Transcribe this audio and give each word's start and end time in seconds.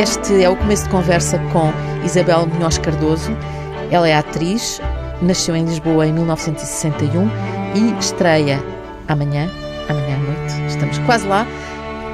Este 0.00 0.42
é 0.42 0.48
o 0.48 0.56
começo 0.56 0.84
de 0.84 0.88
conversa 0.88 1.38
com 1.52 1.70
Isabel 2.02 2.46
Munhoz 2.46 2.78
Cardoso. 2.78 3.36
Ela 3.90 4.08
é 4.08 4.14
atriz, 4.14 4.80
nasceu 5.20 5.54
em 5.54 5.66
Lisboa 5.66 6.06
em 6.06 6.12
1961 6.14 7.28
e 7.74 7.98
estreia 8.00 8.64
amanhã, 9.08 9.50
amanhã 9.90 10.16
à 10.16 10.18
noite, 10.18 10.72
estamos 10.72 10.96
quase 11.00 11.26
lá, 11.26 11.46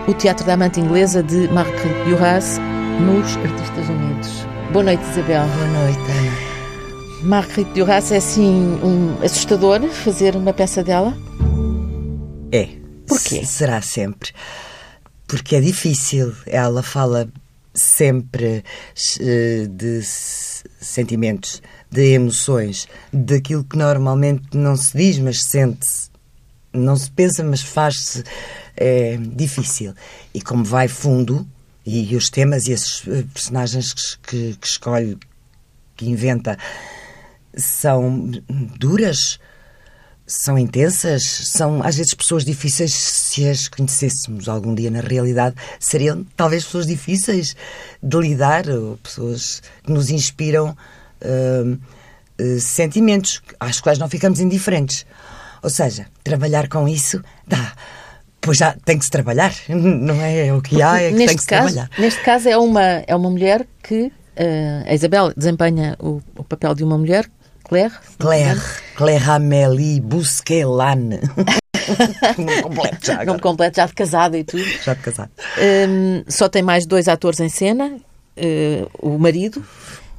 o 0.09 0.13
Teatro 0.15 0.45
da 0.45 0.55
Amante 0.55 0.81
Inglesa 0.81 1.23
de 1.23 1.47
Marguerite 1.53 2.11
Duras 2.11 2.59
nos 3.03 3.37
Artistas 3.37 3.89
Unidos. 3.89 4.47
Boa 4.73 4.85
noite, 4.85 5.05
Isabel. 5.05 5.47
Boa 5.47 5.85
noite, 5.85 6.11
Ana. 6.11 7.23
Marguerite 7.23 7.71
Duras 7.71 8.11
é 8.11 8.17
assim 8.17 8.81
um 8.83 9.17
assustador 9.25 9.81
fazer 9.91 10.35
uma 10.35 10.53
peça 10.53 10.83
dela? 10.83 11.17
É. 12.51 12.69
Porquê? 13.07 13.47
Será 13.47 13.81
sempre. 13.81 14.33
Porque 15.29 15.55
é 15.55 15.61
difícil. 15.61 16.35
Ela 16.49 16.83
fala 16.83 17.29
sempre 17.77 18.65
uh, 19.21 19.69
de 19.69 20.03
sentimentos, 20.81 21.63
de 21.91 22.15
emoções, 22.15 22.89
daquilo 23.13 23.65
que 23.65 23.77
normalmente 23.77 24.57
não 24.57 24.77
se 24.77 24.97
diz, 24.97 25.19
mas 25.19 25.43
sente-se. 25.43 26.11
Não 26.73 26.97
se 26.97 27.11
pensa, 27.11 27.43
mas 27.43 27.63
faz-se 27.63 28.23
é, 28.77 29.17
difícil. 29.17 29.95
E 30.35 30.43
como 30.43 30.65
vai 30.65 30.89
fundo, 30.89 31.47
e 31.87 32.17
os 32.17 32.29
temas 32.29 32.67
e 32.67 32.73
esses 32.73 33.07
eh, 33.07 33.25
personagens 33.33 33.95
que, 33.95 34.19
que, 34.29 34.57
que 34.57 34.67
escolhe, 34.67 35.17
que 35.97 36.07
inventa, 36.11 36.59
são 37.57 38.31
duras, 38.77 39.39
são 40.27 40.59
intensas, 40.59 41.23
são 41.25 41.83
às 41.83 41.97
vezes 41.97 42.13
pessoas 42.13 42.45
difíceis. 42.45 42.93
Se 42.93 43.49
as 43.49 43.69
conhecêssemos 43.69 44.49
algum 44.49 44.75
dia 44.75 44.91
na 44.91 45.01
realidade, 45.01 45.55
seriam 45.79 46.27
talvez 46.37 46.65
pessoas 46.65 46.87
difíceis 46.87 47.55
de 48.03 48.19
lidar, 48.19 48.69
ou 48.69 48.97
pessoas 48.97 49.63
que 49.85 49.93
nos 49.93 50.11
inspiram 50.11 50.77
uh, 51.23 51.73
uh, 52.43 52.61
sentimentos 52.61 53.41
às 53.61 53.81
quais 53.81 53.99
não 53.99 54.09
ficamos 54.09 54.41
indiferentes. 54.41 55.07
Ou 55.63 55.71
seja, 55.71 56.07
trabalhar 56.25 56.69
com 56.69 56.89
isso 56.89 57.23
dá. 57.47 57.73
Pois 58.41 58.59
já 58.59 58.77
tem 58.85 58.99
que 58.99 59.05
se 59.05 59.11
trabalhar, 59.11 59.53
não 59.69 60.21
é 60.21 60.53
o 60.53 60.61
que 60.61 60.83
há, 60.83 61.01
é 61.01 61.11
que 61.11 61.17
tem 61.17 61.27
que 61.29 61.43
se 61.43 61.47
caso, 61.47 61.75
trabalhar. 61.75 61.91
Neste 61.99 62.23
caso 62.23 62.49
é 62.49 62.57
uma, 62.57 62.83
é 63.07 63.15
uma 63.15 63.31
mulher 63.31 63.67
que. 63.83 64.13
Uh, 64.39 64.85
a 64.87 64.93
Isabel 64.93 65.33
desempenha 65.35 65.97
o, 65.99 66.21
o 66.37 66.45
papel 66.45 66.75
de 66.75 66.85
uma 66.85 66.99
mulher 66.99 67.27
Claire? 67.69 67.93
Claire. 68.19 68.63
Claire 68.95 69.31
Amélie 69.31 70.01
Bousquelane. 70.01 71.21
Nome 72.39 72.63
completo 72.63 72.99
já. 73.03 73.13
Agora. 73.15 73.27
Nome 73.27 73.41
completo, 73.41 73.77
já 73.77 73.87
de 73.87 73.93
casada 73.93 74.39
e 74.39 74.45
tudo. 74.45 74.65
Já 74.65 74.95
de 74.95 75.01
casada. 75.01 75.31
Um, 75.89 76.25
só 76.29 76.49
tem 76.49 76.63
mais 76.63 76.87
dois 76.87 77.09
atores 77.09 77.41
em 77.41 77.49
cena. 77.49 77.97
Uh, 78.37 78.89
o 78.99 79.19
marido, 79.19 79.65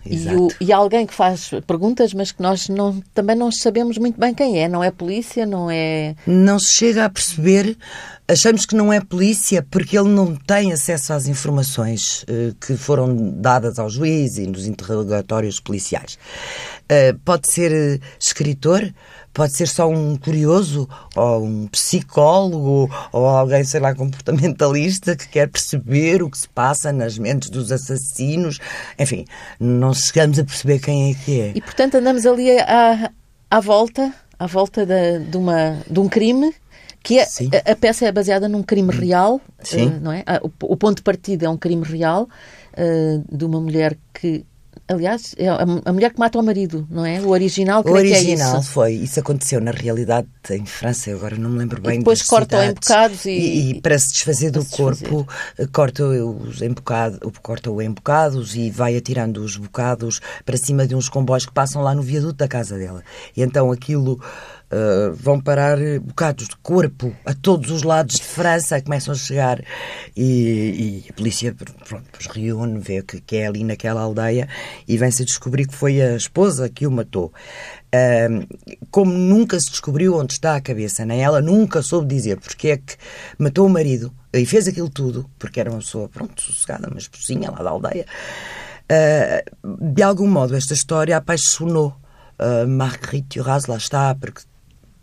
e, 0.10 0.36
o, 0.36 0.48
e, 0.60 0.74
alguém 0.74 1.06
que 1.06 1.14
faz 1.14 1.52
perguntas, 1.66 2.14
mas 2.14 2.32
que 2.32 2.42
nós 2.42 2.70
não, 2.70 3.02
também 3.14 3.36
não 3.36 3.52
sabemos 3.52 3.98
muito 3.98 4.20
bem 4.20 4.34
quem 4.34 4.62
é. 4.62 4.68
Não 4.68 4.84
é 4.84 4.92
polícia, 4.92 5.46
não 5.46 5.70
é. 5.70 6.16
Não 6.26 6.60
se 6.60 6.74
chega 6.74 7.06
a 7.06 7.10
perceber. 7.10 7.78
Achamos 8.28 8.66
que 8.66 8.76
não 8.76 8.92
é 8.92 9.00
polícia 9.00 9.66
porque 9.70 9.98
ele 9.98 10.10
não 10.10 10.36
tem 10.36 10.74
acesso 10.74 11.14
às 11.14 11.28
informações 11.28 12.24
uh, 12.24 12.54
que 12.60 12.76
foram 12.76 13.16
dadas 13.16 13.80
ao 13.80 13.90
juiz 13.90 14.38
e 14.38 14.46
nos 14.46 14.68
interrogatórios 14.68 15.60
policiais. 15.60 16.18
Uh, 16.84 17.18
pode 17.24 17.50
ser 17.50 17.72
uh, 17.72 18.04
escritor, 18.20 18.94
pode 19.38 19.54
ser 19.54 19.68
só 19.68 19.88
um 19.88 20.18
curioso, 20.18 20.90
ou 21.16 21.44
um 21.44 21.68
psicólogo, 21.68 22.90
ou 23.12 23.28
alguém, 23.28 23.64
sei 23.64 23.80
lá, 23.80 23.94
comportamentalista 23.94 25.16
que 25.16 25.28
quer 25.28 25.48
perceber 25.48 26.24
o 26.24 26.30
que 26.32 26.40
se 26.40 26.50
passa 26.50 26.92
nas 26.92 27.20
mentes 27.20 27.52
dos 27.52 27.72
assassinos. 27.72 28.58
Enfim, 28.98 29.26
não 29.60 29.94
chegamos 29.94 30.40
a 30.40 30.44
perceber 30.44 30.80
quem 30.80 31.12
é 31.12 31.14
que 31.14 31.40
é. 31.40 31.52
E, 31.54 31.62
portanto, 31.62 31.96
andamos 31.96 32.26
ali 32.26 32.50
à, 32.62 33.12
à 33.52 33.60
volta, 33.60 34.12
à 34.40 34.48
volta 34.48 34.84
de, 34.88 35.20
de, 35.20 35.38
uma, 35.38 35.84
de 35.88 36.00
um 36.00 36.10
crime 36.10 36.52
que 37.04 37.20
é, 37.20 37.24
a, 37.24 37.74
a, 37.74 37.76
peça 37.76 38.08
é 38.08 38.12
baseada 38.12 38.50
num 38.50 38.64
crime 38.64 38.92
real, 38.92 39.36
uh, 39.36 40.00
não 40.02 40.12
é? 40.12 40.24
O, 40.42 40.74
o, 40.74 40.76
ponto 40.76 40.98
de 40.98 41.04
partida 41.04 41.46
é 41.46 41.50
um 41.50 41.58
crime 41.58 41.84
real 41.84 42.24
uh, 42.74 43.38
de 43.38 43.46
uma 43.46 43.62
mulher 43.62 43.96
que 44.12 44.44
Aliás, 44.88 45.34
é 45.38 45.48
a 45.50 45.94
mulher 45.94 46.14
que 46.14 46.20
mata 46.20 46.40
o 46.40 46.44
marido, 46.44 46.88
não 46.90 47.06
é? 47.06 47.20
O 47.22 47.30
original, 47.30 47.84
O 47.86 47.92
original 47.92 48.56
é 48.56 48.60
isso. 48.60 48.72
foi. 48.72 48.94
Isso 48.94 49.20
aconteceu 49.20 49.60
na 49.62 49.72
realidade 49.72 50.28
em 50.50 50.66
França, 50.66 51.12
agora 51.12 51.38
não 51.38 51.50
me 51.50 51.60
lembro 51.60 51.82
bem. 51.82 51.96
E 51.96 51.98
depois 52.00 52.22
cortam 52.24 52.64
em 52.64 52.74
bocados 52.74 53.26
e, 53.26 53.32
e, 53.32 53.70
e, 53.72 53.82
para 53.82 53.98
se 53.98 54.14
desfazer 54.14 54.52
do 54.52 54.62
se 54.62 54.76
corpo, 54.76 55.26
desfazer. 55.28 55.72
corta 55.72 56.04
os 56.06 56.62
embocados, 56.62 57.20
corta 57.42 57.72
o 57.72 57.82
embocados 57.82 58.56
e 58.56 58.70
vai 58.70 58.96
atirando 58.96 59.42
os 59.42 59.58
bocados 59.58 60.20
para 60.46 60.58
cima 60.58 60.88
de 60.88 60.96
uns 60.96 61.10
comboios 61.10 61.46
que 61.46 61.52
passam 61.54 61.82
lá 61.82 61.94
no 61.94 62.02
viaduto 62.02 62.36
da 62.36 62.48
casa 62.48 62.78
dela. 62.78 63.04
E 63.36 63.42
então 63.42 63.72
aquilo 63.72 64.20
Uh, 64.70 65.14
vão 65.14 65.40
parar 65.40 65.78
bocados 66.02 66.50
de 66.50 66.58
corpo 66.58 67.16
a 67.26 67.34
todos 67.34 67.72
os 67.72 67.84
lados 67.84 68.16
de 68.16 68.24
França, 68.24 68.82
começam 68.82 69.14
a 69.14 69.18
chegar 69.18 69.64
e, 70.14 71.04
e 71.06 71.06
a 71.10 71.14
polícia 71.14 71.56
pronto, 71.88 72.06
reúne, 72.34 72.78
vê 72.78 73.02
que, 73.02 73.22
que, 73.22 73.38
é 73.38 73.48
ali 73.48 73.64
naquela 73.64 74.02
aldeia 74.02 74.50
e 74.86 74.98
vem-se 74.98 75.24
descobrir 75.24 75.68
que 75.68 75.74
foi 75.74 76.02
a 76.02 76.18
esposa 76.18 76.68
que 76.68 76.86
o 76.86 76.92
matou. 76.92 77.32
Uh, 77.96 78.46
como 78.92 79.14
nunca 79.14 79.58
se 79.58 79.70
descobriu 79.70 80.16
onde 80.18 80.34
está 80.34 80.58
a 80.58 80.62
cabeça, 80.62 81.06
nem 81.06 81.24
ela 81.24 81.42
nunca 81.42 81.82
soube 81.82 82.14
dizer 82.14 82.38
porque 82.38 82.70
é 82.72 82.78
que 82.78 82.98
matou 83.40 83.68
o 83.68 83.70
marido 83.70 84.14
e 84.34 84.46
fez 84.46 84.68
aquilo 84.68 84.90
tudo, 84.90 85.30
porque 85.40 85.62
era 85.62 85.72
uma 85.72 85.80
pessoa, 85.80 86.10
pronto, 86.10 86.42
sossegada, 86.42 86.90
mas 86.94 87.08
pocinha 87.08 87.50
lá 87.52 87.64
da 87.64 87.70
aldeia. 87.70 88.06
Uh, 88.92 89.94
de 89.94 90.04
algum 90.04 90.28
modo, 90.28 90.56
esta 90.56 90.74
história 90.74 91.16
apaixonou 91.16 91.96
uh, 92.40 92.68
Marguerite 92.68 93.40
Duras, 93.40 93.66
lá 93.66 93.78
está, 93.78 94.16
porque 94.16 94.42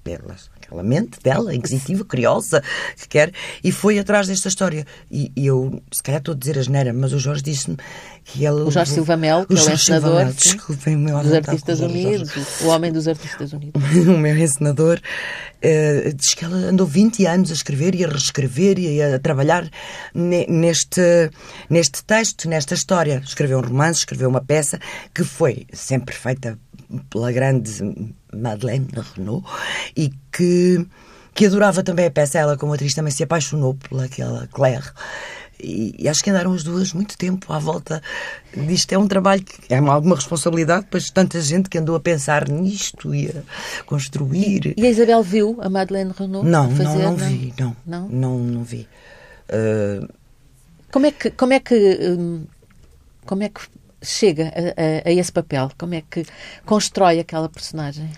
pérolas. 0.04 0.50
Aquela 0.54 0.82
mente 0.82 1.19
dela, 1.22 1.54
inquisitiva, 1.54 2.04
curiosa, 2.04 2.62
que 2.97 3.09
quer, 3.09 3.32
e 3.62 3.72
foi 3.72 3.98
atrás 3.98 4.28
desta 4.28 4.48
história. 4.48 4.87
E, 5.10 5.32
e 5.34 5.47
eu, 5.47 5.82
se 5.91 6.03
calhar 6.03 6.20
estou 6.20 6.34
a 6.34 6.38
dizer 6.38 6.59
a 6.59 6.62
geneira, 6.62 6.92
mas 6.92 7.12
o 7.12 7.19
Jorge 7.19 7.42
disse-me 7.42 7.76
que 8.25 8.44
ela. 8.44 8.65
O 8.65 8.70
Jorge 8.70 8.92
Silva 8.92 9.16
Mel, 9.16 9.47
que 9.47 9.54
é 9.54 9.62
o 9.62 9.70
encenador 9.70 10.25
desculpem, 10.32 10.97
meu 10.97 11.19
dos 11.20 11.32
Artistas 11.32 11.81
Unidos, 11.81 12.31
o 12.60 12.69
homem 12.69 12.92
dos 12.92 13.09
Artistas 13.09 13.53
Unidos. 13.53 13.81
o 14.06 14.19
meu 14.19 14.37
encenador 14.37 15.00
uh, 15.00 16.15
diz 16.15 16.34
que 16.34 16.44
ela 16.44 16.56
andou 16.56 16.86
20 16.86 17.26
anos 17.26 17.50
a 17.50 17.54
escrever 17.54 17.94
e 17.94 18.04
a 18.04 18.09
reescrever 18.09 18.78
e 18.78 19.03
a, 19.03 19.19
trabalhar 19.19 19.69
neste, 20.15 21.31
neste 21.71 22.04
texto, 22.04 22.48
nesta 22.48 22.75
história. 22.75 23.22
Escreveu 23.25 23.59
um 23.59 23.62
romance, 23.62 24.00
escreveu 24.00 24.28
uma 24.28 24.42
peça 24.42 24.78
que 25.15 25.25
foi 25.25 25.66
sempre 25.72 26.15
feita 26.15 26.59
pela 27.10 27.32
grande 27.32 28.15
Madeleine 28.32 28.88
Renault 29.15 29.47
e 29.97 30.10
que, 30.32 30.87
que 31.34 31.47
adorava 31.47 31.82
também 31.82 32.06
a 32.06 32.10
peça. 32.10 32.38
Ela, 32.38 32.56
como 32.56 32.75
atriz, 32.75 32.94
também 32.94 33.12
se 33.12 33.22
apaixonou 33.22 33.75
pelaquela 33.75 34.47
Claire. 34.49 34.91
E, 35.60 35.94
e, 35.99 36.09
acho 36.09 36.22
que 36.22 36.31
andaram 36.31 36.53
as 36.53 36.65
duas 36.65 36.93
muito 36.93 37.16
tempo 37.16 37.53
à 37.53 37.59
volta 37.59 38.03
disto. 38.54 38.93
É 38.93 38.99
um 38.99 39.06
trabalho 39.06 39.43
que 39.43 39.72
é 39.72 39.78
alguma 39.78 40.16
responsabilidade, 40.16 40.87
pois 40.91 41.10
tanta 41.10 41.41
gente 41.41 41.71
que 41.71 41.78
andou 41.78 41.94
a 41.94 42.00
pensar 42.00 42.49
nisto 42.49 43.15
e 43.15 43.28
a 43.28 43.83
construir. 43.84 44.75
E 44.77 44.87
a 44.87 44.91
Isabel 44.91 45.22
viu 45.22 45.59
a 45.60 45.71
Madeleine 45.71 46.12
Renault? 46.16 46.49
Não, 46.49 46.71
fazer, 46.71 46.84
não, 46.84 46.99
não, 46.99 47.16
vi, 47.16 47.54
não. 47.59 47.77
Não, 47.87 48.09
não, 48.09 48.38
não 48.38 48.65
vi. 48.65 48.88
Uh... 49.49 50.09
Como 50.91 51.06
é 51.06 51.12
que. 51.12 51.31
Como 51.31 51.53
é 51.53 51.60
que 51.60 51.99
hum, 52.03 52.44
como 53.27 53.43
é 53.43 53.49
que 53.49 53.60
chega 54.04 54.53
a, 54.54 55.09
a, 55.09 55.09
a, 55.09 55.12
esse 55.12 55.32
papel? 55.32 55.70
Como 55.78 55.94
é 55.94 56.03
que 56.03 56.25
constrói 56.65 57.19
aquela 57.19 57.48
personagem? 57.48 58.10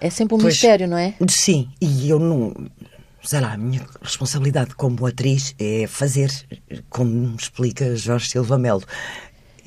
É 0.00 0.10
sempre 0.10 0.34
um 0.34 0.38
pois, 0.38 0.54
mistério, 0.54 0.86
não 0.86 0.98
é? 0.98 1.14
Sim, 1.28 1.68
e 1.80 2.08
eu 2.08 2.18
não. 2.18 2.54
Sei 3.22 3.40
lá, 3.40 3.54
a 3.54 3.56
minha 3.56 3.84
responsabilidade 4.00 4.74
como 4.74 5.04
atriz 5.04 5.54
é 5.58 5.86
fazer, 5.88 6.30
como 6.88 7.10
me 7.10 7.36
explica 7.36 7.96
Jorge 7.96 8.30
Silva 8.30 8.56
Melo. 8.58 8.84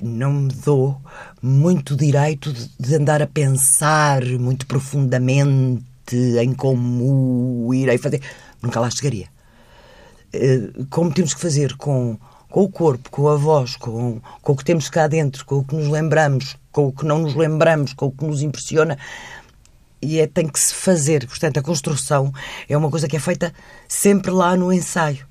Não 0.02 0.32
me 0.32 0.54
dou 0.54 1.02
muito 1.42 1.96
direito 1.96 2.54
de 2.80 2.96
andar 2.96 3.22
a 3.22 3.28
pensar 3.28 4.24
muito 4.24 4.66
profundamente 4.66 6.16
em 6.42 6.54
como 6.54 7.74
irei 7.74 7.98
fazer. 7.98 8.22
Nunca 8.62 8.80
lá 8.80 8.90
chegaria. 8.90 9.28
Eh, 10.32 10.70
como 10.90 11.14
temos 11.14 11.34
que 11.34 11.42
fazer 11.42 11.76
com 11.76 12.18
com 12.50 12.64
o 12.64 12.70
corpo, 12.70 13.10
com 13.10 13.28
a 13.28 13.36
voz, 13.36 13.76
com, 13.76 14.20
com 14.42 14.54
o 14.54 14.56
que 14.56 14.66
temos 14.66 14.90
cá 14.90 15.08
dentro, 15.08 15.46
com 15.46 15.60
o 15.60 15.64
que 15.64 15.76
nos 15.76 15.88
lembramos, 15.88 16.58
com 16.72 16.88
o 16.88 16.92
que 16.92 17.06
não 17.06 17.20
nos 17.20 17.36
lembramos, 17.36 17.94
com 17.94 18.08
o 18.08 18.12
que 18.12 18.26
nos 18.26 18.42
impressiona. 18.42 18.98
E 20.02 20.20
é, 20.20 20.28
tem 20.28 20.48
que 20.48 20.60
se 20.60 20.74
fazer. 20.74 21.28
Portanto, 21.28 21.60
a 21.60 21.64
construção 21.64 22.34
é 22.68 22.76
uma 22.76 22.90
coisa 22.90 23.08
que 23.08 23.18
é 23.18 23.20
feita 23.20 23.54
sempre 23.88 24.32
lá 24.32 24.56
no 24.56 24.74
ensaio. 24.74 25.28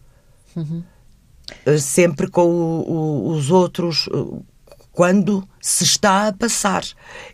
Uhum. 0.54 0.82
Sempre 1.80 2.28
com 2.28 2.44
o, 2.44 2.90
o, 2.90 3.30
os 3.30 3.50
outros, 3.50 4.08
eh, 4.12 4.42
quando 4.92 5.48
se 5.60 5.84
está 5.84 6.28
a 6.28 6.32
passar, 6.32 6.84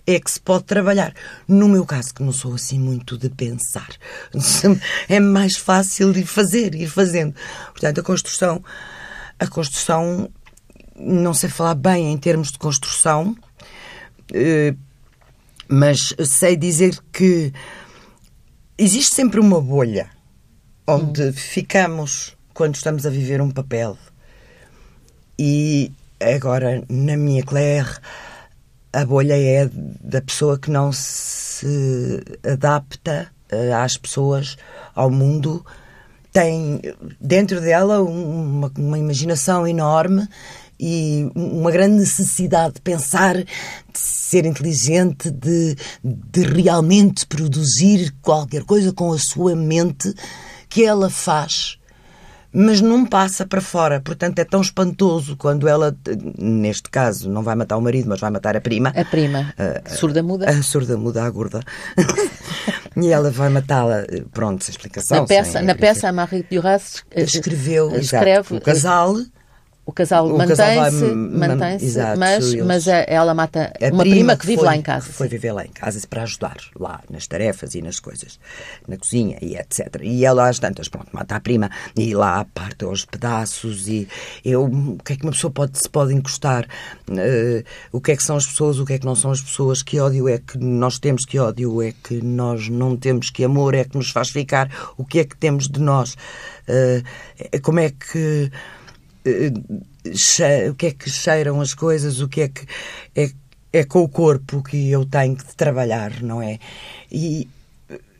é 0.06 0.20
que 0.20 0.30
se 0.30 0.40
pode 0.40 0.64
trabalhar. 0.64 1.12
No 1.48 1.68
meu 1.68 1.84
caso, 1.84 2.14
que 2.14 2.22
não 2.22 2.30
sou 2.30 2.54
assim 2.54 2.78
muito 2.78 3.18
de 3.18 3.28
pensar, 3.28 3.88
é 5.08 5.18
mais 5.18 5.56
fácil 5.56 6.12
de 6.12 6.24
fazer, 6.24 6.74
ir 6.76 6.88
fazendo. 6.88 7.34
Portanto, 7.72 8.00
a 8.00 8.04
construção 8.04 8.62
a 9.38 9.46
construção 9.46 10.30
não 10.96 11.34
sei 11.34 11.48
falar 11.48 11.74
bem 11.74 12.12
em 12.12 12.16
termos 12.16 12.52
de 12.52 12.58
construção, 12.58 13.36
uh, 14.30 14.78
mas 15.68 16.14
sei 16.24 16.56
dizer 16.56 16.98
que 17.12 17.52
existe 18.78 19.14
sempre 19.14 19.40
uma 19.40 19.60
bolha 19.60 20.10
onde 20.86 21.22
hum. 21.22 21.32
ficamos 21.32 22.36
quando 22.52 22.76
estamos 22.76 23.06
a 23.06 23.10
viver 23.10 23.40
um 23.40 23.50
papel. 23.50 23.98
E 25.38 25.90
agora, 26.20 26.84
na 26.88 27.16
minha 27.16 27.42
Claire, 27.42 27.98
a 28.92 29.04
bolha 29.04 29.36
é 29.36 29.68
da 30.00 30.22
pessoa 30.22 30.58
que 30.58 30.70
não 30.70 30.92
se 30.92 32.22
adapta 32.44 33.32
uh, 33.52 33.74
às 33.74 33.96
pessoas, 33.96 34.56
ao 34.94 35.10
mundo, 35.10 35.64
tem 36.34 36.80
dentro 37.20 37.60
dela 37.60 38.02
uma, 38.02 38.70
uma 38.76 38.98
imaginação 38.98 39.66
enorme 39.68 40.28
e 40.80 41.30
uma 41.32 41.70
grande 41.70 41.94
necessidade 41.94 42.74
de 42.74 42.80
pensar, 42.80 43.36
de 43.36 43.46
ser 43.94 44.44
inteligente, 44.44 45.30
de, 45.30 45.76
de 46.02 46.42
realmente 46.42 47.24
produzir 47.24 48.12
qualquer 48.20 48.64
coisa 48.64 48.92
com 48.92 49.12
a 49.12 49.18
sua 49.18 49.54
mente 49.54 50.12
que 50.68 50.84
ela 50.84 51.08
faz 51.08 51.78
mas 52.56 52.80
não 52.80 53.04
passa 53.04 53.44
para 53.44 53.60
fora. 53.60 54.00
Portanto, 54.00 54.38
é 54.38 54.44
tão 54.44 54.60
espantoso 54.60 55.36
quando 55.36 55.66
ela, 55.66 55.94
neste 56.38 56.88
caso, 56.88 57.28
não 57.28 57.42
vai 57.42 57.56
matar 57.56 57.76
o 57.76 57.82
marido, 57.82 58.08
mas 58.08 58.20
vai 58.20 58.30
matar 58.30 58.56
a 58.56 58.60
prima. 58.60 58.90
A 58.90 59.04
prima. 59.04 59.52
A, 59.58 59.90
surda 59.90 60.22
muda. 60.22 60.48
A 60.48 60.62
surda 60.62 60.96
muda, 60.96 61.24
a 61.24 61.30
gorda. 61.30 61.60
e 62.96 63.10
ela 63.10 63.30
vai 63.30 63.48
matá-la. 63.48 64.04
Pronto, 64.32 64.64
sem 64.64 64.72
explicação. 64.72 65.20
Na 65.20 65.26
peça, 65.26 65.62
na 65.62 65.74
peça 65.74 66.08
a 66.08 66.12
Marie 66.12 66.44
Duras 66.50 67.04
escreveu 67.16 67.94
escreve, 67.96 68.40
exato, 68.40 68.56
o 68.56 68.60
casal 68.60 69.16
o 69.86 69.92
casal 69.92 70.28
mantém-se, 70.28 71.04
mantém 71.14 71.78
mas, 72.16 72.54
mas 72.54 72.86
ela 72.86 73.34
mata 73.34 73.70
a 73.78 73.92
uma 73.92 74.02
prima, 74.02 74.02
prima 74.02 74.36
que 74.36 74.46
vive 74.46 74.58
foi, 74.58 74.66
lá 74.66 74.76
em 74.76 74.82
casa. 74.82 75.12
Foi 75.12 75.28
viver 75.28 75.52
lá 75.52 75.64
em 75.64 75.70
casa 75.70 76.00
para 76.08 76.22
ajudar, 76.22 76.56
lá 76.74 77.02
nas 77.10 77.26
tarefas 77.26 77.74
e 77.74 77.82
nas 77.82 78.00
coisas, 78.00 78.38
na 78.88 78.96
cozinha 78.96 79.36
e 79.42 79.56
etc. 79.56 80.00
E 80.02 80.24
ela 80.24 80.48
às 80.48 80.58
tantas, 80.58 80.88
pronto, 80.88 81.08
mata 81.12 81.36
a 81.36 81.40
prima 81.40 81.70
e 81.94 82.14
lá 82.14 82.46
parte 82.54 82.84
aos 82.84 83.04
pedaços 83.04 83.86
e 83.86 84.08
eu, 84.42 84.64
o 84.64 84.98
que 85.04 85.12
é 85.12 85.16
que 85.16 85.22
uma 85.22 85.32
pessoa 85.32 85.50
pode, 85.50 85.78
se 85.78 85.88
pode 85.88 86.14
encostar? 86.14 86.66
Uh, 87.08 87.62
o 87.92 88.00
que 88.00 88.12
é 88.12 88.16
que 88.16 88.22
são 88.22 88.36
as 88.36 88.46
pessoas, 88.46 88.78
o 88.78 88.86
que 88.86 88.94
é 88.94 88.98
que 88.98 89.04
não 89.04 89.14
são 89.14 89.30
as 89.32 89.42
pessoas? 89.42 89.82
Que 89.82 90.00
ódio 90.00 90.28
é 90.28 90.38
que 90.38 90.56
nós 90.56 90.98
temos, 90.98 91.26
que 91.26 91.38
ódio 91.38 91.82
é 91.82 91.92
que 91.92 92.22
nós 92.22 92.70
não 92.70 92.96
temos, 92.96 93.28
que 93.28 93.44
amor 93.44 93.74
é 93.74 93.84
que 93.84 93.98
nos 93.98 94.10
faz 94.10 94.30
ficar, 94.30 94.70
o 94.96 95.04
que 95.04 95.18
é 95.20 95.24
que 95.24 95.36
temos 95.36 95.68
de 95.68 95.80
nós? 95.80 96.14
Uh, 96.66 97.60
como 97.60 97.80
é 97.80 97.90
que 97.90 98.50
o 100.70 100.74
que 100.74 100.86
é 100.86 100.90
que 100.92 101.10
cheiram 101.10 101.60
as 101.60 101.74
coisas, 101.74 102.20
o 102.20 102.28
que 102.28 102.42
é 102.42 102.48
que 102.48 102.66
é, 103.14 103.30
é 103.72 103.84
com 103.84 104.02
o 104.02 104.08
corpo 104.08 104.62
que 104.62 104.90
eu 104.90 105.04
tenho 105.04 105.36
que 105.36 105.54
trabalhar, 105.56 106.22
não 106.22 106.42
é? 106.42 106.58
E 107.10 107.48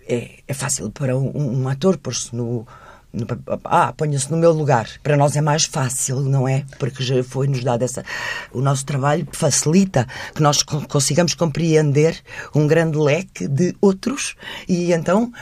é, 0.09 0.31
é 0.47 0.55
fácil 0.55 0.91
para 0.91 1.17
um, 1.17 1.63
um 1.63 1.69
ator 1.69 1.99
pôr-se 1.99 2.35
no, 2.35 2.67
no, 3.13 3.27
ah, 3.65 3.93
ponha-se 3.93 4.31
no 4.31 4.37
meu 4.37 4.53
lugar. 4.53 4.89
Para 5.03 5.17
nós 5.17 5.37
é 5.37 5.41
mais 5.41 5.65
fácil, 5.65 6.21
não 6.21 6.49
é? 6.49 6.65
Porque 6.79 7.03
já 7.03 7.23
foi-nos 7.23 7.63
dado 7.63 7.83
essa. 7.83 8.05
O 8.53 8.61
nosso 8.61 8.85
trabalho 8.85 9.27
facilita 9.33 10.07
que 10.35 10.43
nós 10.43 10.63
consigamos 10.63 11.35
compreender 11.35 12.21
um 12.55 12.67
grande 12.67 12.99
leque 12.99 13.47
de 13.47 13.75
outros 13.81 14.35
e 14.69 14.93
então, 14.93 15.33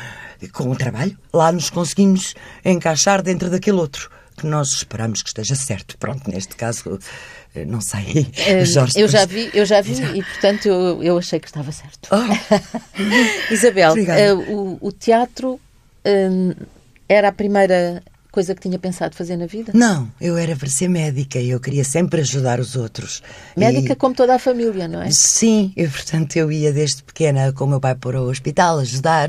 com 0.52 0.70
o 0.70 0.76
trabalho, 0.76 1.16
lá 1.32 1.50
nos 1.52 1.70
conseguimos 1.70 2.34
encaixar 2.64 3.22
dentro 3.22 3.50
daquele 3.50 3.78
outro 3.78 4.10
que 4.42 4.46
nós 4.48 4.68
esperamos 4.72 5.22
que 5.22 5.28
esteja 5.28 5.54
certo. 5.54 5.96
Pronto, 5.96 6.28
neste 6.28 6.56
caso, 6.56 6.98
eh, 7.54 7.64
não 7.64 7.80
sei. 7.80 8.26
Eh, 8.36 8.64
Jorge, 8.64 8.98
eu 9.00 9.08
já 9.08 9.24
vi, 9.24 9.50
eu 9.54 9.64
já 9.64 9.80
vi 9.80 9.94
e, 10.18 10.22
portanto, 10.22 10.66
eu, 10.66 11.02
eu 11.02 11.16
achei 11.16 11.38
que 11.38 11.46
estava 11.46 11.70
certo. 11.70 12.08
Oh. 12.10 12.74
Isabel, 13.54 13.94
uh, 13.94 14.52
o, 14.52 14.88
o, 14.88 14.92
teatro 14.92 15.52
uh, 15.54 16.66
era 17.08 17.28
a 17.28 17.32
primeira 17.32 18.02
coisa 18.32 18.54
que 18.54 18.62
tinha 18.62 18.78
pensado 18.78 19.14
fazer 19.14 19.36
na 19.36 19.46
vida? 19.46 19.72
Não, 19.74 20.10
eu 20.18 20.38
era 20.38 20.56
para 20.56 20.68
ser 20.68 20.88
médica 20.88 21.38
e 21.38 21.50
eu 21.50 21.60
queria 21.60 21.84
sempre 21.84 22.22
ajudar 22.22 22.58
os 22.58 22.74
outros. 22.74 23.22
Médica 23.54 23.92
e... 23.92 23.96
como 23.96 24.14
toda 24.14 24.34
a 24.34 24.38
família, 24.38 24.88
não 24.88 25.02
é? 25.02 25.10
Sim, 25.10 25.70
e 25.76 25.86
portanto 25.86 26.34
eu 26.36 26.50
ia 26.50 26.72
desde 26.72 27.02
pequena 27.02 27.52
com 27.52 27.64
o 27.64 27.68
meu 27.68 27.78
pai 27.78 27.94
para 27.94 28.20
o 28.20 28.28
hospital 28.28 28.78
ajudar. 28.78 29.28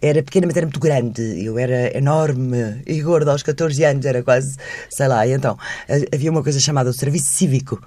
Era 0.00 0.22
pequena, 0.22 0.46
mas 0.46 0.56
era 0.56 0.66
muito 0.66 0.80
grande. 0.80 1.22
Eu 1.44 1.58
era 1.58 1.96
enorme 1.96 2.82
e 2.86 3.02
gorda 3.02 3.30
aos 3.30 3.42
14 3.42 3.84
anos, 3.84 4.06
era 4.06 4.22
quase, 4.22 4.56
sei 4.88 5.06
lá. 5.06 5.26
E 5.26 5.32
então 5.32 5.58
havia 6.12 6.30
uma 6.30 6.42
coisa 6.42 6.58
chamada 6.58 6.88
o 6.88 6.94
serviço 6.94 7.26
cívico. 7.26 7.80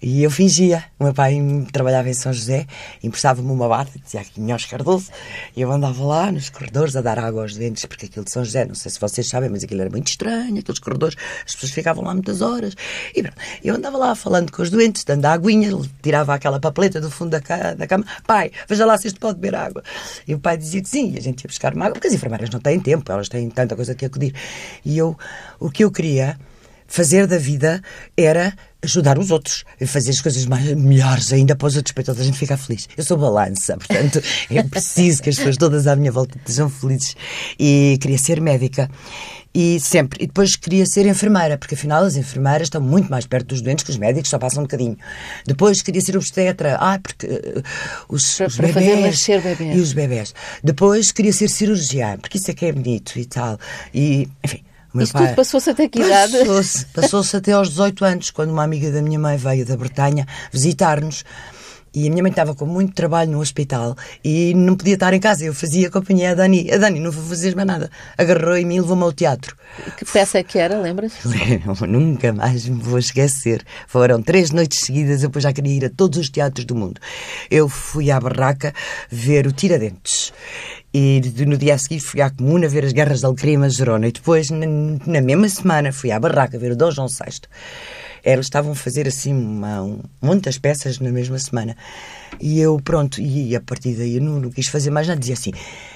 E 0.00 0.22
eu 0.22 0.30
fingia. 0.30 0.84
O 0.98 1.04
meu 1.04 1.14
pai 1.14 1.38
trabalhava 1.72 2.08
em 2.08 2.14
São 2.14 2.32
José, 2.32 2.66
emprestava-me 3.02 3.50
uma 3.50 3.68
bata, 3.68 3.90
dizia 4.02 4.20
aqui 4.20 4.40
Minhos 4.40 4.64
Cardoso, 4.64 5.10
e 5.56 5.60
eu 5.60 5.70
andava 5.70 6.04
lá 6.04 6.32
nos 6.32 6.50
corredores 6.50 6.96
a 6.96 7.00
dar 7.00 7.18
água 7.18 7.42
aos 7.42 7.56
dentes, 7.56 7.84
porque 7.86 8.06
aquilo 8.06 8.24
de 8.24 8.30
São 8.30 8.44
José, 8.44 8.64
não 8.64 8.74
sei 8.74 8.90
se 8.90 9.00
vocês 9.00 9.28
sabem, 9.28 9.48
mas 9.48 9.64
aquilo 9.64 9.80
era 9.80 9.90
muito 9.90 10.08
estranho, 10.08 10.58
aqueles 10.58 10.78
corredores, 10.78 11.16
as 11.44 11.54
pessoas 11.54 11.72
ficavam 11.72 12.04
lá 12.04 12.12
muitas 12.12 12.40
horas. 12.40 12.74
E 13.14 13.22
pronto, 13.22 13.36
eu 13.62 13.74
andava 13.74 13.98
lá 13.98 14.14
falando 14.14 14.50
com 14.50 14.62
os 14.62 14.70
doentes, 14.70 15.04
dando 15.04 15.24
a 15.26 15.32
aguinha, 15.32 15.70
tirava 16.02 16.34
aquela 16.34 16.60
papeleta 16.60 17.00
do 17.00 17.10
fundo 17.10 17.30
da, 17.30 17.40
ca 17.40 17.74
da 17.74 17.86
cama, 17.86 18.04
pai, 18.26 18.50
veja 18.68 18.84
lá 18.84 18.96
se 18.98 19.08
isto 19.08 19.20
pode 19.20 19.38
beber 19.38 19.56
água. 19.56 19.82
E 20.26 20.34
o 20.34 20.38
pai 20.38 20.56
dizia 20.56 20.82
que 20.82 20.88
sim, 20.88 21.12
e 21.14 21.18
a 21.18 21.20
gente 21.20 21.42
ia 21.42 21.48
buscar 21.48 21.74
uma 21.74 21.86
água, 21.86 21.94
porque 21.94 22.08
as 22.08 22.14
enfermeiras 22.14 22.50
não 22.50 22.60
têm 22.60 22.80
tempo, 22.80 23.10
elas 23.10 23.28
têm 23.28 23.48
tanta 23.50 23.76
coisa 23.76 23.94
que 23.94 24.04
acudir. 24.04 24.34
E 24.84 24.96
eu, 24.96 25.16
o 25.58 25.70
que 25.70 25.84
eu 25.84 25.90
queria 25.90 26.38
fazer 26.86 27.26
da 27.26 27.38
vida 27.38 27.82
era 28.16 28.54
ajudar 28.84 29.18
os 29.18 29.30
outros, 29.30 29.64
fazer 29.86 30.10
as 30.10 30.20
coisas 30.20 30.46
mais, 30.46 30.74
melhores 30.74 31.32
ainda 31.32 31.56
para 31.56 31.66
os 31.66 31.76
outros, 31.76 31.92
para 31.92 32.04
toda 32.04 32.20
a 32.20 32.24
gente 32.24 32.38
ficar 32.38 32.56
feliz. 32.56 32.88
Eu 32.96 33.04
sou 33.04 33.16
balança, 33.16 33.76
portanto 33.78 34.22
é 34.50 34.62
preciso 34.62 35.22
que 35.22 35.30
as 35.30 35.36
pessoas 35.36 35.56
todas 35.56 35.86
à 35.86 35.96
minha 35.96 36.12
volta 36.12 36.38
estejam 36.38 36.68
felizes. 36.68 37.16
E 37.58 37.98
queria 38.00 38.18
ser 38.18 38.40
médica. 38.40 38.90
E 39.54 39.78
sempre. 39.78 40.24
E 40.24 40.26
depois 40.26 40.56
queria 40.56 40.84
ser 40.84 41.06
enfermeira, 41.06 41.56
porque 41.56 41.76
afinal 41.76 42.02
as 42.02 42.16
enfermeiras 42.16 42.66
estão 42.66 42.80
muito 42.80 43.08
mais 43.08 43.24
perto 43.24 43.46
dos 43.48 43.60
doentes 43.60 43.84
que 43.84 43.90
os 43.90 43.96
médicos, 43.96 44.28
só 44.28 44.36
passam 44.36 44.60
um 44.60 44.66
bocadinho. 44.66 44.98
Depois 45.46 45.80
queria 45.80 46.00
ser 46.00 46.16
obstetra. 46.16 46.76
Ah, 46.80 46.98
porque 46.98 47.26
uh, 47.26 47.62
os, 48.08 48.36
para, 48.36 48.46
os 48.48 48.56
para 48.56 48.66
bebés. 48.66 49.26
bebés. 49.26 49.76
E 49.76 49.80
os 49.80 49.92
bebés. 49.92 50.34
Depois 50.62 51.12
queria 51.12 51.32
ser 51.32 51.48
cirurgiã, 51.48 52.18
porque 52.18 52.38
isso 52.38 52.50
é 52.50 52.54
que 52.54 52.66
é 52.66 52.72
bonito 52.72 53.16
e 53.16 53.24
tal. 53.26 53.56
E, 53.94 54.28
enfim. 54.42 54.60
Isso 55.02 55.12
pai, 55.12 55.26
tudo 55.26 55.36
passou-se 55.36 55.70
até 55.70 55.88
que 55.88 56.00
idade? 56.00 56.38
Passou-se 56.38 56.86
passou 56.86 57.22
até 57.34 57.52
aos 57.52 57.70
18 57.70 58.04
anos, 58.04 58.30
quando 58.30 58.50
uma 58.50 58.62
amiga 58.62 58.92
da 58.92 59.02
minha 59.02 59.18
mãe 59.18 59.36
veio 59.36 59.66
da 59.66 59.76
Bretanha 59.76 60.26
visitar-nos. 60.52 61.24
E 61.94 62.08
a 62.08 62.10
minha 62.10 62.22
mãe 62.22 62.30
estava 62.30 62.54
com 62.54 62.66
muito 62.66 62.92
trabalho 62.92 63.30
no 63.30 63.40
hospital 63.40 63.96
e 64.24 64.52
não 64.54 64.74
podia 64.74 64.94
estar 64.94 65.14
em 65.14 65.20
casa. 65.20 65.44
Eu 65.44 65.54
fazia 65.54 65.88
companhia 65.88 66.32
a 66.32 66.34
Dani. 66.34 66.70
A 66.72 66.76
Dani 66.76 66.98
não 66.98 67.12
vou 67.12 67.22
fazer 67.24 67.54
mais 67.54 67.68
nada. 67.68 67.90
Agarrou 68.18 68.56
em 68.56 68.64
mim 68.64 68.76
e 68.76 68.80
levou-me 68.80 69.04
ao 69.04 69.12
teatro. 69.12 69.56
Que 69.96 70.04
peça 70.04 70.38
é 70.38 70.42
que 70.42 70.58
era, 70.58 70.80
lembras? 70.80 71.12
Nunca 71.86 72.32
mais 72.32 72.66
me 72.68 72.82
vou 72.82 72.98
esquecer. 72.98 73.62
Foram 73.86 74.20
três 74.20 74.50
noites 74.50 74.80
seguidas, 74.80 75.22
eu 75.22 75.28
depois 75.28 75.44
já 75.44 75.52
queria 75.52 75.72
ir 75.72 75.84
a 75.84 75.90
todos 75.90 76.18
os 76.18 76.28
teatros 76.28 76.64
do 76.64 76.74
mundo. 76.74 77.00
Eu 77.48 77.68
fui 77.68 78.10
à 78.10 78.18
barraca 78.18 78.74
ver 79.08 79.46
o 79.46 79.52
Tiradentes. 79.52 80.32
E 80.92 81.20
no 81.44 81.56
dia 81.56 81.74
a 81.74 81.78
seguir 81.78 81.98
fui 81.98 82.20
à 82.20 82.30
Comuna 82.30 82.68
ver 82.68 82.84
as 82.84 82.92
Guerras 82.92 83.20
de 83.20 83.26
Alcrima, 83.26 83.68
Gerona. 83.68 84.06
E 84.06 84.12
depois, 84.12 84.50
na, 84.50 84.66
na, 85.06 85.20
mesma 85.20 85.48
semana, 85.48 85.92
fui 85.92 86.12
à 86.12 86.20
Barraca 86.20 86.56
ver 86.56 86.70
o 86.70 86.76
Dom 86.76 86.92
João 86.92 87.08
VI. 87.08 87.40
Eles 88.24 88.46
estavam 88.46 88.72
a 88.72 88.74
fazer 88.74 89.06
assim 89.06 89.34
uma, 89.34 89.82
um, 89.82 90.00
muitas 90.20 90.56
peças 90.58 90.98
na 90.98 91.10
mesma 91.10 91.38
semana. 91.38 91.76
E 92.40 92.58
eu, 92.58 92.80
pronto, 92.82 93.20
e 93.20 93.54
a 93.54 93.60
partir 93.60 93.94
daí 93.94 94.18
não, 94.18 94.40
não, 94.40 94.50
quis 94.50 94.68
fazer 94.68 94.90
mais 94.90 95.06
nada. 95.06 95.20
Dizia 95.20 95.34
assim: 95.34 95.52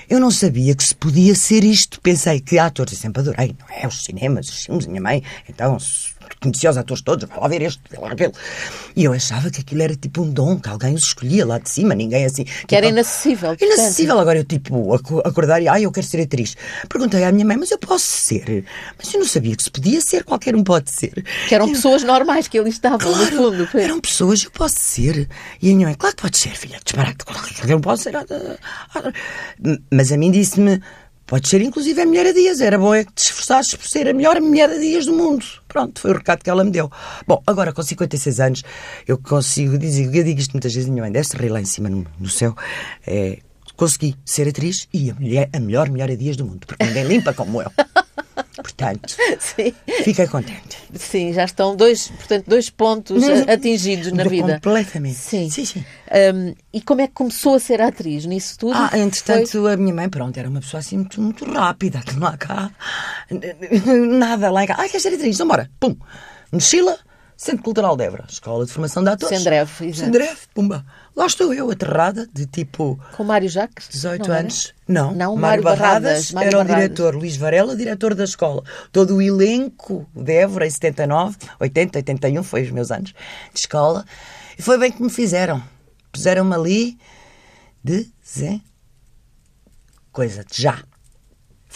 eu 0.09 0.21
não 0.21 0.31
sabia 0.31 0.75
que 0.75 0.85
se 0.85 0.95
podia 0.95 1.35
ser 1.35 1.65
isto. 1.65 2.01
Pensei 2.01 2.41
que 2.41 2.59
atores, 2.59 2.93
eu 2.93 2.99
sempre 2.99 3.21
adorei, 3.21 3.57
não 3.59 3.75
é? 3.75 3.87
Os 3.87 4.05
cinemas, 4.05 4.49
os 4.49 4.65
filmes, 4.67 4.87
minha 4.87 5.01
mãe. 5.01 5.23
Então, 5.49 5.79
conhecia 6.41 6.71
os 6.71 6.77
atores 6.77 7.03
todos, 7.03 7.29
vai 7.29 7.41
lá 7.41 7.49
ver 7.49 7.63
este, 7.63 7.81
vai 7.91 8.01
lá 8.01 8.13
aquele. 8.13 8.33
E 8.95 9.05
eu 9.05 9.13
achava 9.13 9.51
que 9.51 9.61
aquilo 9.61 9.83
era 9.83 9.95
tipo 9.95 10.23
um 10.23 10.31
dom, 10.31 10.59
que 10.59 10.69
alguém 10.69 10.95
os 10.95 11.05
escolhia 11.05 11.47
lá 11.47 11.59
de 11.59 11.71
cima, 11.71 11.95
ninguém 11.95 12.25
assim. 12.25 12.45
Que 12.45 12.53
tipo, 12.53 12.75
era 12.75 12.87
inacessível. 12.87 13.51
Portanto. 13.51 13.79
Inacessível. 13.79 14.19
Agora 14.19 14.39
eu, 14.39 14.45
tipo, 14.45 14.95
acordar 15.25 15.61
e, 15.61 15.69
ai, 15.69 15.85
eu 15.85 15.93
quero 15.93 16.07
ser 16.07 16.23
atriz. 16.23 16.57
Perguntei 16.89 17.25
à 17.25 17.33
minha 17.33 17.45
mãe, 17.45 17.57
mas 17.57 17.71
eu 17.71 17.79
posso 17.79 18.07
ser? 18.07 18.65
Mas 18.97 19.13
eu 19.13 19.21
não 19.21 19.27
sabia 19.27 19.57
que 19.57 19.63
se 19.63 19.71
podia 19.71 20.01
ser, 20.01 20.25
qualquer 20.25 20.55
um 20.55 20.65
pode 20.65 20.91
ser. 20.91 21.25
Que 21.49 21.55
eram 21.55 21.69
pessoas 21.69 22.03
normais 22.03 22.49
que 22.49 22.59
ali 22.59 22.71
estavam, 22.71 22.99
claro, 22.99 23.19
no 23.19 23.51
fundo. 23.51 23.67
Foi. 23.67 23.83
Eram 23.83 24.01
pessoas, 24.01 24.43
eu 24.45 24.51
posso 24.51 24.77
ser. 24.79 25.29
E 25.61 25.71
a 25.71 25.75
minha 25.75 25.89
mãe, 25.89 25.97
claro 25.97 26.15
que 26.15 26.23
pode 26.23 26.37
ser, 26.37 26.51
filha, 26.57 26.79
disparate, 26.85 27.25
qualquer 27.25 27.75
um 27.75 27.81
pode 27.81 28.03
ser. 28.03 28.13
Mas 29.91 30.13
a 30.13 30.17
mim 30.17 30.31
disse-me, 30.31 30.81
Pode 31.29 31.47
ser, 31.47 31.61
inclusive, 31.61 32.01
a 32.01 32.07
mulher 32.07 32.27
a 32.27 32.33
Dias. 32.33 32.59
Era 32.63 32.79
bom 32.79 32.95
é 32.95 33.05
que 33.05 33.13
te 33.13 33.25
esforçasses 33.25 33.75
por 33.75 33.87
ser 33.87 34.09
a 34.09 34.15
melhor 34.15 34.41
mulher 34.41 34.71
a 34.71 34.79
Dias 34.79 35.05
do 35.05 35.13
mundo. 35.13 35.45
Pronto, 35.69 36.01
foi 36.01 36.11
o 36.11 36.15
recado 36.15 36.43
que 36.43 36.49
ela 36.49 36.65
me 36.65 36.71
deu. 36.71 36.91
Bom, 37.27 37.43
agora 37.47 37.71
com 37.71 37.83
56 37.83 38.41
anos, 38.41 38.65
eu 39.07 39.19
consigo 39.19 39.77
dizer, 39.77 40.07
eu 40.07 40.25
digo 40.25 40.41
isto 40.41 40.53
muitas 40.53 40.73
vezes, 40.73 40.89
minha 40.89 41.03
mãe 41.03 41.13
deve-se 41.13 41.37
rir 41.37 41.51
lá 41.51 41.61
em 41.61 41.67
cima 41.67 41.91
no, 41.91 42.07
no 42.19 42.31
céu. 42.31 42.57
É, 43.07 43.41
consegui 43.77 44.17
ser 44.25 44.49
atriz 44.49 44.89
e 44.91 45.11
a, 45.11 45.15
mulher, 45.15 45.51
a 45.53 45.61
melhor 45.61 45.91
mulher 45.91 46.11
a 46.11 46.17
Dias 46.17 46.35
do 46.35 46.47
mundo, 46.47 46.67
porque 46.67 46.83
ninguém 46.83 47.05
limpa 47.05 47.35
como 47.35 47.61
eu. 47.61 47.71
Portanto, 48.79 49.17
Sim. 49.41 49.75
fiquei 50.05 50.29
contente. 50.29 50.79
Sim, 50.95 51.33
já 51.33 51.45
estão 51.45 51.75
dois, 51.75 52.09
portanto, 52.09 52.45
dois 52.47 52.71
pontos 52.71 53.21
Não, 53.21 53.53
atingidos 53.53 54.13
na 54.13 54.23
vida. 54.23 54.55
Completamente. 54.55 55.17
Sim. 55.17 55.51
sim, 55.51 55.65
sim. 55.65 55.85
Um, 56.35 56.55
e 56.73 56.81
como 56.81 57.01
é 57.01 57.09
que 57.09 57.13
começou 57.13 57.57
a 57.57 57.59
ser 57.59 57.81
atriz 57.83 58.25
nisso 58.25 58.57
tudo? 58.57 58.75
Ah, 58.77 58.89
Foi- 58.91 59.01
entretanto, 59.01 59.67
a 59.67 59.77
minha 59.77 59.93
mãe, 59.93 60.09
pronto, 60.09 60.39
era 60.39 60.49
uma 60.49 60.61
pessoa 60.61 60.79
assim 60.79 60.99
muito, 60.99 61.21
muito 61.21 61.45
rápida, 61.45 61.99
que 62.07 62.15
não 62.17 62.29
há 62.29 62.37
cá 62.37 62.71
nada 64.11 64.49
lá 64.51 64.63
em 64.63 64.67
casa. 64.69 64.81
Ai, 64.83 64.89
queres 64.89 65.03
ser 65.03 65.15
atriz? 65.15 65.35
Então 65.35 65.49
bora. 65.49 65.69
Pum. 65.81 65.97
Mochila, 66.53 66.97
Centro 67.37 67.63
Cultural 67.65 67.97
de 67.97 68.05
Évora, 68.05 68.25
Escola 68.29 68.65
de 68.65 68.73
Formação 68.73 69.03
de 69.03 69.11
Atores. 69.11 69.37
Sendreve, 69.39 69.87
exato. 69.87 70.01
Sendreve, 70.05 70.39
pumba. 70.55 70.87
Lá 71.19 71.27
estou 71.27 71.53
eu, 71.53 71.69
aterrada, 71.69 72.29
de 72.33 72.47
tipo 72.47 72.97
Com 73.17 73.25
Mário 73.25 73.49
Jacques? 73.49 73.89
18 73.89 74.29
Não 74.29 74.37
anos. 74.37 74.75
Não, 74.87 75.13
Não, 75.13 75.35
Mário 75.35 75.41
Mário 75.41 75.63
Barradas, 75.65 76.03
Barradas, 76.03 76.31
Mário 76.31 76.47
era 76.47 76.57
o 76.57 76.61
Barradas. 76.61 76.83
diretor, 76.85 77.15
Luís 77.17 77.37
Varela, 77.37 77.75
diretor 77.75 78.15
da 78.15 78.23
escola. 78.23 78.63
Todo 78.93 79.17
o 79.17 79.21
elenco 79.21 80.09
de 80.15 80.33
Évora, 80.33 80.65
em 80.65 80.71
79, 80.71 81.37
80, 81.59 81.99
81, 81.99 82.43
foi 82.45 82.63
os 82.63 82.71
meus 82.71 82.93
anos 82.93 83.11
de 83.53 83.59
escola. 83.59 84.05
E 84.57 84.63
foi 84.63 84.79
bem 84.79 84.93
que 84.93 85.03
me 85.03 85.11
fizeram. 85.11 85.61
Puseram-me 86.13 86.55
ali 86.55 86.99
de 87.83 88.09
Zé. 88.25 88.61
Coisa 90.13 90.45
de 90.45 90.63
já. 90.63 90.85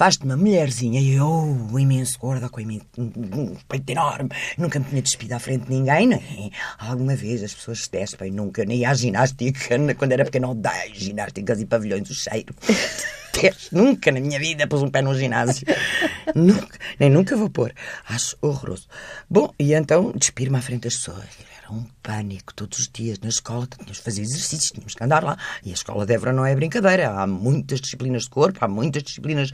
Faz-te 0.03 0.25
uma 0.25 0.37
mulherzinha 0.37 1.01
e 1.01 1.15
eu, 1.15 1.79
imenso 1.79 2.19
gorda, 2.19 2.49
com 2.49 2.61
um 2.61 3.57
peito 3.69 3.89
enorme, 3.89 4.31
nunca 4.59 4.81
me 4.81 4.85
tinha 4.87 5.01
despido 5.01 5.33
à 5.35 5.39
frente 5.39 5.67
de 5.67 5.71
ninguém, 5.71 6.09
nem 6.09 6.51
alguma 6.77 7.15
vez 7.15 7.41
as 7.41 7.55
pessoas 7.55 7.85
se 7.85 7.91
despem, 7.93 8.33
nunca, 8.33 8.65
nem 8.65 8.85
à 8.85 8.95
ginástica, 8.95 9.79
quando 9.97 10.11
era 10.11 10.25
pequena, 10.25 10.49
odeio 10.49 10.93
ginásticas 10.93 11.61
e 11.61 11.67
pavilhões, 11.67 12.11
o 12.11 12.15
cheiro. 12.15 12.53
Nunca 13.71 14.13
na 14.13 14.21
minha 14.21 14.39
vida 14.39 14.67
pus 14.67 14.83
um 14.83 14.91
pé 14.91 15.03
num 15.03 15.15
ginásio. 15.15 15.67
nunca, 16.35 16.79
nem 16.99 17.09
nunca 17.09 17.37
vou 17.37 17.49
pôr. 17.49 17.73
Acho 18.07 18.37
horroroso. 18.43 18.89
Bom, 19.31 19.55
e 19.59 19.73
então 19.73 20.13
despir-me 20.17 20.59
à 20.59 20.61
frente 20.61 20.83
das 20.83 20.97
pessoas. 20.97 21.25
Era 21.63 21.73
um 21.73 21.85
pânico 22.03 22.53
todos 22.55 22.81
os 22.81 22.91
dias 22.93 23.21
na 23.21 23.29
escola. 23.29 23.69
Tínhamos 23.69 23.99
que 23.99 24.05
fazer 24.05 24.23
exercícios, 24.23 24.73
tínhamos 24.73 24.95
que 24.97 25.05
andar 25.05 25.23
lá. 25.23 25.39
E 25.65 25.71
a 25.71 25.75
escola 25.75 26.05
de 26.05 26.13
Évora 26.13 26.33
não 26.33 26.45
é 26.45 26.55
brincadeira. 26.57 27.11
Há 27.11 27.27
muitas 27.27 27.81
disciplinas 27.81 28.25
de 28.25 28.31
corpo, 28.31 28.59
há 28.65 28.67
muitas 28.67 29.05
disciplinas, 29.05 29.53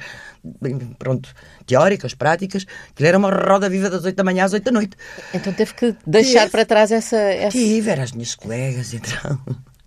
pronto, 0.98 1.34
teóricas, 1.66 2.14
práticas. 2.14 2.66
Aquilo 2.90 3.08
era 3.08 3.18
uma 3.18 3.30
roda 3.30 3.68
viva 3.68 3.90
das 3.90 4.04
8 4.04 4.16
da 4.16 4.24
manhã 4.24 4.44
às 4.44 4.54
8 4.54 4.64
da 4.64 4.72
noite. 4.72 4.96
Então 5.34 5.52
teve 5.52 5.74
que 5.74 5.94
deixar 6.06 6.40
Teve. 6.40 6.52
para 6.52 6.64
trás 6.64 6.90
essa. 6.90 7.16
essa... 7.16 7.58
Tive, 7.58 7.90
eram 7.90 8.04
as 8.04 8.12
minhas 8.12 8.34
colegas, 8.34 8.94
entravam. 8.94 9.38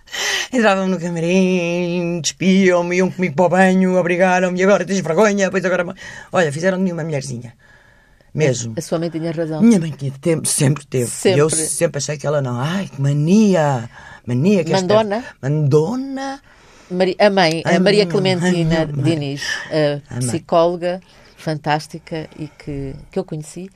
Entravam 0.51 0.87
no 0.89 0.99
camarim, 0.99 2.19
despiam-me, 2.21 2.97
iam 2.97 3.09
comigo 3.09 3.33
para 3.33 3.45
o 3.45 3.49
banho, 3.49 3.95
obrigaram-me, 3.97 4.59
e 4.59 4.63
agora 4.63 4.83
tens 4.83 4.99
vergonha, 4.99 5.49
pois 5.49 5.63
agora. 5.63 5.95
Olha, 6.33 6.51
fizeram 6.51 6.77
de 6.77 6.83
mim 6.83 6.91
uma 6.91 7.03
mulherzinha. 7.03 7.53
Mesmo. 8.33 8.73
A 8.77 8.81
sua 8.81 8.97
mãe 8.97 9.09
tinha 9.09 9.31
razão. 9.31 9.61
Minha 9.61 9.79
mãe 9.79 9.91
tinha 9.91 10.11
tempo, 10.21 10.47
sempre 10.47 10.85
teve. 10.85 11.07
Sempre. 11.09 11.37
E 11.37 11.41
eu 11.41 11.49
sempre 11.49 11.97
achei 11.97 12.17
que 12.17 12.25
ela 12.25 12.41
não. 12.41 12.59
Ai, 12.59 12.87
que 12.93 13.01
mania! 13.01 13.89
Mania 14.25 14.63
que 14.63 14.71
esta- 14.73 14.81
Mandona? 14.87 15.23
Mandona. 15.41 16.41
Mari- 16.89 17.15
A 17.19 17.29
mãe, 17.29 17.61
a 17.65 17.69
Ai, 17.69 17.79
Maria 17.79 18.05
Clementina 18.05 18.85
mãe. 18.85 19.03
Diniz, 19.03 19.41
a 20.09 20.15
mãe. 20.15 20.27
psicóloga 20.27 21.01
fantástica 21.37 22.29
e 22.37 22.47
que, 22.47 22.93
que 23.11 23.17
eu 23.19 23.23
conheci. 23.23 23.69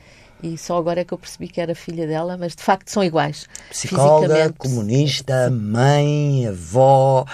E 0.43 0.57
só 0.57 0.77
agora 0.77 1.01
é 1.01 1.03
que 1.05 1.13
eu 1.13 1.17
percebi 1.17 1.47
que 1.47 1.59
era 1.59 1.73
filha 1.73 2.05
dela, 2.05 2.37
mas 2.37 2.55
de 2.55 2.61
facto 2.61 2.89
são 2.89 3.03
iguais. 3.03 3.47
Psicóloga, 3.69 4.53
comunista, 4.57 5.49
mãe, 5.49 6.45
avó. 6.47 7.25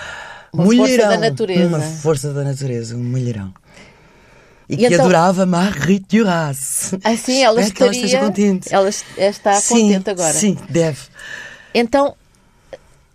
Uma 0.54 0.64
força 0.66 0.82
mulherão. 0.82 1.10
da 1.10 1.18
natureza. 1.18 1.68
Uma 1.68 1.80
força 1.80 2.34
da 2.34 2.44
natureza, 2.44 2.96
um 2.96 3.04
mulherão. 3.04 3.54
E, 4.72 4.76
E 4.76 4.78
que 4.78 4.86
então- 4.86 5.02
adorava 5.02 5.46
Marguerite 5.46 6.18
Duras. 6.18 6.94
Ah, 7.04 7.16
sim, 7.18 7.44
ela 7.44 7.60
Espero 7.60 7.76
que 7.76 7.84
ela 7.84 7.92
estaria. 7.92 8.06
esteja 8.06 8.20
contente. 8.26 8.74
Ela 8.74 8.88
est- 8.90 9.06
está 9.18 9.54
sim, 9.56 9.82
contente 9.90 10.10
agora. 10.10 10.34
Sim, 10.34 10.58
deve. 10.70 11.00
Então, 11.74 12.16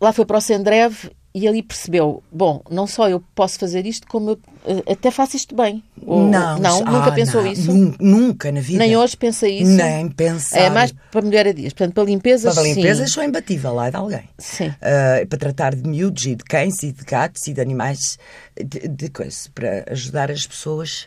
lá 0.00 0.12
foi 0.12 0.26
para 0.26 0.36
o 0.36 0.40
Sendreve 0.40 1.10
e 1.34 1.48
ali 1.48 1.62
percebeu: 1.62 2.22
bom, 2.30 2.60
não 2.70 2.86
só 2.86 3.08
eu 3.08 3.22
posso 3.34 3.58
fazer 3.58 3.86
isto, 3.86 4.06
como 4.06 4.30
eu 4.30 4.38
eh, 4.66 4.92
até 4.92 5.10
faço 5.10 5.34
isto 5.36 5.54
bem. 5.54 5.82
Ou- 6.06 6.28
não, 6.28 6.58
não 6.58 6.82
ah, 6.86 6.90
nunca 6.90 7.12
pensou 7.12 7.42
não, 7.42 7.50
isso? 7.52 7.72
nun- 7.72 7.94
Nunca 7.98 8.52
na 8.52 8.60
vida. 8.60 8.78
Nem 8.78 8.94
hoje 8.96 9.16
pensa 9.16 9.48
isso? 9.48 9.70
Nem 9.70 10.08
pensar. 10.10 10.58
É 10.60 10.68
mais 10.70 10.92
para 11.10 11.22
melhoradias. 11.22 11.72
Portanto, 11.72 11.94
para 11.94 12.04
limpezas, 12.04 12.54
Para 12.54 12.64
limpezas 12.64 13.10
sou 13.10 13.22
imbatível 13.24 13.72
lá 13.74 13.86
é 13.86 13.90
de 13.90 13.96
alguém. 13.96 14.24
Sim. 14.38 14.74
Ah, 14.82 15.24
para 15.28 15.38
tratar 15.38 15.74
de 15.74 15.88
miúdos 15.88 16.24
e 16.26 16.34
de 16.34 16.44
cães 16.44 16.82
e 16.82 16.92
de 16.92 17.02
gatos 17.04 17.46
e 17.46 17.54
de 17.54 17.60
animais, 17.62 18.18
de, 18.62 18.88
de 18.88 19.08
coisa, 19.08 19.48
para 19.54 19.84
ajudar 19.90 20.30
as 20.30 20.46
pessoas 20.46 21.06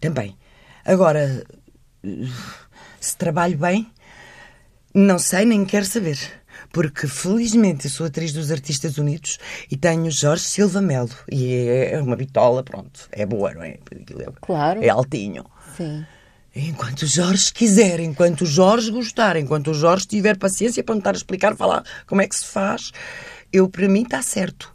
também. 0.00 0.36
Agora, 0.84 1.44
se 3.00 3.16
trabalho 3.16 3.56
bem, 3.56 3.90
não 4.94 5.18
sei 5.18 5.44
nem 5.44 5.64
quero 5.64 5.86
saber. 5.86 6.18
Porque, 6.72 7.06
felizmente, 7.06 7.84
eu 7.86 7.90
sou 7.90 8.06
atriz 8.06 8.32
dos 8.32 8.50
Artistas 8.50 8.96
Unidos 8.96 9.38
e 9.70 9.76
tenho 9.76 10.10
Jorge 10.10 10.44
Silva 10.44 10.80
Melo. 10.80 11.10
E 11.30 11.54
é 11.92 12.00
uma 12.00 12.16
bitola, 12.16 12.62
pronto. 12.62 13.08
É 13.12 13.26
boa, 13.26 13.52
não 13.52 13.62
é? 13.62 13.70
É- 13.70 14.32
Claro. 14.40 14.82
É 14.82 14.88
altinho. 14.88 15.44
Sim. 15.76 16.04
Enquanto 16.54 17.02
o 17.02 17.06
Jorge 17.06 17.52
quiser, 17.52 18.00
enquanto 18.00 18.42
o 18.42 18.46
Jorge 18.46 18.90
gostar, 18.90 19.36
enquanto 19.36 19.70
o 19.70 19.74
Jorge 19.74 20.06
tiver 20.06 20.36
paciência 20.36 20.84
para 20.84 20.94
me 20.94 21.00
estar 21.00 21.10
a 21.14 21.16
explicar, 21.16 21.56
falar 21.56 21.82
como 22.06 22.20
é 22.20 22.28
que 22.28 22.36
se 22.36 22.44
faz, 22.44 22.92
eu, 23.52 23.68
para 23.68 23.88
mim, 23.88 24.02
está 24.02 24.20
certo. 24.22 24.74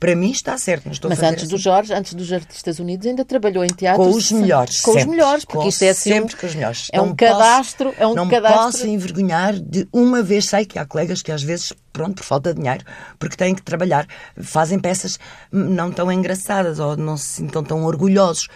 Para 0.00 0.14
mim 0.14 0.30
está 0.30 0.56
certo. 0.56 0.84
Não 0.86 0.92
estou 0.92 1.08
Mas 1.08 1.22
antes 1.22 1.48
do 1.48 1.56
assim. 1.56 1.64
Jorge, 1.64 1.92
antes 1.92 2.14
dos 2.14 2.32
Artistas 2.32 2.78
Unidos, 2.78 3.06
ainda 3.06 3.24
trabalhou 3.24 3.64
em 3.64 3.68
teatro. 3.68 4.02
Com 4.04 4.10
os 4.10 4.30
melhores. 4.30 4.80
Com 4.80 4.90
os 4.92 4.96
sempre. 4.98 5.10
melhores, 5.10 5.44
porque 5.44 5.62
Com- 5.62 5.68
isto 5.68 5.82
é 5.82 5.88
assim. 5.90 6.10
Sempre 6.10 6.36
com 6.36 6.46
os 6.46 6.54
melhores. 6.54 6.86
É 6.92 7.00
um 7.00 7.06
Não 7.06 7.16
posso- 7.16 7.32
cadastro. 7.32 7.94
É 7.98 8.06
um 8.06 8.14
não 8.14 8.28
cadastro. 8.28 8.60
posso 8.62 8.86
envergonhar 8.86 9.54
de 9.58 9.88
uma 9.92 10.22
vez. 10.22 10.46
Sei 10.46 10.64
que 10.64 10.78
há 10.78 10.86
colegas 10.86 11.20
que 11.20 11.32
às 11.32 11.42
vezes, 11.42 11.72
pronto, 11.92 12.14
por 12.16 12.24
falta 12.24 12.54
de 12.54 12.60
dinheiro, 12.60 12.84
porque 13.18 13.36
têm 13.36 13.54
que 13.54 13.62
trabalhar, 13.62 14.06
fazem 14.40 14.78
peças 14.78 15.18
não 15.50 15.90
tão 15.90 16.12
engraçadas 16.12 16.78
ou 16.78 16.96
não 16.96 17.16
se 17.16 17.26
sintam 17.26 17.64
tão 17.64 17.84
orgulhosos. 17.84 18.46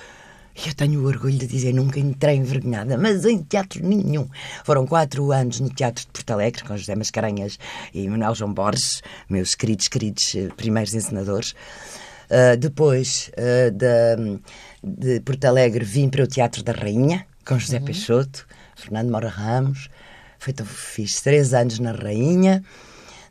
Eu 0.66 0.74
tenho 0.74 1.00
o 1.00 1.06
orgulho 1.06 1.38
de 1.38 1.46
dizer, 1.46 1.72
nunca 1.72 1.98
entrei 1.98 2.36
envergonhada, 2.36 2.98
mas 2.98 3.24
em 3.24 3.42
teatro 3.42 3.82
nenhum. 3.86 4.28
Foram 4.64 4.86
quatro 4.86 5.32
anos 5.32 5.60
no 5.60 5.70
Teatro 5.70 6.04
de 6.04 6.10
Porto 6.12 6.30
Alegre, 6.30 6.62
com 6.62 6.76
José 6.76 6.94
Mascarenhas 6.94 7.58
e 7.94 8.06
Manuel 8.08 8.34
João 8.34 8.52
Borges, 8.52 9.02
meus 9.30 9.54
queridos, 9.54 9.88
queridos 9.88 10.34
eh, 10.34 10.48
primeiros 10.56 10.94
encenadores. 10.94 11.52
Uh, 12.30 12.56
depois 12.58 13.30
uh, 13.36 13.70
de, 13.70 14.40
de 14.82 15.20
Porto 15.20 15.44
Alegre 15.46 15.84
vim 15.84 16.08
para 16.08 16.24
o 16.24 16.26
Teatro 16.26 16.62
da 16.62 16.72
Rainha, 16.72 17.26
com 17.46 17.58
José 17.58 17.78
Peixoto, 17.80 18.46
Fernando 18.76 19.10
Mora 19.10 19.28
Ramos. 19.28 19.88
Foi, 20.38 20.52
tão- 20.52 20.66
fiz 20.66 21.20
três 21.20 21.52
anos 21.54 21.78
na 21.78 21.92
Rainha. 21.92 22.62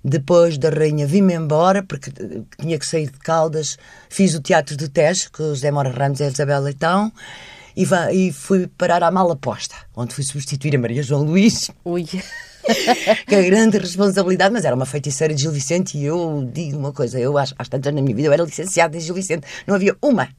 Depois 0.03 0.57
da 0.57 0.69
Rainha 0.69 1.05
vim-me 1.05 1.35
embora, 1.35 1.83
porque 1.83 2.09
eh, 2.09 2.41
tinha 2.59 2.79
que 2.79 2.85
sair 2.85 3.09
de 3.09 3.19
Caldas. 3.19 3.77
Fiz 4.09 4.33
o 4.33 4.41
Teatro 4.41 4.75
do 4.75 4.89
Tejo, 4.89 5.31
com 5.31 5.43
o 5.43 5.47
José 5.49 5.69
Mora 5.71 5.91
Ramos 5.91 6.19
e 6.19 6.23
a 6.23 6.27
Isabel 6.27 6.61
Leitão. 6.61 7.11
E, 7.75 7.85
e 8.13 8.33
fui 8.33 8.67
parar 8.67 9.03
à 9.03 9.11
Malaposta, 9.11 9.75
onde 9.95 10.13
fui 10.13 10.23
substituir 10.23 10.75
a 10.75 10.79
Maria 10.79 11.01
João 11.03 11.23
Luís 11.23 11.71
Ui. 11.85 12.05
que 13.27 13.35
é 13.35 13.43
grande 13.43 13.77
responsabilidade, 13.77 14.53
mas 14.53 14.65
era 14.65 14.75
uma 14.75 14.85
feiticeira 14.85 15.33
de 15.33 15.41
Gil 15.41 15.51
Vicente 15.51 15.97
e 15.97 16.05
eu 16.05 16.47
digo 16.51 16.77
uma 16.77 16.91
coisa, 16.91 17.19
eu 17.19 17.37
às, 17.37 17.53
às 17.57 17.69
tantas 17.69 17.93
na 17.93 18.01
minha 18.01 18.15
vida 18.15 18.27
eu 18.27 18.33
era 18.33 18.43
licenciada 18.43 18.95
em 18.97 18.99
Gil 18.99 19.15
Vicente, 19.15 19.47
não 19.65 19.75
havia 19.75 19.95
uma, 20.01 20.29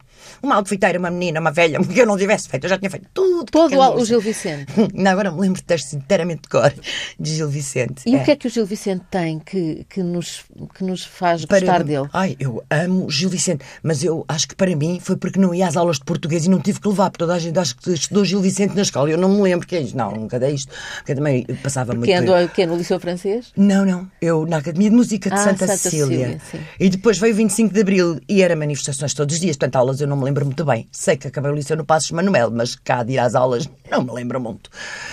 uma 0.43 0.57
outfiteira, 0.57 0.99
uma 0.99 1.11
menina, 1.11 1.41
uma 1.41 1.51
velha, 1.51 1.79
que 1.85 1.99
eu 2.01 2.07
não 2.07 2.17
tivesse 2.17 2.49
feito, 2.49 2.65
eu 2.65 2.71
já 2.71 2.79
tinha 2.79 2.91
feito 2.91 3.07
tudo. 3.15 3.51
Todo 3.51 3.77
o, 3.79 4.05
Gil 4.05 4.21
Vicente. 4.21 4.73
Ainda 4.97 5.11
agora 5.11 5.31
me 5.31 5.41
lembro 5.41 5.57
de 5.61 5.65
textos 5.65 5.93
inteiramente 5.95 6.43
de 6.43 6.49
cor 6.49 6.73
de 7.19 7.35
Gil 7.35 7.49
Vicente. 7.49 8.03
E 8.07 8.17
o 8.17 8.25
que 8.25 8.31
é 8.31 8.37
que 8.37 8.47
o 8.47 8.51
Gil 8.51 8.65
Vicente 8.67 9.03
tem 9.11 9.39
que, 9.39 9.85
que, 9.89 10.03
nos, 10.03 10.45
que 10.75 10.85
nos 10.85 11.05
faz 11.05 11.45
Para- 11.45 11.61
gostar 11.61 11.83
dele? 11.85 12.09
Ai, 12.13 12.37
eu 12.39 12.63
amo 12.71 13.11
Gil 13.11 13.29
Vicente, 13.29 13.65
mas 13.83 14.03
eu 14.05 14.25
acho 14.29 14.49
que 14.49 14.55
para 14.55 14.75
mim 14.77 14.99
foi 15.01 15.17
porque 15.17 15.39
não 15.39 15.55
ia 15.55 15.67
às 15.67 15.77
aulas 15.77 15.97
de 15.99 16.05
português 16.05 16.45
e 16.47 16.51
não 16.51 16.61
tive 16.61 16.81
que 16.81 16.89
levar, 16.89 17.11
porque 17.11 17.19
toda 17.25 17.35
a 17.35 17.39
gente 17.39 17.59
acha 17.59 17.75
que 17.75 17.91
estudou 17.93 18.25
Gil 18.25 18.41
Vicente 18.41 18.75
na 18.75 18.83
escola. 18.83 19.11
Eu 19.11 19.19
não 19.19 19.29
me 19.29 19.43
lembro 19.43 19.67
que 19.67 19.77
é 19.77 19.81
isto. 19.81 19.97
Não, 19.97 20.11
nunca 20.13 20.39
dei 20.39 20.55
isto. 20.55 20.73
Porque 20.97 21.13
eu 21.13 21.17
também 21.17 21.45
passava 21.63 21.93
muito 21.93 22.07
Que 22.07 22.13
tempo. 22.19 22.33
andou 22.33 22.49
que 22.49 22.63
é 22.63 22.67
no 22.67 22.77
Liceu 22.77 22.99
Francês? 23.01 23.53
Não, 23.57 23.85
não. 23.85 24.11
Eu 24.21 24.47
na 24.47 24.59
Academia 24.59 24.91
de 24.91 24.97
Música 24.97 25.29
de 25.31 25.35
Ah, 25.35 25.39
Santa, 25.39 25.67
Santa 25.67 25.77
Cecília. 25.77 26.39
Cecília. 26.41 26.67
E 26.79 26.89
depois 26.89 27.19
veio 27.19 27.33
o 27.33 27.37
25 27.37 27.73
de 27.75 27.81
Abril 27.81 28.21
e 28.29 28.43
era 28.43 28.55
manifestações 28.57 29.15
todos 29.15 29.35
os 29.35 29.41
dias. 29.41 29.57
Portanto, 29.57 29.77
aulas 29.77 30.01
eu 30.01 30.07
não 30.07 30.12
me 30.17 30.25
lembro 30.25 30.45
muito 30.45 30.65
bem. 30.65 30.89
Sei 30.93 31.17
que 31.17 31.29
acabei 31.29 31.51
o 31.51 31.55
liceu 31.55 31.77
no 31.77 31.85
Passos 31.85 32.11
Manuel, 32.11 32.51
mas 32.51 32.75
cá 32.75 33.03
de 33.03 33.15
ir 33.15 33.19
às 33.19 33.35
aulas 33.35 33.69
não 33.91 34.03
me 34.03 34.13
lembro 34.13 34.41
muito. 34.41 34.71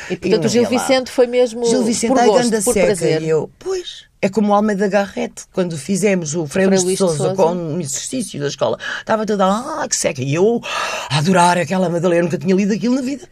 E 0.10 0.15
portanto 0.15 0.41
não 0.41 0.48
o 0.48 0.50
Gil 0.50 0.63
ia 0.63 0.70
lá. 0.70 0.77
Vicente 0.77 1.12
foi 1.12 1.27
mesmo 1.27 1.65
Gil 1.65 1.84
Vicente 1.84 2.13
por 2.13 2.25
gosto, 2.25 2.63
por 2.63 2.74
seca. 2.74 2.86
prazer. 2.88 3.22
E 3.22 3.29
eu, 3.29 3.50
pois, 3.60 4.06
é 4.21 4.29
como 4.29 4.51
o 4.51 4.53
Almeida 4.53 4.88
Garrett, 4.88 5.43
quando 5.53 5.77
fizemos 5.77 6.35
o 6.35 6.45
Frei 6.45 6.65
Luís 6.65 6.83
de 6.83 6.97
Souza 6.97 7.33
com 7.35 7.53
um 7.53 7.79
exercício 7.79 8.39
da 8.39 8.47
escola. 8.47 8.77
Estava 8.99 9.25
toda, 9.25 9.45
ah, 9.45 9.88
que 9.88 9.95
seca. 9.95 10.21
E 10.21 10.33
eu 10.33 10.61
a 11.09 11.19
adorar 11.19 11.57
aquela 11.57 11.89
Madalena, 11.89 12.23
nunca 12.23 12.38
tinha 12.38 12.53
lido 12.53 12.73
aquilo 12.73 12.95
na 12.95 13.01
vida. 13.01 13.27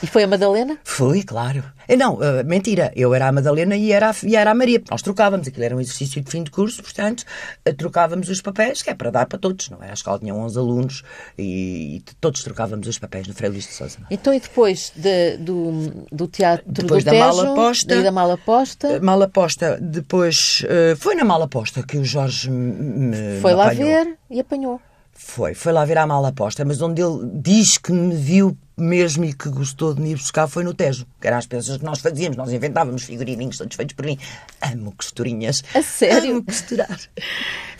E 0.00 0.06
foi 0.06 0.22
a 0.22 0.28
Madalena? 0.28 0.78
Foi, 0.84 1.24
claro. 1.24 1.64
Eh, 1.88 1.96
não, 1.96 2.14
uh, 2.14 2.44
mentira. 2.44 2.92
Eu 2.94 3.12
era 3.14 3.26
a 3.26 3.32
Madalena 3.32 3.76
e 3.76 3.90
era 3.90 4.10
a, 4.10 4.14
e 4.22 4.36
era 4.36 4.50
a 4.50 4.54
Maria. 4.54 4.80
Nós 4.90 5.02
trocávamos. 5.02 5.48
Aquilo 5.48 5.64
era 5.64 5.74
um 5.76 5.80
exercício 5.80 6.22
de 6.22 6.30
fim 6.30 6.44
de 6.44 6.50
curso, 6.50 6.82
portanto, 6.82 7.24
uh, 7.66 7.74
trocávamos 7.74 8.28
os 8.28 8.40
papéis, 8.40 8.80
que 8.82 8.90
é 8.90 8.94
para 8.94 9.10
dar 9.10 9.26
para 9.26 9.38
todos, 9.38 9.68
não 9.70 9.82
é? 9.82 9.90
A 9.90 9.94
escola 9.94 10.18
tinha 10.20 10.34
11 10.34 10.58
alunos 10.58 11.02
e, 11.36 11.96
e 11.96 12.00
todos 12.20 12.44
trocávamos 12.44 12.86
os 12.86 12.98
papéis 12.98 13.26
no 13.26 13.34
Frei 13.34 13.50
Luís 13.50 13.66
de 13.66 13.72
Souza. 13.72 13.98
Então, 14.08 14.32
e 14.32 14.38
depois 14.38 14.92
de, 14.94 15.36
do, 15.38 16.06
do 16.12 16.28
teatro 16.28 16.64
depois 16.68 17.02
do 17.02 17.06
da 17.06 17.12
Tejo, 17.12 17.24
mala 17.24 17.54
posta, 17.54 18.02
da 18.02 18.12
mala 18.12 18.38
posta? 18.38 19.00
Mala 19.00 19.28
posta, 19.28 19.78
depois... 19.80 20.27
Uh, 20.30 20.96
foi 20.96 21.14
na 21.14 21.24
mala 21.24 21.48
posta 21.48 21.82
que 21.82 21.96
o 21.98 22.04
Jorge 22.04 22.50
me 22.50 23.40
Foi 23.40 23.52
me 23.52 23.56
lá 23.56 23.66
apanhou. 23.66 23.86
ver 24.04 24.18
e 24.30 24.40
apanhou. 24.40 24.80
Foi, 25.12 25.52
foi 25.52 25.72
lá 25.72 25.84
ver 25.84 25.98
a 25.98 26.06
mala 26.06 26.32
posta, 26.32 26.64
mas 26.64 26.80
onde 26.80 27.02
ele 27.02 27.28
diz 27.42 27.76
que 27.76 27.90
me 27.92 28.14
viu 28.14 28.56
mesmo 28.76 29.24
e 29.24 29.32
que 29.34 29.48
gostou 29.48 29.92
de 29.92 30.00
me 30.00 30.10
ir 30.12 30.14
buscar 30.14 30.46
foi 30.46 30.62
no 30.62 30.72
Tejo, 30.72 31.04
que 31.20 31.26
eram 31.26 31.38
as 31.38 31.46
peças 31.46 31.76
que 31.76 31.84
nós 31.84 31.98
fazíamos, 31.98 32.36
nós 32.36 32.52
inventávamos 32.52 33.02
figurininhos 33.02 33.58
todos 33.58 33.74
feitos 33.74 33.96
por 33.96 34.06
mim. 34.06 34.16
Amo 34.62 34.92
costurinhas. 34.96 35.64
A 35.74 35.82
sério? 35.82 36.30
Amo 36.36 36.44
costurar. 36.44 36.96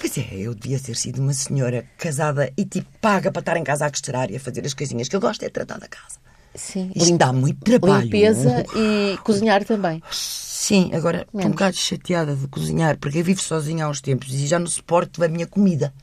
Pois 0.00 0.18
é, 0.18 0.26
eu 0.32 0.52
devia 0.52 0.80
ter 0.80 0.96
sido 0.96 1.20
uma 1.22 1.32
senhora 1.32 1.84
casada 1.96 2.52
e 2.56 2.64
tipo 2.64 2.88
paga 3.00 3.30
para 3.30 3.40
estar 3.40 3.56
em 3.56 3.62
casa 3.62 3.86
a 3.86 3.90
costurar 3.90 4.28
e 4.32 4.36
a 4.36 4.40
fazer 4.40 4.66
as 4.66 4.74
coisinhas 4.74 5.08
que 5.08 5.14
eu 5.14 5.20
gosto 5.20 5.44
é 5.44 5.48
tratar 5.48 5.78
da 5.78 5.86
casa. 5.86 6.18
Sim. 6.58 6.90
Isto 6.94 7.16
dá 7.16 7.32
muito 7.32 7.60
trabalho. 7.60 8.02
Limpeza 8.04 8.64
e 8.74 9.16
cozinhar 9.24 9.64
também. 9.64 10.02
Sim, 10.10 10.90
agora 10.92 11.22
estou 11.22 11.46
um 11.46 11.50
bocado 11.50 11.76
chateada 11.76 12.34
de 12.34 12.46
cozinhar, 12.48 12.98
porque 12.98 13.18
eu 13.18 13.24
vivo 13.24 13.40
sozinha 13.40 13.86
há 13.86 13.88
uns 13.88 14.00
tempos 14.00 14.32
e 14.34 14.46
já 14.46 14.58
não 14.58 14.66
suporto 14.66 15.22
a 15.24 15.28
minha 15.28 15.46
comida. 15.46 15.94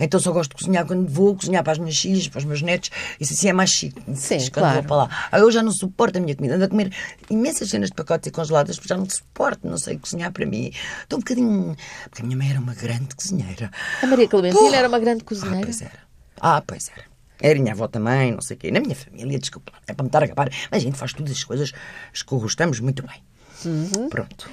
Então 0.00 0.18
só 0.18 0.32
gosto 0.32 0.50
de 0.50 0.56
cozinhar 0.56 0.84
quando 0.86 1.08
vou, 1.08 1.36
cozinhar 1.36 1.62
para 1.62 1.72
as 1.72 1.78
minhas 1.78 1.98
filhas, 1.98 2.26
para 2.28 2.38
os 2.38 2.44
meus 2.44 2.62
netos. 2.62 2.90
Isso 3.20 3.32
assim 3.32 3.48
é 3.48 3.52
mais 3.52 3.70
chique. 3.70 4.00
Sim, 4.14 4.38
quando 4.38 4.52
claro. 4.52 4.74
vou 4.74 4.82
para 4.84 4.96
lá. 4.96 5.28
Ah, 5.30 5.38
Eu 5.38 5.50
já 5.52 5.62
não 5.62 5.70
suporto 5.70 6.18
a 6.18 6.20
minha 6.20 6.34
comida. 6.34 6.54
Ando 6.56 6.64
a 6.64 6.68
comer 6.68 6.92
imensas 7.30 7.70
cenas 7.70 7.90
de 7.90 7.94
pacotes 7.94 8.26
e 8.26 8.30
congeladas, 8.30 8.76
porque 8.76 8.88
já 8.88 8.96
não 8.96 9.08
suporto, 9.08 9.66
não 9.68 9.78
sei 9.78 9.96
cozinhar 9.98 10.32
para 10.32 10.46
mim. 10.46 10.72
Estou 11.02 11.18
um 11.18 11.20
bocadinho. 11.20 11.76
Porque 12.10 12.22
a 12.22 12.24
minha 12.24 12.36
mãe 12.36 12.50
era 12.50 12.60
uma 12.60 12.74
grande 12.74 13.14
cozinheira. 13.14 13.70
A 14.02 14.06
Maria 14.06 14.26
Clementina 14.28 14.60
Porra! 14.64 14.76
era 14.76 14.88
uma 14.88 14.98
grande 14.98 15.22
Ah, 15.22 15.26
cozinheira. 15.28 15.60
pois 15.62 15.80
era. 15.82 15.98
Ah, 16.40 16.62
pois 16.66 16.90
era. 16.96 17.13
Era 17.40 17.58
minha 17.58 17.72
avó 17.72 17.88
também, 17.88 18.32
não 18.32 18.40
sei 18.40 18.56
o 18.56 18.58
quê. 18.58 18.70
Na 18.70 18.80
minha 18.80 18.94
família, 18.94 19.38
desculpa, 19.38 19.72
é 19.86 19.92
para 19.92 20.02
me 20.02 20.08
estar 20.08 20.22
a 20.22 20.24
acabar. 20.26 20.48
Mas 20.70 20.82
a 20.82 20.84
gente 20.84 20.96
faz 20.96 21.12
todas 21.12 21.32
as 21.32 21.44
coisas 21.44 21.72
que 21.72 22.34
gostamos 22.36 22.80
muito 22.80 23.06
bem. 23.06 23.22
Uhum. 23.64 24.08
Pronto. 24.08 24.48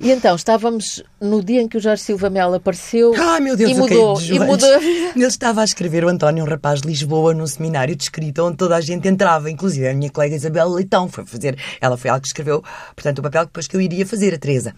E 0.00 0.10
então, 0.10 0.34
estávamos 0.36 1.02
no 1.20 1.42
dia 1.42 1.60
em 1.62 1.68
que 1.68 1.76
o 1.76 1.80
Jorge 1.80 2.02
Silva 2.02 2.28
Melo 2.30 2.54
apareceu 2.54 3.14
Ai, 3.16 3.40
meu 3.40 3.56
Deus, 3.56 3.70
e 3.70 3.74
caí 3.74 3.80
mudou, 3.80 4.14
de 4.14 4.34
e 4.34 4.38
mudou. 4.38 4.82
Ele 4.82 5.26
estava 5.26 5.60
a 5.62 5.64
escrever 5.64 6.04
o 6.04 6.08
António, 6.08 6.44
um 6.44 6.48
rapaz 6.48 6.80
de 6.80 6.88
Lisboa, 6.88 7.34
num 7.34 7.46
seminário 7.46 7.94
de 7.94 8.02
escrita 8.02 8.42
onde 8.42 8.56
toda 8.56 8.76
a 8.76 8.80
gente 8.80 9.08
entrava, 9.08 9.50
inclusive 9.50 9.88
a 9.88 9.94
minha 9.94 10.10
colega 10.10 10.34
Isabel 10.34 10.68
Leitão 10.68 11.08
foi 11.08 11.24
fazer. 11.24 11.58
Ela 11.80 11.96
foi 11.96 12.10
ela 12.10 12.20
que 12.20 12.26
escreveu, 12.26 12.62
portanto, 12.94 13.18
o 13.18 13.22
papel 13.22 13.42
que 13.42 13.48
depois 13.48 13.66
que 13.66 13.76
eu 13.76 13.80
iria 13.80 14.06
fazer, 14.06 14.34
a 14.34 14.38
Teresa. 14.38 14.74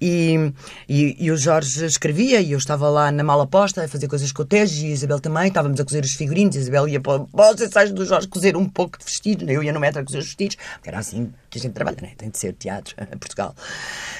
E, 0.00 0.52
e, 0.88 1.16
e 1.18 1.30
o 1.30 1.36
Jorge 1.36 1.84
escrevia 1.84 2.40
e 2.40 2.52
eu 2.52 2.58
estava 2.58 2.88
lá 2.88 3.12
na 3.12 3.22
mala 3.22 3.46
posta 3.46 3.84
a 3.84 3.88
fazer 3.88 4.08
coisas 4.08 4.32
com 4.32 4.42
o 4.42 4.44
Tejo 4.46 4.86
e 4.86 4.88
a 4.88 4.92
Isabel 4.94 5.20
também. 5.20 5.48
Estávamos 5.48 5.78
a 5.78 5.84
cozer 5.84 6.02
os 6.02 6.14
figurinos. 6.14 6.56
A 6.56 6.60
Isabel 6.60 6.88
ia 6.88 7.00
para, 7.00 7.20
para 7.20 7.54
os 7.54 7.60
ensaios 7.60 7.92
do 7.92 8.06
Jorge 8.06 8.26
cozer 8.26 8.56
um 8.56 8.66
pouco 8.66 8.98
de 8.98 9.04
vestido. 9.04 9.50
Eu 9.50 9.62
ia 9.62 9.72
no 9.72 9.80
metro 9.80 10.00
a 10.00 10.04
cozer 10.04 10.18
os 10.18 10.24
vestidos, 10.24 10.56
porque 10.74 10.88
era 10.88 10.98
assim 10.98 11.30
que 11.50 11.58
a 11.58 11.60
gente 11.60 11.72
trabalha, 11.72 11.98
né? 12.00 12.12
tem 12.16 12.30
de 12.30 12.38
ser 12.38 12.54
teatro 12.54 12.94
em 13.12 13.18
Portugal. 13.18 13.54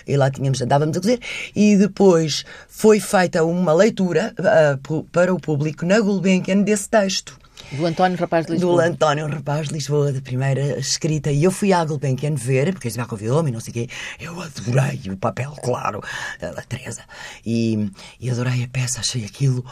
E 0.07 0.17
lá 0.17 0.31
tínhamos, 0.31 0.61
andávamos 0.61 0.97
a 0.97 1.01
cozer. 1.01 1.21
E 1.55 1.77
depois 1.77 2.45
foi 2.69 3.01
feita 3.01 3.45
uma 3.45 3.73
leitura 3.73 4.35
pu- 4.83 5.05
para 5.13 5.33
o 5.35 5.39
público 5.41 5.85
na 5.87 6.01
Gulbenkian 6.01 6.63
desse 6.63 6.89
texto. 6.89 7.39
Do 7.73 7.87
António 7.87 8.19
Rapaz 8.19 8.47
de 8.47 8.53
Do 8.53 8.55
Lisboa. 8.55 8.85
António 8.87 9.29
Rapaz 9.29 9.69
de 9.69 9.75
Lisboa, 9.75 10.13
da 10.13 10.21
primeira 10.21 10.79
escrita. 10.81 11.31
E 11.31 11.45
eu 11.45 11.51
fui 11.53 11.73
à 11.73 11.85
Gulbenkian 11.85 12.35
ver, 12.35 12.73
porque 12.73 12.89
a 12.89 12.91
convidou-me 13.07 13.51
e 13.51 13.53
não 13.53 13.61
sei 13.61 13.71
o 13.71 13.75
quê. 13.75 13.89
Eu 14.19 14.41
adorei 14.41 15.01
o 15.13 15.17
papel, 15.17 15.53
claro, 15.63 16.03
da 16.41 16.63
Teresa. 16.63 17.03
E, 17.47 17.89
e 18.19 18.31
adorei 18.31 18.65
a 18.65 18.69
peça, 18.69 19.01
achei 19.01 19.25
aquilo 19.25 19.65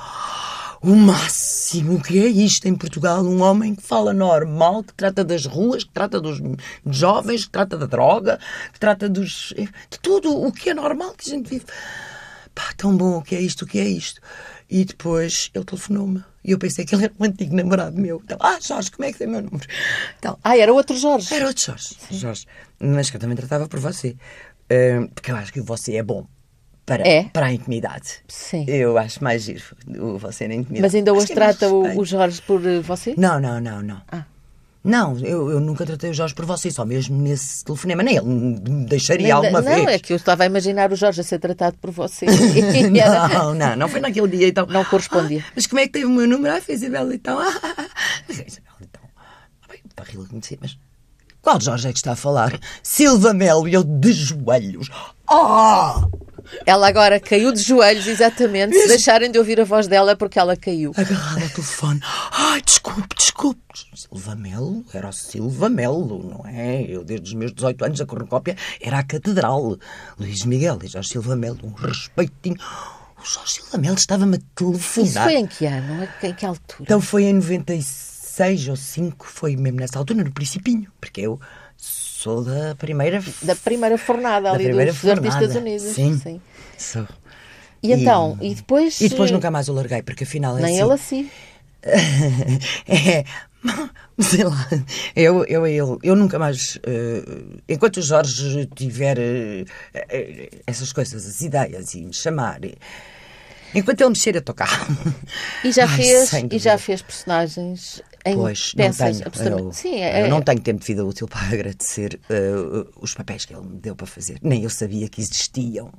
o 0.82 0.94
máximo. 0.94 1.94
O 1.96 2.02
que 2.02 2.18
é 2.18 2.26
isto 2.26 2.66
em 2.68 2.74
Portugal? 2.74 3.22
Um 3.24 3.40
homem 3.42 3.74
que 3.74 3.82
fala 3.82 4.12
normal, 4.12 4.82
que 4.84 4.94
trata 4.94 5.24
das 5.24 5.44
ruas, 5.46 5.84
que 5.84 5.90
trata 5.90 6.20
dos 6.20 6.40
jovens, 6.86 7.44
que 7.44 7.50
trata 7.50 7.76
da 7.76 7.86
droga, 7.86 8.38
que 8.72 8.78
trata 8.80 9.08
dos. 9.08 9.52
de 9.56 9.98
tudo 10.00 10.30
o 10.36 10.52
que 10.52 10.70
é 10.70 10.74
normal 10.74 11.14
que 11.14 11.28
a 11.30 11.34
gente 11.34 11.48
vive. 11.48 11.64
Pá, 12.54 12.72
tão 12.76 12.96
bom, 12.96 13.18
o 13.18 13.22
que 13.22 13.34
é 13.36 13.40
isto, 13.40 13.62
o 13.62 13.66
que 13.66 13.78
é 13.78 13.86
isto? 13.88 14.20
E 14.68 14.84
depois 14.84 15.50
ele 15.54 15.64
telefonou-me. 15.64 16.22
E 16.44 16.52
eu 16.52 16.58
pensei 16.58 16.84
que 16.84 16.94
ele 16.94 17.04
era 17.04 17.12
um 17.18 17.24
antigo 17.24 17.54
namorado 17.54 17.96
meu. 18.00 18.20
Então, 18.24 18.36
ah, 18.40 18.58
Jorge, 18.60 18.90
como 18.90 19.04
é 19.08 19.12
que 19.12 19.18
tem 19.18 19.26
o 19.26 19.30
meu 19.30 19.42
número? 19.42 19.66
Então, 20.18 20.38
Ah, 20.42 20.56
era 20.56 20.72
outro 20.72 20.96
Jorge. 20.96 21.32
era 21.34 21.46
outro 21.46 21.62
Jorge. 21.64 21.96
Jorge. 22.10 22.46
Mas 22.80 23.10
que 23.10 23.16
eu 23.16 23.20
também 23.20 23.36
tratava 23.36 23.68
por 23.68 23.78
você. 23.80 24.16
Ah, 24.70 25.08
porque 25.14 25.30
eu 25.30 25.36
acho 25.36 25.52
que 25.52 25.60
você 25.60 25.96
é 25.96 26.02
bom 26.02 26.26
para, 26.88 27.06
É? 27.06 27.24
para 27.24 27.46
a 27.46 27.52
intimidade. 27.52 28.20
Sim. 28.26 28.64
Eu 28.66 28.96
acho 28.98 29.22
mais 29.22 29.42
giro 29.42 29.62
o 30.00 30.18
você 30.18 30.48
na 30.48 30.54
intimidade. 30.54 30.80
Mas 30.82 30.94
ainda 30.94 31.12
hoje 31.12 31.32
é 31.32 31.34
trata 31.34 31.68
o, 31.68 31.98
o 32.00 32.04
Jorge 32.04 32.40
por 32.42 32.64
eh, 32.66 32.80
você? 32.80 33.14
Não, 33.16 33.38
não, 33.38 33.60
não, 33.60 33.82
não. 33.82 34.00
Ah. 34.10 34.24
Não, 34.82 35.18
eu, 35.18 35.50
eu 35.50 35.60
nunca 35.60 35.84
tratei 35.84 36.08
o 36.10 36.14
Jorge 36.14 36.34
por 36.34 36.46
você, 36.46 36.70
só 36.70 36.84
mesmo 36.84 37.20
nesse 37.20 37.62
telefonema. 37.64 38.02
Nem 38.02 38.16
ele 38.16 38.24
me 38.26 38.86
deixaria 38.86 39.24
Nem- 39.26 39.32
alguma 39.32 39.60
não, 39.60 39.74
vez. 39.74 39.86
é 39.88 39.98
que 39.98 40.12
eu 40.12 40.16
estava 40.16 40.44
a 40.44 40.46
imaginar 40.46 40.90
o 40.90 40.96
Jorge 40.96 41.20
a 41.20 41.24
ser 41.24 41.38
tratado 41.38 41.76
por 41.78 41.90
você. 41.90 42.24
Não, 42.90 43.54
não, 43.54 43.76
não 43.76 43.88
foi 43.88 44.00
naquele 44.00 44.28
dia 44.28 44.48
então. 44.48 44.64
Não 44.66 44.84
correspondia. 44.84 45.44
Ah, 45.46 45.52
mas 45.54 45.66
como 45.66 45.80
é 45.80 45.86
que 45.86 45.92
teve 45.92 46.06
o 46.06 46.10
meu 46.10 46.26
número? 46.26 46.54
Ah, 46.54 46.60
foi 46.60 46.74
Isabel 46.74 47.12
então. 47.12 47.38
Ah, 47.38 47.52
ah, 47.62 47.74
ah. 47.76 47.86
Mas, 48.26 48.38
Isabel 48.38 48.72
então. 48.80 49.02
Ah, 49.16 49.66
bem, 49.68 49.80
para 49.94 50.04
rir 50.06 50.26
conhecer, 50.26 50.58
mas. 50.60 50.78
Qual 51.42 51.60
Jorge 51.60 51.88
é 51.88 51.92
que 51.92 51.98
está 51.98 52.12
a 52.12 52.16
falar? 52.16 52.58
Silva 52.82 53.34
Melo 53.34 53.68
e 53.68 53.74
eu 53.74 53.84
de 53.84 54.12
joelhos. 54.12 54.88
Ah! 55.28 56.06
Ela 56.64 56.88
agora 56.88 57.20
caiu 57.20 57.52
de 57.52 57.62
joelhos, 57.62 58.06
exatamente. 58.06 58.72
Se 58.72 58.78
Isso. 58.80 58.88
deixarem 58.88 59.30
de 59.30 59.38
ouvir 59.38 59.60
a 59.60 59.64
voz 59.64 59.86
dela 59.86 60.12
é 60.12 60.14
porque 60.14 60.38
ela 60.38 60.56
caiu. 60.56 60.92
Agarrada 60.96 61.44
ao 61.44 61.50
telefone. 61.50 62.00
Ai, 62.32 62.62
desculpe, 62.62 63.14
desculpe. 63.16 63.60
Silva 63.94 64.34
Melo 64.34 64.84
era 64.92 65.08
o 65.08 65.12
Silva 65.12 65.68
Melo, 65.68 66.22
não 66.22 66.46
é? 66.46 66.82
Eu, 66.82 67.04
desde 67.04 67.28
os 67.28 67.34
meus 67.34 67.52
18 67.52 67.84
anos, 67.84 68.00
a 68.00 68.06
cornucópia 68.06 68.56
era 68.80 68.98
a 68.98 69.02
Catedral. 69.02 69.76
Luís 70.18 70.44
Miguel 70.44 70.78
e 70.82 70.88
Jorge 70.88 71.10
Silva 71.10 71.36
Melo, 71.36 71.58
um 71.62 71.72
respeitinho. 71.72 72.56
O 73.20 73.24
Jorge 73.24 73.52
Silva 73.54 73.78
Melo 73.78 73.96
estava-me 73.96 74.36
a 74.36 74.40
telefonar. 74.54 75.06
Isso 75.08 75.20
foi 75.20 75.34
em 75.34 75.46
que 75.46 75.66
ano? 75.66 76.08
Em 76.22 76.34
que 76.34 76.46
altura? 76.46 76.82
Então 76.82 77.00
foi 77.00 77.24
em 77.24 77.34
96 77.34 78.68
ou 78.68 78.76
5, 78.76 79.26
foi 79.26 79.56
mesmo 79.56 79.80
nessa 79.80 79.98
altura, 79.98 80.22
no 80.22 80.32
Principinho, 80.32 80.90
porque 81.00 81.20
eu 81.20 81.40
sou 82.28 82.44
da 82.44 82.74
primeira. 82.74 83.22
Da 83.42 83.56
primeira 83.56 83.96
fornada 83.96 84.48
da 84.50 84.52
ali 84.52 84.64
primeira 84.64 84.92
dos 84.92 85.04
Artistas 85.04 85.32
fornada. 85.52 85.58
Unidos. 85.58 85.82
Sim. 85.94 86.40
Sou. 86.76 87.06
E 87.82 87.92
então, 87.92 88.36
e 88.40 88.54
depois. 88.54 89.00
E 89.00 89.08
depois 89.08 89.30
eh, 89.30 89.32
nunca 89.32 89.50
mais 89.50 89.68
o 89.68 89.72
larguei, 89.72 90.02
porque 90.02 90.24
afinal 90.24 90.58
é 90.58 90.62
Nem 90.62 90.74
assim. 90.80 90.84
ele 90.84 90.92
assim. 90.92 91.30
é, 92.88 93.24
sei 94.20 94.44
lá, 94.44 94.68
eu, 95.14 95.44
eu, 95.44 95.66
eu, 95.66 95.98
eu 96.02 96.16
nunca 96.16 96.38
mais. 96.38 96.78
eh, 96.84 97.22
enquanto 97.68 97.98
o 97.98 98.02
Jorge 98.02 98.66
tiver 98.74 99.18
eh, 99.18 99.64
eh, 99.94 100.50
essas 100.66 100.92
coisas, 100.92 101.24
as 101.26 101.40
ideias 101.40 101.94
e 101.94 102.02
me 102.02 102.12
chamar. 102.12 102.64
eh, 102.64 102.74
Enquanto 103.74 104.00
ele 104.00 104.08
mexer, 104.10 104.34
eu 104.34 104.40
tocar. 104.42 104.68
E 105.62 105.70
já, 105.70 105.84
Ai, 105.88 105.96
fez, 105.96 106.32
e 106.50 106.58
já 106.58 106.78
fez 106.78 107.02
personagens 107.02 108.02
em 108.28 108.34
Pois, 108.34 108.72
não 108.76 108.90
tenho. 108.92 109.58
Eu, 109.58 109.72
Sim, 109.72 109.96
é, 109.96 110.22
eu 110.22 110.28
não 110.28 110.40
tenho 110.42 110.60
tempo 110.60 110.80
de 110.80 110.86
vida 110.86 111.04
útil 111.04 111.26
para 111.28 111.40
agradecer 111.54 112.20
eh, 112.28 112.52
os 113.00 113.14
papéis 113.14 113.44
que 113.44 113.54
ele 113.54 113.66
me 113.66 113.78
deu 113.78 113.94
para 113.96 114.06
fazer. 114.06 114.38
Nem 114.42 114.62
eu 114.64 114.70
sabia 114.70 115.08
que 115.08 115.20
existiam. 115.20 115.92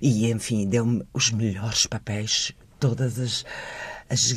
E, 0.00 0.30
enfim, 0.30 0.66
deu-me 0.66 1.04
os 1.12 1.30
melhores 1.30 1.86
papéis, 1.86 2.52
todas 2.78 3.18
as. 3.18 3.44
as 4.08 4.34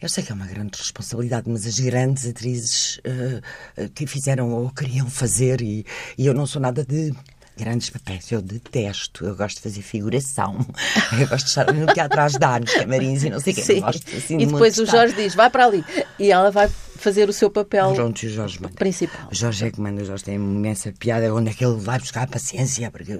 eu 0.00 0.08
sei 0.08 0.24
que 0.24 0.32
é 0.32 0.34
uma 0.34 0.46
grande 0.46 0.78
responsabilidade, 0.78 1.48
mas 1.48 1.66
as 1.66 1.78
grandes 1.78 2.26
atrizes 2.26 3.00
eh, 3.04 3.88
que 3.94 4.06
fizeram 4.06 4.50
ou 4.50 4.70
queriam 4.70 5.08
fazer, 5.08 5.60
e, 5.60 5.84
e 6.16 6.26
eu 6.26 6.34
não 6.34 6.46
sou 6.46 6.60
nada 6.60 6.84
de. 6.84 7.12
Grandes 7.60 7.90
papéis, 7.90 8.32
eu 8.32 8.40
detesto. 8.40 9.26
Eu 9.26 9.36
gosto 9.36 9.56
de 9.56 9.62
fazer 9.62 9.82
figuração. 9.82 10.66
Eu 11.20 11.28
gosto 11.28 11.44
de 11.44 11.50
estar 11.50 11.72
no 11.72 11.86
teatro 11.92 12.20
a 12.20 12.24
ajudar, 12.24 12.60
nos 12.60 12.72
camarins 12.72 13.22
e 13.22 13.28
não 13.30 13.38
sei 13.38 13.52
o 13.52 13.56
quê. 13.56 13.80
Gosto, 13.80 14.16
assim, 14.16 14.38
e 14.38 14.46
depois 14.46 14.78
o 14.78 14.86
Jorge 14.86 15.14
diz: 15.14 15.34
vai 15.34 15.50
para 15.50 15.66
ali. 15.66 15.84
E 16.18 16.32
ela 16.32 16.50
vai 16.50 16.68
fazer 16.68 17.28
o 17.28 17.32
seu 17.32 17.50
papel 17.50 17.92
Pronto, 17.92 18.24
o 18.24 18.28
Jorge 18.28 18.60
manda. 18.62 18.74
principal. 18.74 19.28
O 19.30 19.34
Jorge 19.34 19.66
é 19.66 19.70
que 19.70 19.80
manda, 19.80 20.02
o 20.02 20.04
Jorge 20.04 20.24
tem 20.24 20.36
imensa 20.36 20.92
piada. 20.98 21.32
Onde 21.34 21.50
é 21.50 21.52
que 21.54 21.64
ele 21.64 21.78
vai 21.78 21.98
buscar 21.98 22.22
a 22.22 22.26
paciência? 22.26 22.90
Porque. 22.90 23.16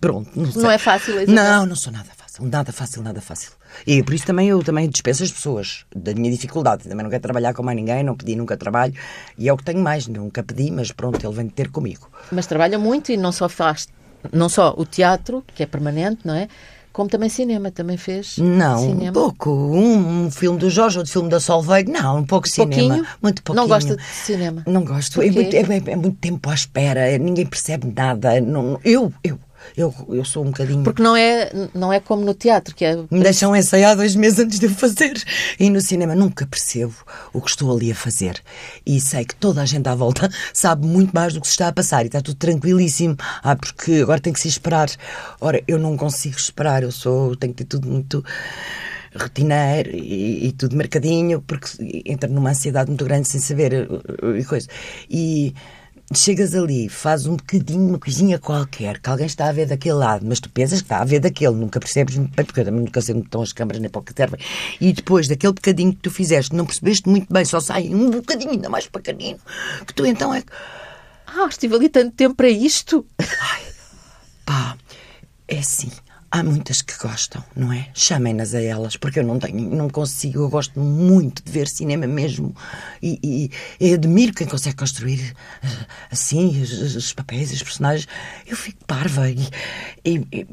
Pronto, 0.00 0.30
não 0.36 0.52
sei. 0.52 0.62
Não 0.62 0.70
é 0.70 0.78
fácil, 0.78 1.14
Isabel? 1.20 1.34
Não, 1.34 1.66
não 1.66 1.76
sou 1.76 1.92
nada 1.92 2.10
fácil. 2.16 2.44
Nada 2.44 2.72
fácil, 2.72 3.02
nada 3.02 3.20
fácil. 3.20 3.52
E 3.86 4.02
por 4.02 4.14
isso 4.14 4.26
também 4.26 4.48
eu 4.48 4.62
também 4.62 4.88
dispenso 4.88 5.22
as 5.22 5.30
pessoas 5.32 5.84
da 5.94 6.14
minha 6.14 6.30
dificuldade. 6.30 6.84
Também 6.88 7.02
não 7.02 7.10
quero 7.10 7.22
trabalhar 7.22 7.54
com 7.54 7.62
mais 7.62 7.76
ninguém, 7.76 8.02
não 8.02 8.14
pedi 8.16 8.36
nunca 8.36 8.56
trabalho. 8.56 8.94
E 9.38 9.48
é 9.48 9.52
o 9.52 9.56
que 9.56 9.64
tenho 9.64 9.80
mais. 9.80 10.06
Nunca 10.06 10.42
pedi, 10.42 10.70
mas 10.70 10.92
pronto, 10.92 11.24
ele 11.26 11.34
vem 11.34 11.48
ter 11.48 11.70
comigo. 11.70 12.08
Mas 12.30 12.46
trabalha 12.46 12.78
muito 12.78 13.12
e 13.12 13.16
não 13.16 13.32
só 13.32 13.48
faz 13.48 13.88
não 14.32 14.48
só 14.48 14.72
o 14.76 14.86
teatro, 14.86 15.44
que 15.54 15.62
é 15.62 15.66
permanente, 15.66 16.20
não 16.24 16.34
é? 16.34 16.48
Como 16.92 17.08
também 17.08 17.28
cinema, 17.30 17.70
também 17.70 17.96
fez 17.96 18.36
Não, 18.36 18.78
cinema. 18.78 19.12
pouco. 19.12 19.50
Um, 19.50 20.26
um 20.26 20.30
filme 20.30 20.58
do 20.58 20.68
Jorge, 20.68 20.98
outro 20.98 21.10
filme 21.12 21.28
da 21.30 21.40
Solveig. 21.40 21.90
Não, 21.90 22.18
um 22.18 22.24
pouco 22.24 22.46
cinema. 22.46 22.70
Pouquinho? 22.88 23.06
Muito 23.22 23.42
pouquinho. 23.42 23.62
Não 23.62 23.68
gosta 23.68 23.96
de 23.96 24.02
cinema? 24.04 24.62
Não 24.66 24.84
gosto. 24.84 25.22
É 25.22 25.30
muito, 25.30 25.54
é- 25.56 25.90
é 25.92 25.96
muito 25.96 26.18
tempo 26.18 26.50
à 26.50 26.54
espera. 26.54 27.16
Ninguém 27.18 27.46
percebe 27.46 27.90
nada. 27.96 28.38
Não- 28.42 28.78
eu, 28.84 29.10
eu, 29.24 29.38
eu, 29.76 29.94
eu 30.08 30.24
sou 30.24 30.42
um 30.42 30.50
bocadinho... 30.50 30.82
Porque 30.84 31.02
não 31.02 31.16
é, 31.16 31.50
não 31.74 31.92
é 31.92 32.00
como 32.00 32.24
no 32.24 32.34
teatro, 32.34 32.74
que 32.74 32.84
é. 32.84 32.96
Me 33.10 33.22
deixam 33.22 33.54
ensaiar 33.54 33.96
dois 33.96 34.14
meses 34.14 34.38
antes 34.38 34.58
de 34.58 34.66
eu 34.66 34.70
fazer. 34.70 35.22
E 35.58 35.70
no 35.70 35.80
cinema 35.80 36.14
nunca 36.14 36.46
percebo 36.46 36.94
o 37.32 37.40
que 37.40 37.50
estou 37.50 37.74
ali 37.74 37.90
a 37.90 37.94
fazer. 37.94 38.42
E 38.84 39.00
sei 39.00 39.24
que 39.24 39.34
toda 39.34 39.62
a 39.62 39.66
gente 39.66 39.88
à 39.88 39.94
volta 39.94 40.30
sabe 40.52 40.86
muito 40.86 41.12
mais 41.12 41.34
do 41.34 41.40
que 41.40 41.46
se 41.46 41.52
está 41.52 41.68
a 41.68 41.72
passar. 41.72 42.04
E 42.04 42.06
está 42.06 42.20
tudo 42.20 42.36
tranquilíssimo. 42.36 43.16
Ah, 43.42 43.56
porque 43.56 44.00
agora 44.02 44.20
tem 44.20 44.32
que 44.32 44.40
se 44.40 44.48
esperar. 44.48 44.88
Ora, 45.40 45.62
eu 45.66 45.78
não 45.78 45.96
consigo 45.96 46.36
esperar. 46.36 46.82
Eu 46.82 46.92
sou, 46.92 47.36
tenho 47.36 47.52
que 47.52 47.64
ter 47.64 47.68
tudo 47.68 47.88
muito 47.88 48.24
rotineiro 49.14 49.90
e, 49.90 50.48
e 50.48 50.52
tudo 50.52 50.76
marcadinho, 50.76 51.42
porque 51.42 52.02
entra 52.06 52.28
numa 52.28 52.50
ansiedade 52.50 52.90
muito 52.90 53.04
grande 53.04 53.28
sem 53.28 53.40
saber 53.40 53.72
eh, 53.72 54.38
e 54.38 54.44
coisa. 54.44 54.68
E 55.10 55.54
chegas 56.18 56.54
ali, 56.54 56.88
fazes 56.88 57.26
um 57.26 57.36
bocadinho, 57.36 57.88
uma 57.88 57.98
coisinha 57.98 58.38
qualquer, 58.38 58.98
que 59.00 59.08
alguém 59.08 59.26
está 59.26 59.48
a 59.48 59.52
ver 59.52 59.66
daquele 59.66 59.94
lado, 59.94 60.24
mas 60.26 60.40
tu 60.40 60.48
pensas 60.50 60.80
que 60.80 60.84
está 60.84 60.98
a 61.00 61.04
ver 61.04 61.20
daquele, 61.20 61.54
nunca 61.54 61.78
percebes 61.80 62.16
muito 62.16 62.34
bem, 62.34 62.44
porque 62.44 62.60
eu 62.60 62.64
também 62.64 62.80
nunca 62.80 63.00
sei 63.00 63.14
onde 63.14 63.24
estão 63.26 63.42
as 63.42 63.52
câmaras 63.52 63.80
nem 63.80 63.90
para 63.90 64.00
o 64.00 64.02
que 64.04 64.12
servem. 64.14 64.40
E 64.80 64.92
depois 64.92 65.28
daquele 65.28 65.52
bocadinho 65.52 65.92
que 65.92 66.00
tu 66.00 66.10
fizeste, 66.10 66.54
não 66.54 66.66
percebeste 66.66 67.08
muito 67.08 67.32
bem, 67.32 67.44
só 67.44 67.60
sai 67.60 67.88
um 67.88 68.10
bocadinho 68.10 68.50
ainda 68.52 68.68
mais 68.68 68.86
pequenino, 68.86 69.38
que 69.86 69.94
tu 69.94 70.04
então 70.06 70.32
é 70.34 70.42
que, 70.42 70.52
Ah, 71.26 71.46
estive 71.48 71.74
ali 71.74 71.88
tanto 71.88 72.14
tempo 72.14 72.34
para 72.34 72.48
isto. 72.48 73.06
pá, 74.44 74.76
é 75.48 75.58
assim. 75.58 75.90
Há 76.34 76.42
muitas 76.42 76.80
que 76.80 76.96
gostam, 76.96 77.44
não 77.54 77.70
é? 77.70 77.88
Chamem-nas 77.92 78.54
a 78.54 78.60
elas, 78.62 78.96
porque 78.96 79.18
eu 79.18 79.22
não 79.22 79.38
tenho, 79.38 79.68
não 79.68 79.90
consigo, 79.90 80.38
eu 80.40 80.48
gosto 80.48 80.80
muito 80.80 81.42
de 81.44 81.52
ver 81.52 81.68
cinema 81.68 82.06
mesmo. 82.06 82.56
E, 83.02 83.18
e, 83.22 83.50
e 83.78 83.92
admiro 83.92 84.32
quem 84.32 84.46
consegue 84.46 84.76
construir 84.76 85.36
eh, 85.62 85.66
assim 86.10 86.62
os, 86.62 86.96
os 86.96 87.12
papéis, 87.12 87.52
os 87.52 87.62
personagens. 87.62 88.08
Eu 88.46 88.56
fico 88.56 88.82
parva. 88.86 89.28
E, 89.30 89.46
e- 90.32 90.46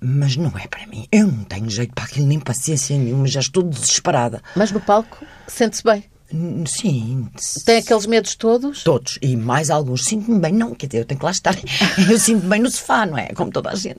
mas 0.00 0.36
não 0.36 0.56
é 0.56 0.68
para 0.68 0.86
mim. 0.86 1.08
Eu 1.10 1.26
não 1.26 1.42
tenho 1.42 1.68
jeito 1.68 1.92
para 1.92 2.04
aquilo, 2.04 2.24
nem 2.28 2.38
paciência 2.38 2.96
nenhuma, 2.96 3.26
já 3.26 3.40
estou 3.40 3.64
desesperada. 3.64 4.40
Mas 4.54 4.70
no 4.70 4.80
palco 4.80 5.24
sente-se 5.48 5.82
bem. 5.82 6.04
N- 6.30 6.66
Sim. 6.66 7.28
Tem 7.64 7.78
aqueles 7.78 8.04
medos 8.04 8.34
todos. 8.34 8.82
Todos, 8.82 9.18
e 9.22 9.34
mais 9.36 9.70
alguns. 9.70 10.04
Sinto-me 10.04 10.38
bem, 10.38 10.52
não, 10.52 10.74
quer 10.74 10.86
dizer, 10.86 10.98
eu 11.00 11.04
tenho 11.06 11.18
que 11.18 11.24
lá 11.24 11.30
estar. 11.30 11.56
Eu 12.10 12.18
sinto-me 12.18 12.50
bem 12.50 12.60
no 12.60 12.70
sofá, 12.70 13.06
não 13.06 13.16
é? 13.16 13.28
Como 13.28 13.50
toda 13.50 13.70
a 13.70 13.74
gente. 13.74 13.98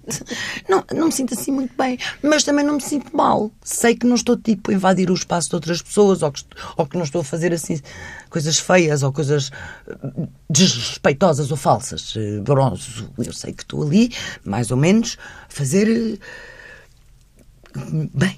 Não, 0.70 0.84
não 0.94 1.08
me 1.08 1.12
sinto 1.12 1.34
assim 1.34 1.52
muito 1.52 1.74
bem, 1.76 1.98
mas 2.22 2.44
também 2.44 2.64
não 2.64 2.76
me 2.76 2.82
sinto 2.82 3.16
mal. 3.18 3.52
Sei 3.64 3.96
que 3.96 4.06
não 4.06 4.16
estou 4.16 4.38
tipo 4.38 4.70
a 4.70 4.74
invadir 4.76 5.10
o 5.10 5.14
espaço 5.16 5.50
de 5.50 5.56
outras 5.56 5.82
pessoas 5.82 6.22
ou 6.22 6.32
que, 6.32 6.44
ou 6.78 6.86
que 6.86 6.98
não 6.98 7.04
estou 7.04 7.22
a 7.22 7.24
fazer 7.24 7.52
assim 7.52 7.80
coisas 8.30 8.60
feias 8.60 9.02
ou 9.02 9.12
coisas 9.12 9.52
eh, 9.88 10.28
desrespeitosas 10.50 11.50
ou 11.50 11.58
falsas. 11.58 12.14
Bronzo, 12.44 13.10
eu 13.18 13.34
sei 13.34 13.54
que 13.54 13.64
estou 13.64 13.82
ali, 13.84 14.12
mais 14.46 14.70
ou 14.70 14.78
menos, 14.78 15.18
a 15.48 15.52
fazer 15.52 16.20
eh, 17.76 17.80
bem, 18.14 18.38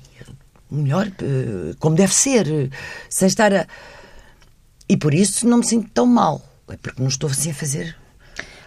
melhor, 0.71 1.07
eh, 1.07 1.75
como 1.79 1.95
deve 1.95 2.13
ser, 2.13 2.47
eh, 2.47 2.69
sem 3.09 3.27
estar 3.27 3.53
a. 3.53 3.67
E 4.87 4.97
por 4.97 5.13
isso 5.13 5.47
não 5.47 5.59
me 5.59 5.65
sinto 5.65 5.89
tão 5.93 6.05
mal. 6.05 6.41
É 6.69 6.77
porque 6.77 7.01
não 7.01 7.09
estou 7.09 7.29
assim 7.29 7.51
a 7.51 7.53
fazer. 7.53 7.95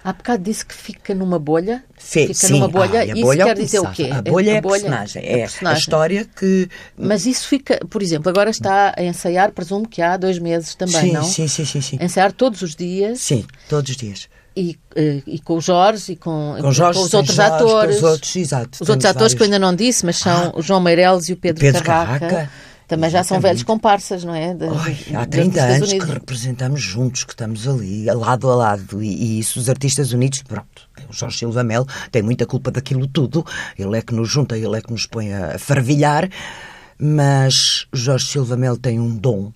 Há 0.05 0.13
bocado 0.13 0.43
disse 0.43 0.67
que 0.67 0.75
fica 0.75 1.15
numa 1.15 1.39
bolha. 1.39 1.83
Fica 1.97 2.35
sim, 2.35 2.53
numa 2.53 2.69
bolha. 2.69 3.01
ah, 3.01 3.07
e 3.07 3.13
a 3.13 3.15
isso 3.15 3.23
bolha 3.23 3.43
é 3.43 3.45
quer 3.47 3.57
dizer 3.57 3.79
o 3.79 3.91
quê? 3.91 4.11
A 4.13 4.21
bolha 4.21 4.51
é 4.51 4.59
a 4.59 4.63
personagem. 4.63 5.25
É 5.25 5.49
a 5.65 5.73
história 5.73 6.27
que. 6.27 6.69
Mas 6.95 7.25
isso 7.25 7.49
fica, 7.49 7.81
por 7.89 8.03
exemplo, 8.03 8.29
agora 8.29 8.51
está 8.51 8.93
a 8.95 9.03
ensaiar, 9.03 9.53
presumo 9.53 9.89
que 9.89 10.03
há 10.03 10.19
dois 10.19 10.39
meses 10.39 10.75
também, 10.75 11.01
sim, 11.01 11.13
não? 11.13 11.25
sim, 11.25 11.49
sim, 11.49 11.65
sim, 11.65 11.81
sim. 11.81 11.99
Ensaiar 11.99 12.33
todos 12.33 12.61
os 12.61 12.77
dias 12.77 13.21
Sim, 13.21 13.47
todos 13.67 13.91
os 13.93 13.97
dias. 13.97 14.29
E, 14.57 14.79
eh, 14.95 15.23
e 15.27 15.39
com 15.41 15.57
o 15.57 15.61
Jorge 15.61 16.13
e 16.13 16.17
com, 16.17 16.57
Com 16.61 16.73
Jorge, 16.73 17.01
os 17.01 17.11
sem 17.11 17.19
outros 17.19 17.37
Jorge, 17.37 17.53
atores. 17.55 18.01
Com 18.01 18.07
os 18.07 18.13
outros, 18.13 18.37
exato. 18.37 18.79
Os 18.83 18.89
outros 18.89 19.05
atores 19.05 19.35
que 19.35 19.43
eu 19.43 19.47
vários. 19.47 19.55
ainda 19.55 19.59
não 19.59 19.75
disse, 19.77 20.07
mas 20.07 20.17
são 20.17 20.53
o 20.55 20.63
João 20.63 20.81
Meireles 20.81 21.29
e 21.29 21.33
o 21.33 21.37
Pedro, 21.37 21.61
Pedro 21.61 21.83
Carraca. 21.83 22.29
Carraca, 22.29 22.51
Também 22.87 23.09
já 23.11 23.25
são 23.25 23.37
exatamente. 23.39 23.43
velhos 23.43 23.63
comparsas, 23.65 24.25
não 24.25 24.35
é? 24.35 24.53
De- 24.55 24.69
de- 24.69 25.17
há 25.17 25.25
dos 25.25 25.29
30 25.31 25.63
Artistas 25.63 25.91
anos 25.93 25.93
que 26.07 26.13
representamos 26.13 26.81
juntos, 26.83 27.25
que 27.25 27.33
estamos 27.33 27.67
ali, 27.67 28.05
lado 28.05 28.51
a 28.51 28.55
lado. 28.55 29.03
E, 29.03 29.09
e 29.09 29.39
isso, 29.41 29.59
os 29.59 29.69
Artistas 29.71 30.13
Unidos, 30.13 30.43
pronto. 30.43 30.83
O 31.09 31.13
Jorge 31.13 31.39
Silva 31.39 31.65
Mel 31.65 31.87
tem 32.13 32.23
muita 32.23 32.45
culpa 32.47 32.71
daquilo 32.71 33.07
tudo. 33.07 33.45
Ele 33.79 33.97
é 33.99 34.03
que 34.03 34.15
nos 34.15 34.29
junta, 34.31 34.57
ele 34.57 34.77
é 34.77 34.81
que 34.83 34.93
nos 34.93 35.07
põe 35.07 35.33
a 35.33 35.59
fervilhar. 35.59 36.29
Mas 36.99 37.87
o 37.93 37.97
Jorge 37.97 38.27
Silva 38.27 38.57
Mel 38.57 38.77
tem 38.77 39.01
um 39.01 39.17
dom, 39.17 39.53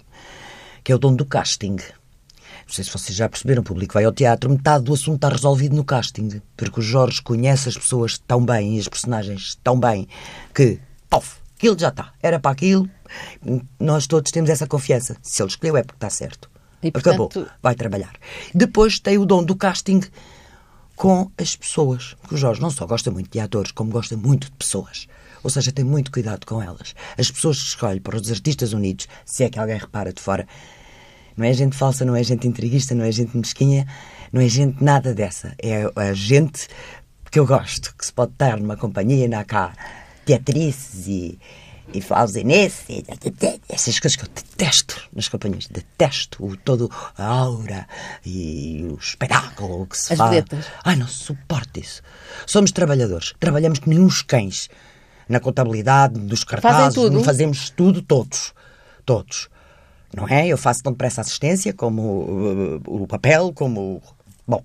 que 0.83 0.91
é 0.91 0.95
o 0.95 0.99
dom 0.99 1.15
do 1.15 1.25
casting. 1.25 1.77
Não 2.68 2.74
sei 2.74 2.85
se 2.85 2.90
vocês 2.92 3.16
já 3.16 3.26
perceberam, 3.28 3.62
o 3.62 3.64
público 3.64 3.94
vai 3.94 4.04
ao 4.04 4.12
teatro, 4.12 4.50
metade 4.50 4.85
do 4.85 4.92
assunto 4.92 5.14
está 5.16 5.31
resolvido 5.31 5.74
no 5.74 5.83
casting. 5.83 6.42
Porque 6.54 6.81
o 6.81 6.83
Jorge 6.83 7.22
conhece 7.22 7.68
as 7.70 7.76
pessoas 7.78 8.18
tão 8.18 8.44
bem 8.44 8.76
e 8.76 8.78
as 8.81 8.87
personagens 8.87 9.59
tão 9.64 9.81
bem 9.81 10.07
que, 10.54 10.78
pof, 11.09 11.37
aquilo 11.57 11.78
já 11.78 11.88
está. 11.88 12.12
Era 12.22 12.38
para 12.38 12.50
aquilo. 12.50 12.88
Nós 13.81 14.07
todos 14.07 14.31
temos 14.31 14.50
essa 14.50 14.66
confiança. 14.66 15.16
Se 15.22 15.40
ele 15.42 15.48
escolheu 15.48 15.78
é 15.78 15.83
porque 15.83 15.96
está 15.96 16.11
certo. 16.11 16.50
E, 16.83 16.88
Acabou. 16.88 17.28
portanto- 17.31 17.50
Vai 17.62 17.74
trabalhar. 17.74 18.12
Depois 18.54 19.00
tem 19.00 19.16
o 19.16 19.24
dom 19.24 19.42
do 19.42 19.57
casting 19.57 20.00
com 20.94 21.31
as 21.38 21.57
pessoas. 21.57 22.14
Porque 22.20 22.35
o 22.35 22.38
Jorge 22.38 22.61
não 22.61 22.70
só 22.70 22.87
gosta 22.87 23.11
muito 23.11 23.31
de 23.31 23.40
atores, 23.40 23.72
como 23.72 23.90
gosta 23.90 24.14
muito 24.14 24.44
de 24.44 24.52
pessoas. 24.52 25.07
Ou 25.42 25.48
seja, 25.48 25.72
tem 25.72 25.85
muito 25.87 26.11
cuidado 26.12 26.44
com 26.44 26.61
elas. 26.62 26.94
As 27.16 27.31
pessoas 27.31 27.59
que 27.62 27.68
escolhe 27.68 27.98
para 28.00 28.16
os 28.16 28.31
Artistas 28.31 28.74
Unidos, 28.74 29.09
se 29.24 29.42
é 29.44 29.48
que 29.48 29.59
alguém 29.59 29.78
repara 29.78 30.12
de 30.12 30.20
fora, 30.20 30.46
não 31.38 31.46
é 31.46 31.53
gente 31.53 31.77
falsa, 31.77 32.05
não 32.05 32.16
é 32.16 32.22
gente 32.22 32.48
intriguista, 32.48 32.94
não 32.94 33.05
é 33.05 33.12
gente 33.12 33.37
mesquinha, 33.37 33.87
não 34.33 34.42
é 34.42 34.48
gente 34.48 34.83
nada 34.83 35.14
dessa. 35.14 35.55
É 35.62 35.88
a 35.94 36.12
gente 36.12 36.66
que 37.31 37.38
eu 37.38 37.46
gosto, 37.46 37.94
que 37.96 38.05
se 38.05 38.12
pode 38.12 38.33
estar 38.33 38.59
numa 38.59 38.77
companhia, 38.77 39.29
na 39.29 39.44
cá, 39.44 39.72
teatrices 40.24 41.07
e, 41.07 41.38
e 41.94 42.01
falsinense, 42.01 42.83
e 42.88 43.05
essas 43.68 44.01
coisas 44.01 44.16
que 44.16 44.24
eu 44.24 44.29
detesto 44.35 45.01
nas 45.14 45.29
companhias. 45.29 45.68
Detesto 45.68 46.44
o, 46.44 46.57
todo 46.57 46.90
a 47.16 47.24
aura 47.24 47.87
e 48.27 48.88
o 48.90 48.96
espetáculo 48.98 49.87
que 49.87 49.96
se 49.96 50.14
As 50.14 50.18
faz. 50.18 50.31
vedetas. 50.31 50.64
Ai, 50.83 50.96
não 50.96 51.07
suporto 51.07 51.79
isso. 51.79 52.03
Somos 52.46 52.72
trabalhadores. 52.72 53.33
Trabalhamos 53.38 53.79
que 53.79 53.88
nem 53.88 54.01
uns 54.01 54.22
cães. 54.22 54.68
Na 55.29 55.38
contabilidade, 55.38 56.18
dos 56.18 56.42
cartazes, 56.42 56.94
tudo? 56.94 57.22
fazemos 57.22 57.68
tudo 57.68 58.01
todos. 58.01 58.55
Todos. 59.05 59.48
Não 60.14 60.29
é? 60.29 60.47
Eu 60.47 60.57
faço 60.57 60.83
tão 60.83 60.92
depressa 60.92 61.21
assistência, 61.21 61.73
como 61.73 62.03
uh, 62.03 62.83
o 62.87 63.07
papel, 63.07 63.53
como. 63.55 64.03
Bom. 64.47 64.62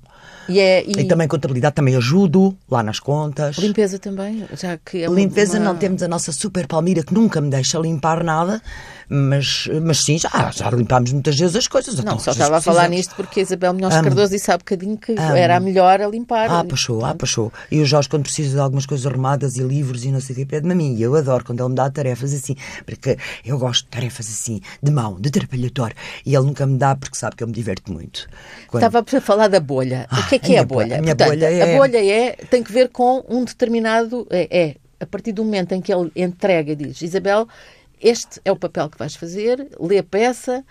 E, 0.50 0.60
é, 0.60 0.84
e 0.86 0.92
E, 0.92 1.08
também 1.08 1.26
contabilidade, 1.26 1.74
também 1.76 1.96
ajudo 1.96 2.54
lá 2.70 2.84
nas 2.84 3.00
contas. 3.00 3.58
limpeza 3.58 3.98
também, 3.98 4.46
já 4.60 4.78
que 4.78 5.02
é 5.04 5.08
Limpeza 5.08 5.58
uma- 5.58 5.66
não 5.72 5.78
temos 5.78 6.04
a 6.04 6.08
nossa 6.08 6.34
super 6.34 6.68
Palmira 6.68 7.02
que 7.02 7.14
nunca 7.14 7.40
me 7.40 7.50
deixa 7.50 7.80
limpar 7.80 8.24
nada, 8.26 8.62
mas, 9.10 9.70
mas 9.82 10.04
sim, 10.04 10.18
já, 10.18 10.30
já 10.54 10.70
limpámos 10.70 11.12
muitas 11.14 11.38
vezes 11.38 11.56
as 11.56 11.68
coisas. 11.68 11.96
Não, 11.96 12.02
então, 12.04 12.20
só 12.20 12.32
estava 12.32 12.58
a 12.58 12.62
falar 12.62 12.90
nisto 12.90 13.16
porque 13.16 13.40
a 13.40 13.44
Isabel 13.44 13.74
Munhoz 13.74 13.94
Amo. 13.94 14.04
Cardoso 14.04 14.32
disse 14.32 14.52
há 14.52 14.58
bocadinho 14.58 14.98
que 14.98 15.14
Amo. 15.14 15.36
era 15.36 15.56
a 15.58 15.60
melhor 15.60 16.02
a 16.02 16.08
limpar. 16.08 16.50
Ah, 16.52 16.64
passou, 16.64 17.06
ah, 17.06 17.16
passou. 17.16 17.52
E 17.72 17.80
o 17.80 17.86
Jorge, 17.86 18.10
quando 18.10 18.24
precisa 18.24 18.56
de 18.56 18.60
algumas 18.60 18.86
coisas 18.86 19.06
arrumadas 19.08 19.56
e 19.56 19.62
livros 19.64 20.04
e 20.04 20.12
não 20.12 20.20
sei 20.20 20.34
o 20.34 20.40
que, 20.40 20.46
pede-me 20.46 20.74
a 20.74 20.76
mim. 20.76 20.96
E 20.96 21.02
eu 21.04 21.16
adoro 21.16 21.46
quando 21.46 21.62
ele 21.62 21.70
me 21.70 21.76
dá 21.76 21.90
tarefas 21.90 22.34
assim, 22.34 22.56
porque 22.86 23.18
eu 23.46 23.58
gosto 23.58 23.84
de 23.86 23.90
tarefas 23.92 24.28
assim, 24.28 24.60
de 24.82 24.92
mão, 24.92 25.18
de 25.20 25.30
trabalhador. 25.30 25.94
E 26.26 26.36
ele 26.36 26.46
nunca 26.46 26.66
me 26.66 26.78
dá 26.78 26.96
porque 26.96 27.16
sabe 27.18 27.36
que 27.36 27.44
eu 27.44 27.48
me 27.48 27.54
diverto 27.54 27.92
muito. 27.94 28.28
Quando- 28.68 28.84
Estava 28.86 29.06
a 29.18 29.22
falar 29.22 29.48
da 29.48 29.60
bolha. 29.60 30.06
O 30.20 30.28
que 30.28 30.36
é 30.36 30.38
Ah, 30.38 30.40
que 30.42 30.56
é 30.56 30.60
a 30.60 30.66
bolha- 30.66 31.02
minha 31.02 31.16
Portanto, 31.16 31.30
bolha 31.40 31.46
é- 31.52 31.76
A 31.76 31.78
bolha 31.78 32.06
é, 32.12 32.32
tem 32.50 32.64
que 32.64 32.72
ver 32.72 32.90
com 32.90 33.24
um 33.30 33.44
determinado. 33.44 34.28
É, 34.30 34.48
é, 34.60 34.76
a 35.00 35.06
partir 35.06 35.32
do 35.34 35.44
momento 35.44 35.74
em 35.74 35.82
que 35.82 35.94
ele 35.94 36.12
entrega 36.16 36.72
e 36.72 36.76
diz: 36.76 37.02
Isabel, 37.02 37.48
este 38.02 38.40
é 38.46 38.52
o 38.52 38.56
papel 38.56 38.90
que 38.90 38.98
vais 38.98 39.16
fazer, 39.16 39.68
lê 39.80 39.98
a 40.00 40.04
peça. 40.04 40.64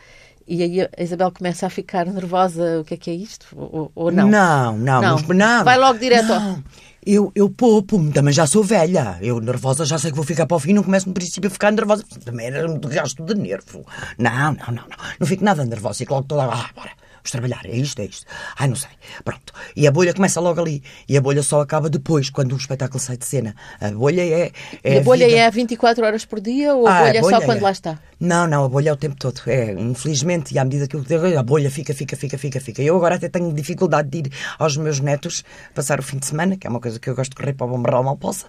E 0.46 0.60
aí 0.62 0.80
a 0.82 0.88
Isabel 1.02 1.30
começa 1.30 1.66
a 1.66 1.70
ficar 1.70 2.04
nervosa. 2.06 2.80
O 2.80 2.84
que 2.84 2.94
é 2.94 2.96
que 2.96 3.10
é 3.10 3.14
isto? 3.14 3.46
Ou, 3.56 3.92
ou 3.94 4.10
não? 4.10 4.26
Não, 4.28 4.76
não, 4.76 5.00
Não. 5.00 5.14
mas- 5.14 5.36
não. 5.36 5.64
Vai 5.64 5.78
logo 5.78 5.98
direto 5.98 6.32
ao- 6.32 6.40
Não. 6.40 6.64
Eu, 7.04 7.32
eu 7.34 7.50
poupo-me, 7.50 8.12
também 8.12 8.32
já 8.32 8.46
sou 8.46 8.62
velha. 8.62 9.18
Eu 9.20 9.40
nervosa 9.40 9.84
já 9.84 9.98
sei 9.98 10.10
que 10.10 10.16
vou 10.16 10.24
ficar 10.24 10.46
para 10.46 10.56
o 10.56 10.60
fim, 10.60 10.72
não 10.72 10.82
começo 10.84 11.08
no 11.08 11.14
princípio 11.14 11.48
a 11.48 11.50
ficar 11.50 11.72
nervosa. 11.72 12.04
Também 12.24 12.46
era 12.46 12.70
um 12.70 12.78
gasto 12.78 13.24
de 13.24 13.34
nervo. 13.34 13.84
Não, 14.18 14.52
não, 14.52 14.66
não, 14.68 14.74
não. 14.74 14.96
Não 15.18 15.26
fico 15.26 15.44
nada 15.44 15.64
nervosa. 15.64 15.98
Fico 15.98 16.14
logo 16.14 16.26
toda. 16.28 16.44
Ah, 16.44 16.70
bora. 16.76 16.90
Vamos 17.22 17.30
trabalhar, 17.30 17.64
é 17.66 17.76
isto, 17.76 18.00
é 18.00 18.04
isto. 18.04 18.26
Ai, 18.58 18.66
não 18.66 18.74
sei. 18.74 18.90
Pronto. 19.24 19.52
E 19.76 19.86
a 19.86 19.92
bolha 19.92 20.12
começa 20.12 20.40
logo 20.40 20.60
ali. 20.60 20.82
E 21.08 21.16
a 21.16 21.20
bolha 21.20 21.40
só 21.40 21.60
acaba 21.60 21.88
depois, 21.88 22.28
quando 22.28 22.52
o 22.52 22.56
espetáculo 22.56 22.98
sai 22.98 23.16
de 23.16 23.24
cena. 23.24 23.54
A 23.80 23.92
bolha 23.92 24.22
é. 24.22 24.50
é 24.82 24.94
e 24.94 24.98
a 24.98 25.02
bolha 25.02 25.26
vida. 25.26 25.38
é 25.38 25.50
24 25.50 26.04
horas 26.04 26.24
por 26.24 26.40
dia 26.40 26.74
ou 26.74 26.84
a 26.84 26.98
Ah, 26.98 27.02
bolha 27.04 27.18
é 27.18 27.22
só 27.22 27.40
quando 27.42 27.58
é. 27.58 27.62
lá 27.62 27.70
está? 27.70 27.98
Não, 28.18 28.48
não, 28.48 28.64
a 28.64 28.68
bolha 28.68 28.90
é 28.90 28.92
o 28.92 28.96
tempo 28.96 29.14
todo. 29.16 29.40
É, 29.46 29.72
infelizmente, 29.72 30.52
e 30.52 30.58
à 30.58 30.64
medida 30.64 30.88
que 30.88 30.96
eu 30.96 31.04
a 31.38 31.42
bolha 31.44 31.70
fica, 31.70 31.94
fica, 31.94 32.16
fica, 32.16 32.36
fica, 32.36 32.60
fica. 32.60 32.82
Eu 32.82 32.96
agora 32.96 33.14
até 33.14 33.28
tenho 33.28 33.52
dificuldade 33.52 34.08
de 34.08 34.18
ir 34.28 34.32
aos 34.58 34.76
meus 34.76 34.98
netos 34.98 35.44
passar 35.72 36.00
o 36.00 36.02
fim 36.02 36.18
de 36.18 36.26
semana, 36.26 36.56
que 36.56 36.66
é 36.66 36.70
uma 36.70 36.80
coisa 36.80 36.98
que 36.98 37.08
eu 37.08 37.14
gosto 37.14 37.30
de 37.30 37.36
correr 37.36 37.52
para 37.52 37.66
o 37.66 37.70
Bombarral 37.70 38.02
mal 38.02 38.16
possa, 38.16 38.46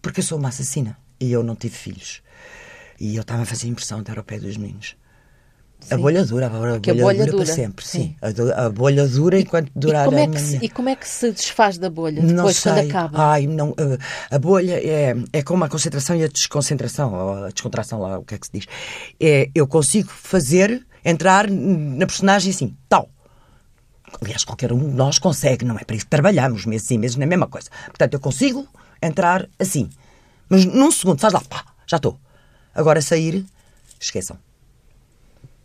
porque 0.00 0.20
eu 0.20 0.24
sou 0.24 0.38
uma 0.38 0.48
assassina 0.48 0.96
e 1.20 1.30
eu 1.30 1.42
não 1.42 1.54
tive 1.54 1.76
filhos. 1.76 2.22
E 2.98 3.14
eu 3.14 3.22
estava 3.22 3.42
a 3.42 3.46
fazer 3.46 3.68
impressão 3.68 3.98
de 3.98 4.04
estar 4.04 4.16
ao 4.16 4.24
pé 4.24 4.38
dos 4.38 4.56
meninos. 4.56 4.96
A 5.90 5.96
Sim. 5.96 6.00
bolha 6.00 6.24
dura, 6.24 6.46
a 6.46 6.48
bolha, 6.50 6.80
Que 6.80 6.90
a 6.90 6.94
bolha 6.94 7.18
dura, 7.18 7.32
dura, 7.32 7.44
para 7.44 7.54
sempre, 7.54 7.86
sim. 7.86 8.14
sim. 8.22 8.52
A, 8.54 8.66
a 8.66 8.70
bolha 8.70 9.06
dura 9.06 9.38
enquanto 9.40 9.70
durar 9.74 10.02
e, 10.02 10.04
como 10.06 10.18
a 10.18 10.20
é 10.20 10.26
que 10.28 10.40
se, 10.40 10.56
e 10.56 10.68
como 10.68 10.88
é 10.88 10.96
que 10.96 11.08
se 11.08 11.32
desfaz 11.32 11.78
da 11.78 11.90
bolha 11.90 12.22
não 12.22 12.36
depois, 12.36 12.56
sei. 12.56 12.72
quando 12.72 12.88
acaba? 12.88 13.18
Ai, 13.18 13.46
não, 13.46 13.74
a, 14.30 14.36
a 14.36 14.38
bolha 14.38 14.74
é, 14.74 15.14
é 15.32 15.42
como 15.42 15.64
a 15.64 15.68
concentração 15.68 16.16
e 16.16 16.24
a 16.24 16.28
desconcentração, 16.28 17.12
ou 17.12 17.44
a 17.44 17.48
descontração, 17.50 18.00
lá, 18.00 18.18
o 18.18 18.24
que 18.24 18.34
é 18.34 18.38
que 18.38 18.46
se 18.46 18.52
diz. 18.52 18.66
É, 19.20 19.50
eu 19.54 19.66
consigo 19.66 20.10
fazer, 20.10 20.86
entrar 21.04 21.50
na 21.50 22.06
personagem 22.06 22.52
assim, 22.52 22.76
tal. 22.88 23.08
Aliás, 24.20 24.44
qualquer 24.44 24.72
um 24.72 24.78
de 24.78 24.94
nós 24.94 25.18
consegue, 25.18 25.64
não 25.64 25.78
é 25.78 25.84
para 25.84 25.96
isso 25.96 26.04
que 26.04 26.10
trabalhamos 26.10 26.66
meses 26.66 26.90
e 26.90 26.98
meses 26.98 27.16
na 27.16 27.26
mesma 27.26 27.46
coisa. 27.46 27.68
Portanto, 27.86 28.14
eu 28.14 28.20
consigo 28.20 28.68
entrar 29.00 29.48
assim. 29.58 29.88
Mas 30.48 30.64
num 30.64 30.90
segundo, 30.90 31.18
faz 31.18 31.32
lá, 31.32 31.40
pá, 31.40 31.64
já 31.86 31.96
estou. 31.96 32.18
Agora 32.74 33.00
sair, 33.00 33.44
esqueçam. 33.98 34.38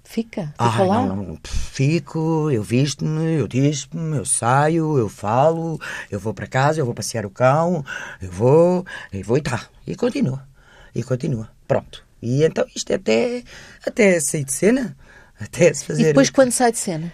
Fica, 0.09 0.43
fica 0.53 0.55
Ah, 0.57 0.83
lá. 0.85 1.01
não, 1.05 1.15
não, 1.17 1.39
fico, 1.43 2.49
eu 2.49 2.63
visto-me, 2.63 3.33
eu 3.39 3.45
dispo-me, 3.45 4.15
eu 4.17 4.25
saio, 4.25 4.97
eu 4.97 5.09
falo, 5.09 5.79
eu 6.09 6.17
vou 6.17 6.33
para 6.33 6.47
casa, 6.47 6.79
eu 6.79 6.85
vou 6.85 6.93
passear 6.95 7.25
o 7.25 7.29
cão, 7.29 7.83
eu 8.21 8.31
vou, 8.31 8.85
eu 9.11 9.21
vou 9.25 9.37
e 9.37 9.41
tá. 9.41 9.67
E 9.85 9.95
continua. 9.95 10.47
E 10.95 11.03
continua. 11.03 11.49
Pronto. 11.67 12.05
E 12.21 12.41
então 12.45 12.65
isto 12.73 12.89
é 12.91 12.95
até, 12.95 13.43
até 13.85 14.19
sair 14.21 14.45
de 14.45 14.53
cena, 14.53 14.95
até 15.39 15.73
se 15.73 15.83
fazer. 15.83 16.01
E 16.01 16.05
depois 16.05 16.29
quando 16.29 16.51
sai 16.53 16.71
de 16.71 16.77
cena? 16.79 17.11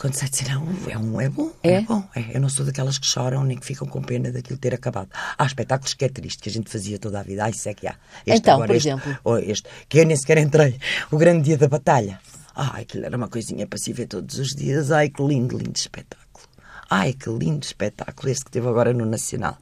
Quando 0.00 0.14
sai 0.14 0.30
de 0.30 0.36
cena 0.38 0.54
é, 0.88 0.96
um, 0.96 1.20
é, 1.20 1.28
bom. 1.28 1.52
É? 1.62 1.72
É? 1.72 1.80
bom. 1.82 2.02
É, 2.16 2.34
eu 2.34 2.40
não 2.40 2.48
sou 2.48 2.64
daquelas 2.64 2.96
que 2.96 3.04
choram 3.06 3.44
nem 3.44 3.58
que 3.58 3.66
ficam 3.66 3.86
com 3.86 4.00
pena 4.00 4.32
daquilo 4.32 4.58
ter 4.58 4.72
acabado. 4.72 5.10
Há 5.36 5.44
espetáculos 5.44 5.92
que 5.92 6.06
é 6.06 6.08
triste, 6.08 6.42
que 6.42 6.48
a 6.48 6.52
gente 6.52 6.70
fazia 6.70 6.98
toda 6.98 7.20
a 7.20 7.22
vida. 7.22 7.44
Ah, 7.44 7.50
isso 7.50 7.68
é 7.68 7.74
que 7.74 7.86
há. 7.86 7.96
Então, 8.26 8.54
agora, 8.54 8.68
por 8.68 8.76
este, 8.76 8.88
exemplo? 8.88 9.18
ou 9.22 9.38
este, 9.38 9.68
que 9.90 9.98
eu 9.98 10.06
nem 10.06 10.16
sequer 10.16 10.38
entrei. 10.38 10.80
O 11.10 11.18
grande 11.18 11.42
dia 11.44 11.58
da 11.58 11.68
batalha. 11.68 12.18
Ai, 12.56 12.80
aquilo 12.84 13.04
era 13.04 13.14
uma 13.14 13.28
coisinha 13.28 13.66
para 13.66 13.78
se 13.78 13.92
ver 13.92 14.06
todos 14.06 14.38
os 14.38 14.54
dias. 14.54 14.90
Ai, 14.90 15.10
que 15.10 15.22
lindo, 15.22 15.58
lindo 15.58 15.76
espetáculo. 15.76 16.48
Ai, 16.88 17.12
que 17.12 17.28
lindo 17.28 17.66
espetáculo 17.66 18.30
este 18.30 18.46
que 18.46 18.52
teve 18.52 18.68
agora 18.68 18.94
no 18.94 19.04
Nacional. 19.04 19.58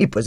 E 0.00 0.06
depois, 0.06 0.24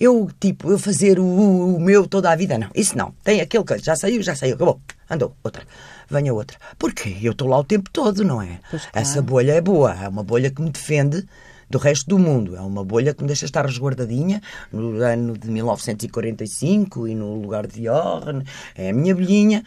eu, 0.00 0.30
tipo, 0.40 0.70
eu 0.70 0.78
fazer 0.78 1.18
o, 1.18 1.76
o 1.76 1.78
meu 1.78 2.08
toda 2.08 2.32
a 2.32 2.34
vida, 2.34 2.56
não. 2.56 2.70
Isso 2.74 2.96
não. 2.96 3.12
Tem 3.22 3.42
aquele 3.42 3.64
que 3.64 3.78
já 3.78 3.94
saiu, 3.94 4.22
já 4.22 4.34
saiu, 4.34 4.54
acabou. 4.54 4.80
Andou, 5.10 5.36
outra. 5.44 5.62
Venha 6.08 6.32
outra. 6.32 6.56
Porque 6.78 7.18
eu 7.22 7.32
estou 7.32 7.46
lá 7.46 7.58
o 7.58 7.64
tempo 7.64 7.90
todo, 7.92 8.24
não 8.24 8.40
é? 8.40 8.60
Claro. 8.70 8.86
Essa 8.94 9.20
bolha 9.20 9.52
é 9.52 9.60
boa. 9.60 9.94
É 9.94 10.08
uma 10.08 10.22
bolha 10.22 10.50
que 10.50 10.62
me 10.62 10.70
defende 10.70 11.26
do 11.68 11.76
resto 11.76 12.08
do 12.08 12.18
mundo. 12.18 12.56
É 12.56 12.62
uma 12.62 12.82
bolha 12.82 13.12
que 13.12 13.22
me 13.22 13.26
deixa 13.26 13.44
estar 13.44 13.66
resguardadinha 13.66 14.40
no 14.72 15.02
ano 15.02 15.36
de 15.36 15.50
1945 15.50 17.06
e 17.06 17.14
no 17.14 17.42
lugar 17.42 17.66
de 17.66 17.82
Johan. 17.82 18.42
É 18.74 18.88
a 18.88 18.92
minha 18.94 19.14
bolhinha, 19.14 19.62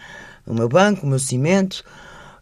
o 0.48 0.54
meu 0.56 0.68
banco, 0.68 1.06
o 1.06 1.10
meu 1.10 1.20
cimento, 1.20 1.84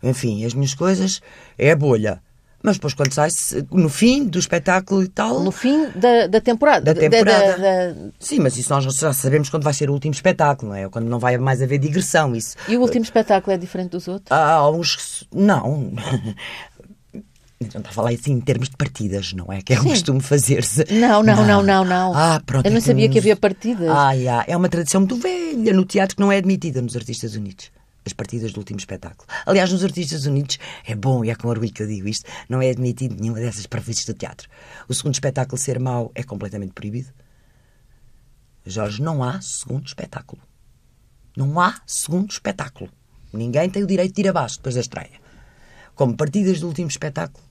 enfim, 0.01 0.45
as 0.45 0.53
minhas 0.53 0.73
coisas. 0.73 1.21
É 1.57 1.71
a 1.71 1.75
bolha. 1.75 2.21
Mas 2.63 2.75
depois, 2.77 2.93
quando 2.93 3.11
sai, 3.13 3.29
no 3.71 3.89
fim 3.89 4.25
do 4.25 4.37
espetáculo 4.37 5.01
e 5.03 5.07
tal. 5.07 5.39
No 5.41 5.51
fim 5.51 5.87
da, 5.95 6.27
da 6.27 6.39
temporada. 6.39 6.93
Da 6.93 6.99
temporada. 6.99 7.57
da- 7.57 7.91
da- 7.93 7.95
Sim, 8.19 8.39
mas 8.39 8.55
isso 8.57 8.71
nós 8.71 8.83
já 8.83 9.11
sabemos 9.13 9.49
quando 9.49 9.63
vai 9.63 9.73
ser 9.73 9.89
o 9.89 9.93
último 9.93 10.13
espetáculo, 10.13 10.69
não 10.71 10.77
é? 10.77 10.87
Quando 10.89 11.07
não 11.09 11.17
vai 11.19 11.37
mais 11.37 11.61
haver 11.61 11.79
digressão. 11.79 12.35
Isso. 12.35 12.55
E 12.67 12.77
o 12.77 12.81
último 12.81 13.03
espetáculo 13.03 13.53
é 13.53 13.57
diferente 13.57 13.91
dos 13.91 14.07
outros? 14.07 14.31
Há 14.31 14.69
uns 14.69 14.95
que. 14.95 15.01
se- 15.01 15.25
Não. 15.33 15.91
Não 17.59 17.67
está 17.67 17.89
a 17.89 17.93
falar 17.93 18.09
assim 18.09 18.31
em 18.33 18.41
termos 18.41 18.69
de 18.69 18.75
partidas, 18.75 19.33
não 19.33 19.51
é? 19.53 19.61
Que 19.61 19.73
é 19.73 19.79
o 19.79 19.83
costume 19.83 20.19
fazer-se. 20.19 20.83
Não, 20.91 21.21
não, 21.21 21.45
não, 21.45 21.61
não, 21.61 21.85
não. 21.85 22.11
Ah, 22.15 22.41
pronto. 22.43 22.65
Eu 22.65 22.71
não 22.71 22.79
é 22.79 22.81
sabia 22.81 23.07
que 23.07 23.19
havia 23.19 23.35
partidas. 23.35 23.87
Ah, 23.91 24.11
é 24.47 24.57
uma 24.57 24.67
tradição 24.67 25.01
muito 25.01 25.15
velha 25.17 25.71
no 25.71 25.85
teatro 25.85 26.15
que 26.15 26.21
não 26.21 26.31
é 26.31 26.37
admitida 26.37 26.81
nos 26.81 26.95
Artistas 26.95 27.35
Unidos. 27.35 27.69
As 28.05 28.13
partidas 28.13 28.51
do 28.51 28.57
último 28.57 28.79
espetáculo. 28.79 29.27
Aliás, 29.45 29.71
nos 29.71 29.83
Artistas 29.83 30.25
Unidos, 30.25 30.57
é 30.85 30.95
bom 30.95 31.23
e 31.23 31.29
é 31.29 31.35
com 31.35 31.47
orgulho 31.47 31.71
que 31.71 31.83
eu 31.83 31.87
digo 31.87 32.07
isto, 32.07 32.25
não 32.49 32.59
é 32.61 32.69
admitido 32.71 33.15
nenhuma 33.19 33.39
dessas 33.39 33.67
previstas 33.67 34.05
do 34.05 34.13
teatro. 34.17 34.49
O 34.87 34.93
segundo 34.93 35.13
espetáculo 35.13 35.57
ser 35.57 35.79
mau 35.79 36.11
é 36.15 36.23
completamente 36.23 36.73
proibido. 36.73 37.09
Jorge, 38.65 39.01
não 39.01 39.23
há 39.23 39.39
segundo 39.41 39.85
espetáculo. 39.87 40.41
Não 41.35 41.59
há 41.59 41.79
segundo 41.85 42.31
espetáculo. 42.31 42.89
Ninguém 43.33 43.69
tem 43.69 43.83
o 43.83 43.87
direito 43.87 44.15
de 44.15 44.21
ir 44.21 44.27
abaixo 44.29 44.57
depois 44.57 44.75
da 44.75 44.81
estreia. 44.81 45.19
Como 45.95 46.15
partidas 46.15 46.59
do 46.59 46.67
último 46.67 46.87
espetáculo. 46.87 47.43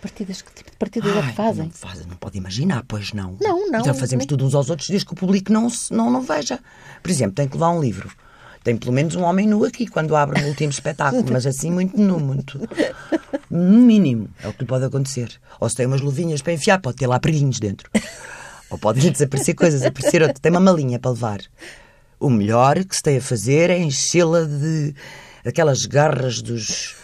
Partidas, 0.00 0.40
que 0.40 0.52
tipo 0.52 0.70
de 0.70 0.76
partidas 0.78 1.14
é 1.14 1.18
Ai, 1.20 1.30
que 1.30 1.36
fazem? 1.36 1.64
Não, 1.64 1.70
fazem, 1.72 2.06
não 2.06 2.16
pode 2.16 2.38
imaginar, 2.38 2.84
pois 2.88 3.12
não. 3.12 3.36
Não, 3.40 3.70
não, 3.70 3.80
Então 3.80 3.94
fazemos 3.94 4.22
nem- 4.22 4.28
tudo 4.28 4.46
uns 4.46 4.54
aos 4.54 4.70
outros 4.70 4.88
desde 4.88 5.04
que 5.06 5.12
o 5.12 5.16
público 5.16 5.52
não, 5.52 5.68
não, 5.90 6.10
não 6.10 6.22
veja. 6.22 6.58
Por 7.02 7.10
exemplo, 7.10 7.34
tem 7.34 7.46
que 7.48 7.54
levar 7.54 7.70
um 7.70 7.80
livro. 7.80 8.10
Tem 8.62 8.76
pelo 8.76 8.92
menos 8.92 9.14
um 9.14 9.22
homem 9.22 9.46
nu 9.46 9.64
aqui 9.64 9.86
quando 9.86 10.14
abre 10.14 10.42
o 10.42 10.48
último 10.48 10.70
espetáculo, 10.70 11.24
mas 11.32 11.46
assim 11.46 11.70
muito 11.70 11.98
nu, 11.98 12.20
muito. 12.20 12.60
No 13.50 13.78
mínimo, 13.80 14.28
é 14.42 14.48
o 14.48 14.52
que 14.52 14.60
lhe 14.60 14.66
pode 14.66 14.84
acontecer. 14.84 15.30
Ou 15.58 15.68
se 15.68 15.76
tem 15.76 15.86
umas 15.86 16.00
luvinhas 16.00 16.42
para 16.42 16.52
enfiar, 16.52 16.78
pode 16.80 16.98
ter 16.98 17.06
lá 17.06 17.18
preguinhos 17.18 17.58
dentro. 17.58 17.90
Ou 18.68 18.78
podem 18.78 19.10
desaparecer 19.10 19.54
coisas, 19.54 19.82
aparecer 19.82 20.22
outro. 20.22 20.40
Tem 20.40 20.50
uma 20.50 20.60
malinha 20.60 20.98
para 20.98 21.10
levar. 21.10 21.40
O 22.18 22.28
melhor 22.28 22.84
que 22.84 22.94
se 22.94 23.02
tem 23.02 23.16
a 23.16 23.20
fazer 23.22 23.70
é 23.70 23.78
enchê-la 23.78 24.44
de 24.44 24.94
aquelas 25.44 25.86
garras 25.86 26.42
dos, 26.42 26.94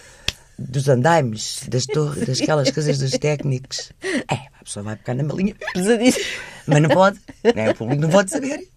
dos 0.59 0.89
andaimes, 0.89 1.63
das 1.69 1.85
torres, 1.85 2.39
daquelas 2.39 2.71
coisas 2.71 2.99
dos 2.99 3.13
técnicos. 3.13 3.93
É, 4.05 4.35
a 4.61 4.65
pessoa 4.65 4.85
vai 4.85 4.97
pegar 4.97 5.15
na 5.15 5.25
malinha, 5.25 5.57
Pesadíssimo. 5.73 6.25
mas 6.67 6.83
não 6.83 6.91
pode. 6.91 7.19
Né? 7.55 7.71
O 7.71 7.75
público 7.75 8.03
não 8.03 8.11
pode 8.11 8.31
saber. 8.31 8.69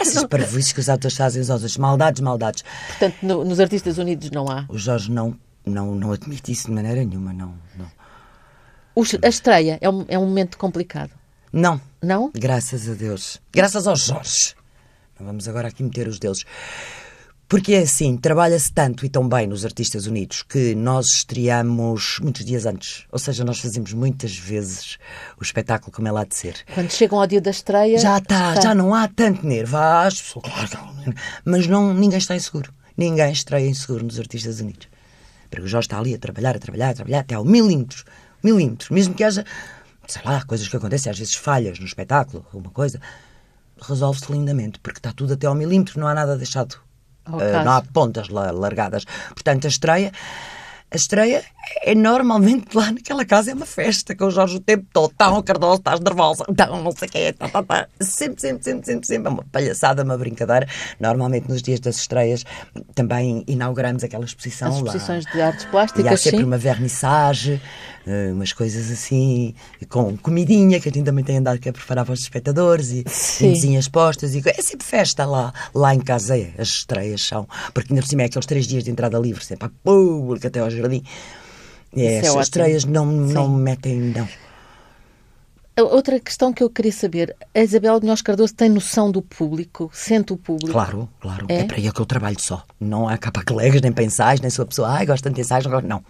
Essas 0.00 0.24
parvoices 0.24 0.72
que 0.72 0.80
os 0.80 0.88
autores 0.88 1.16
fazem 1.16 1.40
aos 1.40 1.50
outros. 1.50 1.76
Maldades, 1.76 2.20
maldades. 2.20 2.64
Portanto, 2.88 3.16
no- 3.22 3.44
nos 3.44 3.60
Artistas 3.60 3.98
Unidos 3.98 4.30
não 4.30 4.48
há. 4.50 4.64
O 4.68 4.76
Jorge 4.78 5.10
não, 5.10 5.36
não, 5.64 5.94
não 5.94 6.12
admite 6.12 6.52
isso 6.52 6.66
de 6.68 6.72
maneira 6.72 7.04
nenhuma, 7.04 7.32
não. 7.32 7.54
Não. 7.76 7.90
Os- 8.94 9.16
a 9.22 9.28
estreia 9.28 9.78
é 9.80 9.88
um, 9.88 10.04
é 10.08 10.18
um 10.18 10.26
momento 10.26 10.58
complicado. 10.58 11.10
não. 11.52 11.80
Não? 12.02 12.30
Graças 12.34 12.88
a 12.88 12.94
Deus. 12.94 13.38
Graças 13.52 13.86
aos 13.86 14.06
Jorge. 14.06 14.54
Não 15.18 15.26
vamos 15.26 15.46
agora 15.46 15.68
aqui 15.68 15.82
meter 15.82 16.08
os 16.08 16.18
deles. 16.18 16.44
Porque 17.50 17.72
é 17.72 17.80
assim, 17.80 18.16
trabalha-se 18.16 18.72
tanto 18.72 19.04
e 19.04 19.08
tão 19.08 19.28
bem 19.28 19.44
nos 19.44 19.64
Artistas 19.64 20.06
Unidos 20.06 20.44
que 20.44 20.72
nós 20.72 21.06
estreamos 21.06 22.20
muitos 22.22 22.44
dias 22.44 22.64
antes. 22.64 23.06
Ou 23.10 23.18
seja, 23.18 23.44
nós 23.44 23.58
fazemos 23.58 23.92
muitas 23.92 24.38
vezes 24.38 24.98
o 25.36 25.42
espetáculo 25.42 25.90
como 25.90 26.06
é 26.06 26.12
lá 26.12 26.24
de 26.24 26.36
ser. 26.36 26.54
Quando 26.72 26.92
chegam 26.92 27.18
ao 27.18 27.26
dia 27.26 27.40
da 27.40 27.50
estreia. 27.50 27.98
Já 27.98 28.18
está, 28.18 28.54
tá. 28.54 28.60
já 28.60 28.72
não 28.72 28.94
há 28.94 29.08
tanto 29.08 29.44
nervo. 29.44 29.76
Há 29.76 30.04
as 30.04 30.22
pessoas, 30.22 30.44
claro, 30.44 31.14
mas 31.44 31.66
não, 31.66 31.92
ninguém 31.92 32.18
está 32.18 32.36
inseguro. 32.36 32.72
Ninguém 32.96 33.32
estreia 33.32 33.66
inseguro 33.66 34.04
nos 34.04 34.20
Artistas 34.20 34.60
Unidos. 34.60 34.86
Porque 35.50 35.64
o 35.64 35.68
Jorge 35.68 35.86
está 35.86 35.98
ali 35.98 36.14
a 36.14 36.18
trabalhar, 36.18 36.54
a 36.54 36.60
trabalhar, 36.60 36.90
a 36.90 36.94
trabalhar, 36.94 37.18
até 37.18 37.34
ao 37.34 37.44
milímetros. 37.44 38.04
Milímetros. 38.44 38.90
Mesmo 38.90 39.12
que 39.12 39.24
haja, 39.24 39.44
sei 40.06 40.22
lá, 40.24 40.44
coisas 40.44 40.68
que 40.68 40.76
acontecem, 40.76 41.10
às 41.10 41.18
vezes 41.18 41.34
falhas 41.34 41.80
no 41.80 41.84
espetáculo, 41.84 42.46
alguma 42.52 42.70
coisa, 42.70 43.00
resolve-se 43.82 44.30
lindamente, 44.30 44.78
porque 44.78 45.00
está 45.00 45.12
tudo 45.12 45.32
até 45.32 45.48
ao 45.48 45.54
milímetro, 45.56 45.98
não 45.98 46.06
há 46.06 46.14
nada 46.14 46.36
deixado. 46.36 46.80
Caso. 47.38 47.64
não 47.64 47.72
há 47.72 47.82
pontas 47.82 48.28
la- 48.28 48.50
largadas. 48.50 49.04
Portanto, 49.34 49.66
a 49.66 49.68
estreia. 49.68 50.12
A 50.90 50.96
estreia 50.96 51.42
é 51.82 51.94
normalmente 51.94 52.76
lá 52.76 52.90
naquela 52.92 53.24
casa, 53.24 53.50
é 53.50 53.54
uma 53.54 53.66
festa 53.66 54.14
com 54.14 54.26
o 54.26 54.30
Jorge 54.30 54.56
o 54.56 54.60
tempo 54.60 54.86
todo. 54.92 55.12
Tá, 55.16 55.30
o 55.30 55.42
Cardoso, 55.42 55.78
estás 55.78 56.00
nervosa, 56.00 56.44
então 56.48 56.82
não 56.82 56.92
sei 56.92 57.08
o 57.08 57.10
quê, 57.10 57.32
tá, 57.32 57.48
tá, 57.48 57.62
tá. 57.62 57.88
Sempre, 58.00 58.40
sempre, 58.40 58.64
sempre, 58.64 58.86
sempre, 58.86 59.06
sempre. 59.06 59.28
É 59.28 59.30
uma 59.30 59.44
palhaçada, 59.50 60.02
uma 60.02 60.16
brincadeira. 60.18 60.66
Normalmente 60.98 61.48
nos 61.48 61.62
dias 61.62 61.80
das 61.80 61.96
estreias 61.96 62.44
também 62.94 63.44
inauguramos 63.46 64.04
aquela 64.04 64.24
exposição 64.24 64.68
As 64.68 64.74
lá. 64.74 64.80
exposições 64.80 65.24
de 65.26 65.40
artes 65.40 65.64
E 65.64 65.68
há 65.68 65.70
plásticas, 65.70 66.20
sempre 66.20 66.40
sim. 66.40 66.44
uma 66.44 66.58
vernissage, 66.58 67.60
eh, 68.06 68.30
umas 68.32 68.52
coisas 68.52 68.90
assim, 68.90 69.54
com 69.88 70.16
comidinha, 70.16 70.80
que 70.80 70.88
a 70.88 70.92
gente 70.92 71.04
também 71.04 71.24
tem 71.24 71.38
andado 71.38 71.56
a 71.56 71.72
preparar 71.72 72.04
para 72.04 72.14
os 72.14 72.20
espectadores, 72.20 72.90
e 72.90 73.04
Sim. 73.06 73.78
postas, 73.92 74.34
e 74.34 74.42
é 74.46 74.62
sempre 74.62 74.86
festa 74.86 75.24
lá, 75.24 75.52
lá 75.74 75.94
em 75.94 76.00
casa, 76.00 76.38
é, 76.38 76.52
as 76.58 76.68
estreias 76.68 77.22
são, 77.22 77.46
porque 77.74 77.92
ainda 77.92 78.02
por 78.02 78.08
cima 78.08 78.22
é 78.22 78.24
aqueles 78.26 78.46
três 78.46 78.66
dias 78.66 78.84
de 78.84 78.90
entrada 78.90 79.18
livre, 79.18 79.44
sempre 79.44 79.66
a 79.66 79.70
público 79.84 80.46
até 80.46 80.60
ao 80.60 80.70
jardim. 80.70 81.02
É, 81.96 82.00
Isso 82.00 82.12
é 82.14 82.18
as 82.18 82.28
ótimo. 82.28 82.40
estreias 82.42 82.84
não, 82.84 83.06
não 83.06 83.46
Sim. 83.46 83.62
metem, 83.62 84.00
não. 84.00 84.28
outra 85.84 86.20
questão 86.20 86.52
que 86.52 86.62
eu 86.62 86.70
queria 86.70 86.92
saber, 86.92 87.36
a 87.54 87.60
Isabel 87.60 88.00
Nós 88.02 88.22
Cardoso 88.22 88.54
tem 88.54 88.68
noção 88.68 89.10
do 89.10 89.20
público? 89.22 89.90
Sente 89.92 90.32
o 90.32 90.36
público? 90.36 90.72
Claro, 90.72 91.08
claro. 91.20 91.46
É, 91.48 91.60
é 91.60 91.64
para 91.64 91.76
aí 91.78 91.90
que 91.90 92.00
eu 92.00 92.06
trabalho 92.06 92.40
só. 92.40 92.64
Não 92.78 93.08
há 93.08 93.18
cá 93.18 93.32
para 93.32 93.44
colegas, 93.44 93.80
nem 93.80 93.92
para 93.92 94.04
ensaios, 94.04 94.40
nem 94.40 94.50
sou 94.50 94.62
a 94.62 94.66
pessoa, 94.66 94.88
ai, 94.88 95.06
gosto 95.06 95.24
tanto 95.24 95.34
de 95.34 95.40
ensaios, 95.40 95.64
não 95.64 95.72
gosto. 95.72 95.86
Não. 95.86 96.04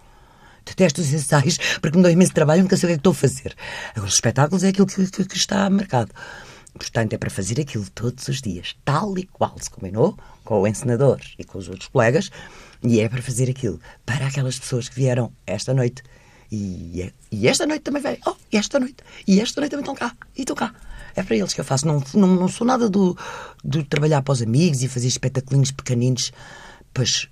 Detesto 0.65 1.01
os 1.01 1.13
ensaios 1.13 1.57
porque 1.81 1.97
me 1.97 2.03
dão 2.03 2.13
imenso 2.13 2.33
trabalho 2.35 2.61
e 2.61 2.63
nunca 2.63 2.77
sei 2.77 2.87
o 2.87 2.89
que 2.89 2.93
é 2.93 2.97
que 2.97 3.01
estou 3.01 3.13
a 3.13 3.15
fazer. 3.15 3.57
Agora, 3.93 4.09
os 4.09 4.15
espetáculos 4.15 4.63
é 4.65 4.69
aquilo 4.69 4.87
que, 4.87 5.11
que, 5.11 5.25
que 5.25 5.37
está 5.37 5.69
marcado. 5.71 6.13
Portanto, 6.75 7.13
é 7.15 7.19
para 7.19 7.31
fazer 7.31 7.61
aquilo 7.61 7.89
todos 7.91 8.29
os 8.29 8.41
dias, 8.41 8.77
tal 8.85 9.19
e 9.19 9.25
qual 9.25 9.55
se 9.59 9.69
combinou 9.71 10.17
com 10.51 10.63
o 10.63 10.67
encenador 10.67 11.21
e 11.39 11.45
com 11.45 11.59
os 11.59 11.69
outros 11.69 11.87
colegas, 11.87 12.29
e 12.83 12.99
é 12.99 13.09
para 13.09 13.23
fazer 13.23 13.49
aquilo 13.49 13.79
para 14.05 14.27
aquelas 14.27 14.59
pessoas 14.59 14.89
que 14.89 14.97
vieram 14.97 15.33
esta 15.47 15.73
noite. 15.73 16.03
E, 16.51 17.03
é, 17.03 17.13
e 17.31 17.47
esta 17.47 17.65
noite 17.65 17.83
também 17.83 18.03
vem. 18.03 18.19
Oh, 18.27 18.35
e 18.53 18.57
esta 18.57 18.81
noite. 18.81 18.97
E 19.29 19.41
esta 19.41 19.61
noite 19.61 19.71
também 19.71 19.85
estão 19.85 19.95
cá. 19.95 20.13
E 20.37 20.41
estão 20.41 20.57
cá. 20.57 20.75
É 21.15 21.23
para 21.23 21.37
eles 21.37 21.55
que 21.55 21.61
eu 21.61 21.65
faço. 21.65 21.87
Não, 21.87 22.03
não, 22.15 22.27
não 22.35 22.49
sou 22.49 22.67
nada 22.67 22.91
do, 22.91 23.17
do 23.63 23.85
trabalhar 23.85 24.23
para 24.23 24.33
os 24.33 24.43
amigos 24.43 24.83
e 24.83 24.89
fazer 24.89 25.07
espetaculinhos 25.07 25.71
pequeninos. 25.71 26.33
Pois, 26.93 27.29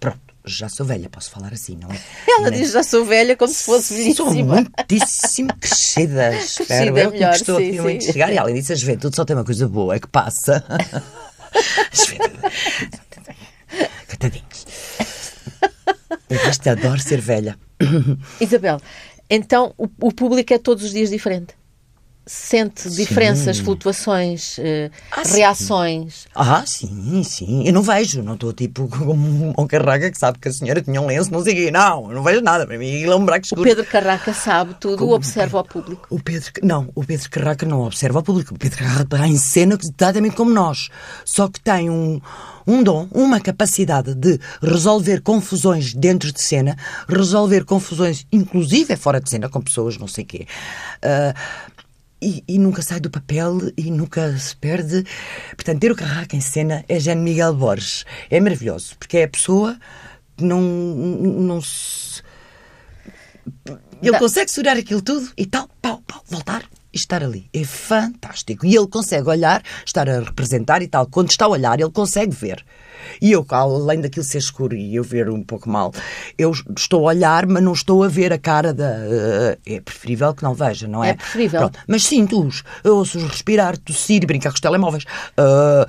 pronto, 0.00 0.20
já 0.42 0.70
sou 0.70 0.86
velha, 0.86 1.10
posso 1.10 1.30
falar 1.30 1.52
assim, 1.52 1.76
não 1.76 1.90
é? 1.90 2.00
Ela 2.26 2.50
diz 2.50 2.72
já 2.72 2.82
sou 2.82 3.04
velha 3.04 3.36
como 3.36 3.52
se 3.52 3.64
fosse 3.64 3.92
velhíssima. 3.92 4.30
Sou 4.30 4.44
muitíssimo 4.44 5.54
crescida. 5.60 6.34
Espero 6.40 6.96
eu 6.96 7.10
melhor, 7.10 7.32
que 7.32 7.36
estou 7.36 7.58
sim, 7.58 7.78
a 7.78 7.82
sim. 7.82 8.00
chegar. 8.00 8.32
E 8.32 8.38
além 8.38 8.54
disso, 8.54 8.72
a 8.72 8.76
juventude 8.76 9.14
só 9.14 9.26
tem 9.26 9.36
uma 9.36 9.44
coisa 9.44 9.68
boa, 9.68 9.94
é 9.94 10.00
que 10.00 10.08
passa. 10.08 10.64
Catadinhos. 14.08 14.66
Eu 16.28 16.38
gosto, 16.44 16.68
adoro 16.68 17.00
ser 17.00 17.20
velha. 17.20 17.58
Isabel, 18.40 18.80
então 19.28 19.74
o, 19.76 19.88
o 20.00 20.12
público 20.12 20.52
é 20.52 20.58
todos 20.58 20.84
os 20.84 20.92
dias 20.92 21.10
diferente? 21.10 21.54
Sente 22.24 22.82
sim. 22.82 22.96
diferenças, 22.96 23.58
flutuações, 23.58 24.58
uh, 24.58 24.90
ah, 25.10 25.22
reações? 25.24 26.14
Sim. 26.14 26.28
Ah, 26.34 26.64
sim, 26.66 27.22
sim. 27.24 27.66
Eu 27.66 27.72
não 27.72 27.82
vejo, 27.82 28.22
não 28.22 28.34
estou 28.34 28.52
tipo 28.52 28.88
como 28.96 29.54
um 29.58 29.66
Carraca 29.66 30.10
que 30.10 30.18
sabe 30.18 30.38
que 30.38 30.48
a 30.48 30.52
senhora 30.52 30.80
tinha 30.80 31.00
um 31.00 31.06
lenço, 31.06 31.32
não 31.32 31.42
sei 31.42 31.52
o 31.52 31.56
quê. 31.56 31.70
Não, 31.70 32.08
eu 32.08 32.16
não 32.16 32.22
vejo 32.22 32.40
nada. 32.40 32.66
Para 32.66 32.78
mim, 32.78 33.02
é 33.02 33.14
um 33.14 33.24
buraco 33.24 33.44
escuro. 33.44 33.62
O 33.62 33.64
Pedro 33.64 33.84
Carraca 33.84 34.32
sabe 34.32 34.74
tudo, 34.78 34.98
como, 34.98 35.14
observa 35.14 35.60
o 35.60 35.64
público. 35.64 36.06
O 36.10 36.20
Pedro, 36.20 36.50
não, 36.62 36.88
o 36.94 37.04
Pedro 37.04 37.30
Carraca 37.30 37.66
não 37.66 37.82
observa 37.82 38.20
o 38.20 38.22
público. 38.22 38.54
O 38.54 38.58
Pedro 38.58 38.78
Carraca 38.78 39.02
está 39.02 39.26
em 39.26 39.36
cena 39.36 39.78
exatamente 39.80 40.36
como 40.36 40.50
nós. 40.50 40.88
Só 41.24 41.48
que 41.48 41.60
tem 41.60 41.90
um, 41.90 42.20
um 42.66 42.82
dom, 42.82 43.08
uma 43.10 43.40
capacidade 43.40 44.14
de 44.14 44.38
resolver 44.62 45.20
confusões 45.22 45.94
dentro 45.94 46.32
de 46.32 46.40
cena, 46.40 46.76
resolver 47.08 47.64
confusões, 47.64 48.26
inclusive 48.32 48.96
fora 48.96 49.20
de 49.20 49.28
cena, 49.28 49.48
com 49.48 49.60
pessoas, 49.60 49.96
não 49.98 50.06
sei 50.08 50.24
o 50.24 50.26
quê. 50.26 50.46
Uh, 51.04 51.71
e, 52.22 52.44
e, 52.46 52.58
nunca 52.58 52.80
sai 52.80 53.00
do 53.00 53.10
papel 53.10 53.58
e 53.76 53.90
nunca 53.90 54.36
se 54.38 54.54
perde. 54.56 55.04
Portanto, 55.56 55.80
ter 55.80 55.90
o 55.90 55.96
Carraca 55.96 56.36
em 56.36 56.40
cena 56.40 56.84
é 56.88 57.00
Jean 57.00 57.16
Miguel 57.16 57.52
Borges. 57.54 58.06
É 58.30 58.38
maravilhoso, 58.38 58.96
porque 58.96 59.18
é 59.18 59.24
a 59.24 59.28
pessoa 59.28 59.76
que 60.36 60.44
não, 60.44 60.60
não 60.60 61.60
se. 61.60 62.22
Ele 64.00 64.18
consegue 64.18 64.50
segurar 64.50 64.76
aquilo 64.76 65.02
tudo 65.02 65.32
e 65.36 65.46
tal, 65.46 65.68
pau, 65.80 66.00
pau, 66.06 66.22
voltar 66.28 66.62
e 66.92 66.96
estar 66.96 67.24
ali. 67.24 67.48
É 67.52 67.64
fantástico. 67.64 68.64
E 68.66 68.76
ele 68.76 68.86
consegue 68.86 69.28
olhar, 69.28 69.62
estar 69.84 70.08
a 70.08 70.20
representar 70.20 70.82
e 70.82 70.88
tal. 70.88 71.06
Quando 71.06 71.30
está 71.30 71.46
a 71.46 71.48
olhar, 71.48 71.80
ele 71.80 71.90
consegue 71.90 72.34
ver. 72.34 72.64
E 73.20 73.32
eu, 73.32 73.44
além 73.50 74.00
daquilo 74.00 74.24
ser 74.24 74.38
escuro 74.38 74.74
e 74.74 74.94
eu 74.96 75.02
ver 75.02 75.28
um 75.28 75.42
pouco 75.42 75.68
mal, 75.68 75.92
eu 76.38 76.52
estou 76.76 77.08
a 77.08 77.12
olhar, 77.12 77.46
mas 77.46 77.62
não 77.62 77.72
estou 77.72 78.02
a 78.02 78.08
ver 78.08 78.32
a 78.32 78.38
cara 78.38 78.72
da. 78.72 78.84
Uh, 78.84 79.58
é 79.66 79.80
preferível 79.80 80.34
que 80.34 80.42
não 80.42 80.54
veja, 80.54 80.88
não 80.88 81.02
é? 81.02 81.10
É 81.10 81.14
preferível. 81.14 81.60
Pronto. 81.60 81.78
Mas 81.86 82.04
sinto-os. 82.04 82.62
Ouço-os 82.84 83.24
respirar, 83.24 83.76
tossir, 83.78 84.26
brincar 84.26 84.50
com 84.50 84.54
os 84.54 84.60
telemóveis. 84.60 85.04
Uh, 85.38 85.82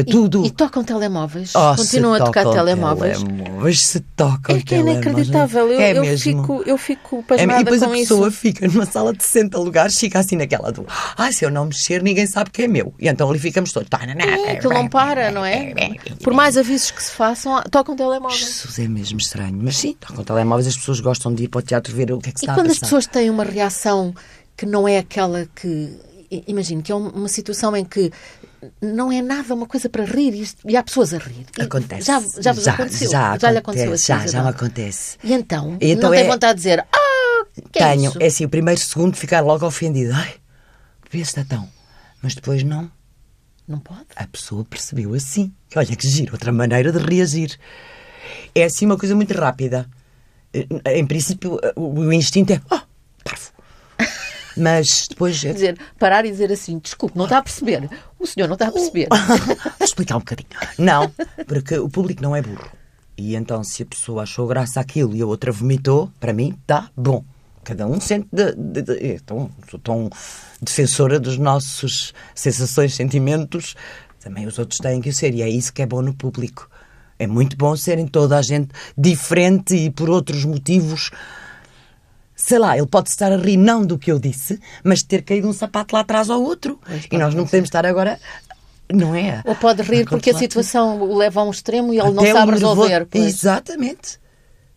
uh, 0.00 0.04
tudo. 0.10 0.44
E, 0.44 0.48
e, 0.48 0.50
tocam 0.50 0.84
telemóveis? 0.84 1.52
Oh, 1.54 1.76
Continuam 1.76 2.14
a 2.14 2.20
tocar 2.20 2.44
telemóveis? 2.44 3.22
telemóveis? 3.22 3.86
Se 3.86 4.00
tocam 4.00 4.56
É 4.56 4.60
que 4.60 4.74
é 4.74 4.78
inacreditável. 4.78 5.68
Eu, 5.68 5.80
é 5.80 5.92
eu, 5.96 6.02
mesmo. 6.02 6.42
Fico, 6.42 6.62
eu 6.66 6.78
fico 6.78 7.22
pasmada 7.22 7.58
é, 7.58 7.60
E 7.60 7.64
depois 7.64 7.82
a 7.82 7.88
pessoa 7.88 8.28
isso. 8.28 8.36
fica 8.36 8.66
numa 8.66 8.86
sala 8.86 9.12
de 9.12 9.22
60 9.22 9.58
lugares, 9.58 9.98
fica 9.98 10.18
assim 10.18 10.36
naquela 10.36 10.70
do. 10.72 10.86
Ah, 11.16 11.30
se 11.32 11.44
eu 11.44 11.50
não 11.50 11.66
mexer, 11.66 12.02
ninguém 12.02 12.26
sabe 12.26 12.50
que 12.50 12.62
é 12.62 12.68
meu. 12.68 12.94
E 12.98 13.08
então 13.08 13.28
ali 13.28 13.38
ficamos 13.38 13.72
todos. 13.72 13.88
É, 13.90 14.52
aquilo 14.52 14.74
não 14.74 14.88
para, 14.88 15.30
não 15.30 15.44
é? 15.44 15.72
Por 16.22 16.32
mais 16.32 16.47
avisos 16.56 16.90
que 16.90 17.02
se 17.02 17.10
façam, 17.10 17.62
tocam 17.70 17.94
telemóveis. 17.96 18.40
Jesus, 18.40 18.78
é 18.78 18.88
mesmo 18.88 19.18
estranho. 19.18 19.58
Mas 19.60 19.76
sim, 19.76 19.94
tocam 19.94 20.24
telemóveis, 20.24 20.66
as 20.66 20.76
pessoas 20.76 21.00
gostam 21.00 21.34
de 21.34 21.44
ir 21.44 21.48
para 21.48 21.58
o 21.58 21.62
teatro 21.62 21.94
ver 21.94 22.12
o 22.12 22.18
que 22.18 22.30
é 22.30 22.32
que 22.32 22.38
se 22.38 22.44
e 22.44 22.48
está 22.48 22.52
a 22.52 22.56
passar. 22.56 22.66
E 22.66 22.68
quando 22.68 22.72
as 22.72 22.78
pessoas 22.78 23.06
têm 23.06 23.30
uma 23.30 23.44
reação 23.44 24.14
que 24.56 24.66
não 24.66 24.88
é 24.88 24.98
aquela 24.98 25.46
que. 25.54 25.96
Imagino 26.46 26.82
que 26.82 26.92
é 26.92 26.94
uma 26.94 27.28
situação 27.28 27.74
em 27.74 27.84
que 27.84 28.12
não 28.82 29.10
é 29.10 29.22
nada 29.22 29.54
uma 29.54 29.66
coisa 29.66 29.88
para 29.88 30.04
rir 30.04 30.46
e 30.64 30.76
há 30.76 30.82
pessoas 30.82 31.14
a 31.14 31.18
rir. 31.18 31.46
Acontece. 31.58 32.06
Já, 32.06 32.20
já, 32.40 32.52
já 32.52 32.72
aconteceu? 32.72 33.10
Já, 33.10 33.20
já 33.20 33.28
acontece, 33.28 33.52
lhe 33.52 33.58
aconteceu 33.58 33.92
assim? 33.92 34.06
Já, 34.06 34.26
já 34.26 34.42
me 34.42 34.48
acontece. 34.50 35.16
E 35.22 35.32
então? 35.32 35.78
E 35.80 35.90
então 35.92 36.10
não 36.10 36.14
é... 36.14 36.20
tem 36.20 36.30
vontade 36.30 36.54
de 36.54 36.64
dizer 36.64 36.80
ah, 36.80 37.44
que 37.72 37.78
Tenho. 37.78 38.06
É, 38.06 38.08
isso? 38.08 38.22
é 38.22 38.26
assim, 38.26 38.44
o 38.44 38.48
primeiro 38.48 38.80
segundo 38.80 39.16
ficar 39.16 39.40
logo 39.40 39.64
ofendido. 39.64 40.12
Ai, 40.14 40.34
vê 41.10 41.18
se 41.18 41.30
está 41.30 41.44
tão. 41.44 41.68
Mas 42.22 42.34
depois 42.34 42.62
não. 42.62 42.90
Não 43.68 43.78
pode? 43.78 44.06
A 44.16 44.26
pessoa 44.26 44.64
percebeu 44.64 45.12
assim. 45.12 45.52
Olha 45.76 45.94
que 45.94 46.08
giro, 46.08 46.32
outra 46.32 46.50
maneira 46.50 46.90
de 46.90 46.98
reagir. 46.98 47.58
É 48.54 48.64
assim 48.64 48.86
uma 48.86 48.96
coisa 48.96 49.14
muito 49.14 49.34
rápida. 49.34 49.86
Em 50.86 51.06
princípio, 51.06 51.60
o 51.76 52.10
instinto 52.10 52.54
é. 52.54 52.62
Oh, 52.70 52.80
parvo. 53.22 53.52
Mas 54.56 55.06
depois. 55.08 55.44
É 55.44 55.52
dizer, 55.52 55.78
parar 55.98 56.24
e 56.24 56.30
dizer 56.30 56.50
assim: 56.50 56.78
desculpe, 56.78 57.16
não 57.18 57.24
está 57.24 57.38
a 57.38 57.42
perceber. 57.42 57.90
O 58.18 58.26
senhor 58.26 58.46
não 58.46 58.54
está 58.54 58.68
a 58.68 58.72
perceber. 58.72 59.08
Vou 59.10 59.84
explicar 59.84 60.16
um 60.16 60.20
bocadinho. 60.20 60.48
Não, 60.78 61.12
porque 61.46 61.76
o 61.78 61.90
público 61.90 62.22
não 62.22 62.34
é 62.34 62.40
burro. 62.40 62.70
E 63.18 63.34
então, 63.34 63.62
se 63.62 63.82
a 63.82 63.86
pessoa 63.86 64.22
achou 64.22 64.46
graça 64.46 64.80
àquilo 64.80 65.14
e 65.14 65.20
a 65.20 65.26
outra 65.26 65.52
vomitou, 65.52 66.10
para 66.18 66.32
mim, 66.32 66.56
está 66.62 66.88
bom. 66.96 67.22
Cada 67.68 67.86
um 67.86 68.00
sente. 68.00 68.26
De, 68.32 68.54
de, 68.54 68.80
de, 68.80 69.12
então, 69.16 69.50
sou 69.70 69.78
tão 69.78 70.08
defensora 70.58 71.20
dos 71.20 71.36
nossos 71.36 72.14
sensações, 72.34 72.94
sentimentos. 72.94 73.76
Também 74.18 74.46
os 74.46 74.58
outros 74.58 74.80
têm 74.80 75.02
que 75.02 75.12
ser. 75.12 75.34
E 75.34 75.42
é 75.42 75.50
isso 75.50 75.70
que 75.70 75.82
é 75.82 75.86
bom 75.86 76.00
no 76.00 76.14
público. 76.14 76.70
É 77.18 77.26
muito 77.26 77.58
bom 77.58 77.76
serem 77.76 78.06
toda 78.06 78.38
a 78.38 78.42
gente 78.42 78.70
diferente 78.96 79.76
e 79.76 79.90
por 79.90 80.08
outros 80.08 80.46
motivos. 80.46 81.10
Sei 82.34 82.58
lá, 82.58 82.74
ele 82.74 82.86
pode 82.86 83.10
estar 83.10 83.30
a 83.30 83.36
rir 83.36 83.58
não 83.58 83.84
do 83.84 83.98
que 83.98 84.10
eu 84.10 84.18
disse, 84.18 84.58
mas 84.82 85.02
ter 85.02 85.20
caído 85.20 85.46
um 85.46 85.52
sapato 85.52 85.94
lá 85.94 86.00
atrás 86.00 86.30
ao 86.30 86.42
outro. 86.42 86.80
E 87.12 87.18
nós 87.18 87.34
não 87.34 87.44
podemos 87.44 87.66
estar 87.66 87.84
agora 87.84 88.18
não 88.90 89.14
é? 89.14 89.42
Ou 89.44 89.54
pode 89.54 89.82
rir 89.82 90.08
porque 90.08 90.30
a 90.30 90.38
situação 90.38 91.02
o 91.02 91.18
leva 91.18 91.42
a 91.42 91.44
um 91.44 91.50
extremo 91.50 91.92
e 91.92 91.98
ele 91.98 92.08
Até 92.08 92.32
não 92.32 92.32
sabe 92.32 92.52
resolver. 92.52 93.06
Exatamente. 93.12 94.18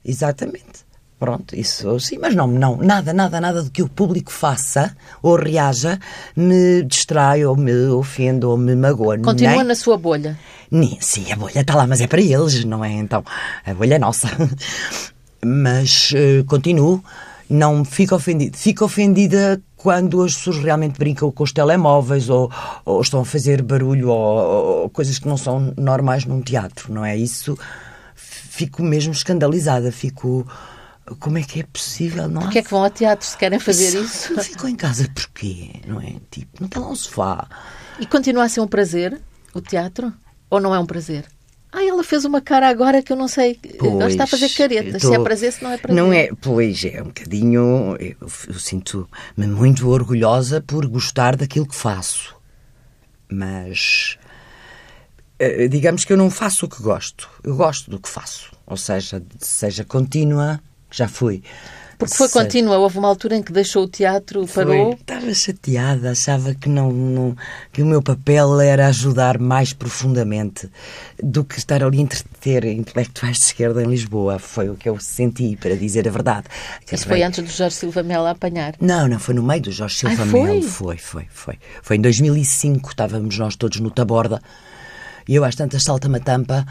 Exatamente. 0.03 0.90
Pronto, 1.21 1.55
isso 1.55 1.99
sim, 1.99 2.17
mas 2.19 2.33
não, 2.33 2.47
não, 2.47 2.77
nada, 2.77 3.13
nada, 3.13 3.39
nada 3.39 3.61
do 3.61 3.69
que 3.69 3.83
o 3.83 3.87
público 3.87 4.31
faça 4.31 4.97
ou 5.21 5.35
reaja 5.35 5.99
me 6.35 6.81
distrai 6.81 7.45
ou 7.45 7.55
me 7.55 7.89
ofende 7.89 8.43
ou 8.43 8.57
me 8.57 8.75
magoa. 8.75 9.19
Continua 9.19 9.57
Nem... 9.57 9.63
na 9.65 9.75
sua 9.75 9.97
bolha. 9.97 10.35
Nem, 10.71 10.97
sim, 10.99 11.31
a 11.31 11.35
bolha 11.35 11.59
está 11.59 11.75
lá, 11.75 11.85
mas 11.85 12.01
é 12.01 12.07
para 12.07 12.19
eles, 12.19 12.65
não 12.65 12.83
é? 12.83 12.91
Então, 12.93 13.23
a 13.63 13.71
bolha 13.71 13.97
é 13.97 13.99
nossa. 13.99 14.29
mas 15.45 16.11
uh, 16.13 16.43
continuo, 16.45 17.03
não 17.47 17.85
fico 17.85 18.15
ofendida. 18.15 18.57
Fico 18.57 18.85
ofendida 18.85 19.61
quando 19.77 20.23
as 20.23 20.33
pessoas 20.33 20.57
realmente 20.57 20.97
brincam 20.97 21.31
com 21.31 21.43
os 21.43 21.51
telemóveis 21.51 22.31
ou, 22.31 22.51
ou 22.83 22.99
estão 22.99 23.19
a 23.19 23.25
fazer 23.25 23.61
barulho 23.61 24.09
ou, 24.09 24.81
ou 24.81 24.89
coisas 24.89 25.19
que 25.19 25.27
não 25.27 25.37
são 25.37 25.71
normais 25.77 26.25
num 26.25 26.41
teatro, 26.41 26.91
não 26.91 27.05
é? 27.05 27.15
Isso 27.15 27.55
fico 28.15 28.81
mesmo 28.81 29.13
escandalizada, 29.13 29.91
fico 29.91 30.47
como 31.19 31.37
é 31.37 31.43
que 31.43 31.59
é 31.59 31.63
possível? 31.63 32.27
Não 32.27 32.41
Porquê 32.41 32.59
é 32.59 32.61
que 32.61 32.69
vão 32.69 32.83
a 32.83 32.89
teatro 32.89 33.25
se 33.25 33.37
querem 33.37 33.59
fazer 33.59 33.99
isso? 33.99 34.33
Não 34.33 34.43
ficam 34.43 34.69
em 34.69 34.75
casa 34.75 35.07
porquê? 35.13 35.81
Não 35.85 36.01
é? 36.01 36.15
Tipo, 36.29 36.57
não 36.59 36.67
está 36.67 36.79
lá 36.79 36.89
um 36.89 36.95
sofá. 36.95 37.47
E 37.99 38.05
continua 38.05 38.45
a 38.45 38.49
ser 38.49 38.61
um 38.61 38.67
prazer 38.67 39.19
o 39.53 39.61
teatro? 39.61 40.13
Ou 40.49 40.59
não 40.59 40.73
é 40.73 40.79
um 40.79 40.85
prazer? 40.85 41.25
Ah, 41.71 41.83
ela 41.85 42.03
fez 42.03 42.25
uma 42.25 42.41
cara 42.41 42.67
agora 42.67 43.01
que 43.01 43.13
eu 43.13 43.15
não 43.15 43.29
sei. 43.29 43.57
Pois, 43.79 43.93
ela 43.93 44.09
está 44.09 44.25
a 44.25 44.27
fazer 44.27 44.49
careta. 44.49 44.99
Tô... 44.99 45.07
Se 45.07 45.15
é 45.15 45.19
prazer, 45.19 45.53
se 45.53 45.63
não 45.63 45.71
é 45.71 45.77
prazer. 45.77 46.03
Não 46.03 46.11
é, 46.11 46.29
pois, 46.41 46.83
é 46.83 47.01
um 47.01 47.05
bocadinho. 47.05 47.95
Eu, 47.97 48.17
eu 48.19 48.59
sinto-me 48.59 49.47
muito 49.47 49.87
orgulhosa 49.87 50.59
por 50.59 50.85
gostar 50.87 51.37
daquilo 51.37 51.65
que 51.65 51.75
faço. 51.75 52.35
Mas. 53.29 54.17
Eh, 55.39 55.69
digamos 55.69 56.03
que 56.03 56.11
eu 56.11 56.17
não 56.17 56.29
faço 56.29 56.65
o 56.65 56.69
que 56.69 56.83
gosto. 56.83 57.29
Eu 57.41 57.55
gosto 57.55 57.89
do 57.89 57.99
que 57.99 58.09
faço. 58.09 58.51
Ou 58.67 58.75
seja, 58.75 59.23
seja 59.39 59.85
contínua 59.85 60.59
que 60.91 60.97
já 60.97 61.07
fui 61.07 61.41
Porque 61.97 62.15
foi 62.15 62.29
contínua, 62.29 62.77
houve 62.77 62.97
uma 62.97 63.07
altura 63.07 63.37
em 63.37 63.43
que 63.43 63.51
deixou 63.51 63.83
o 63.83 63.87
teatro, 63.87 64.45
parou. 64.47 64.91
Foi. 64.91 64.93
Estava 64.95 65.33
chateada, 65.33 66.11
achava 66.11 66.53
que, 66.53 66.67
não, 66.67 66.91
não, 66.91 67.35
que 67.71 67.81
o 67.81 67.85
meu 67.85 68.01
papel 68.01 68.59
era 68.59 68.87
ajudar 68.87 69.37
mais 69.37 69.71
profundamente 69.71 70.69
do 71.21 71.43
que 71.43 71.59
estar 71.59 71.83
ali 71.83 71.99
a 71.99 72.01
entreter 72.01 72.65
intelectuais 72.65 73.37
de 73.37 73.43
esquerda 73.43 73.83
em 73.83 73.87
Lisboa. 73.87 74.39
Foi 74.39 74.69
o 74.69 74.75
que 74.75 74.89
eu 74.89 74.99
senti, 74.99 75.55
para 75.55 75.75
dizer 75.77 76.07
a 76.07 76.11
verdade. 76.11 76.47
Isso 76.91 77.07
foi 77.07 77.21
antes 77.23 77.43
do 77.43 77.51
Jorge 77.51 77.75
Silva 77.75 78.01
Melo 78.01 78.25
a 78.25 78.31
apanhar? 78.31 78.73
Não, 78.81 79.07
não, 79.07 79.19
foi 79.19 79.35
no 79.35 79.43
meio 79.43 79.61
do 79.61 79.71
Jorge 79.71 79.97
Silva 79.97 80.23
Ai, 80.23 80.29
foi? 80.29 80.43
Melo. 80.43 80.61
Foi, 80.63 80.97
foi, 80.97 81.27
foi. 81.29 81.59
Foi 81.83 81.97
em 81.97 82.01
2005, 82.01 82.89
estávamos 82.89 83.37
nós 83.37 83.55
todos 83.55 83.79
no 83.79 83.91
Taborda 83.91 84.41
e 85.27 85.35
eu 85.35 85.43
às 85.43 85.55
tantas 85.55 85.83
salta-me 85.83 86.17
a 86.17 86.19
tampa 86.19 86.65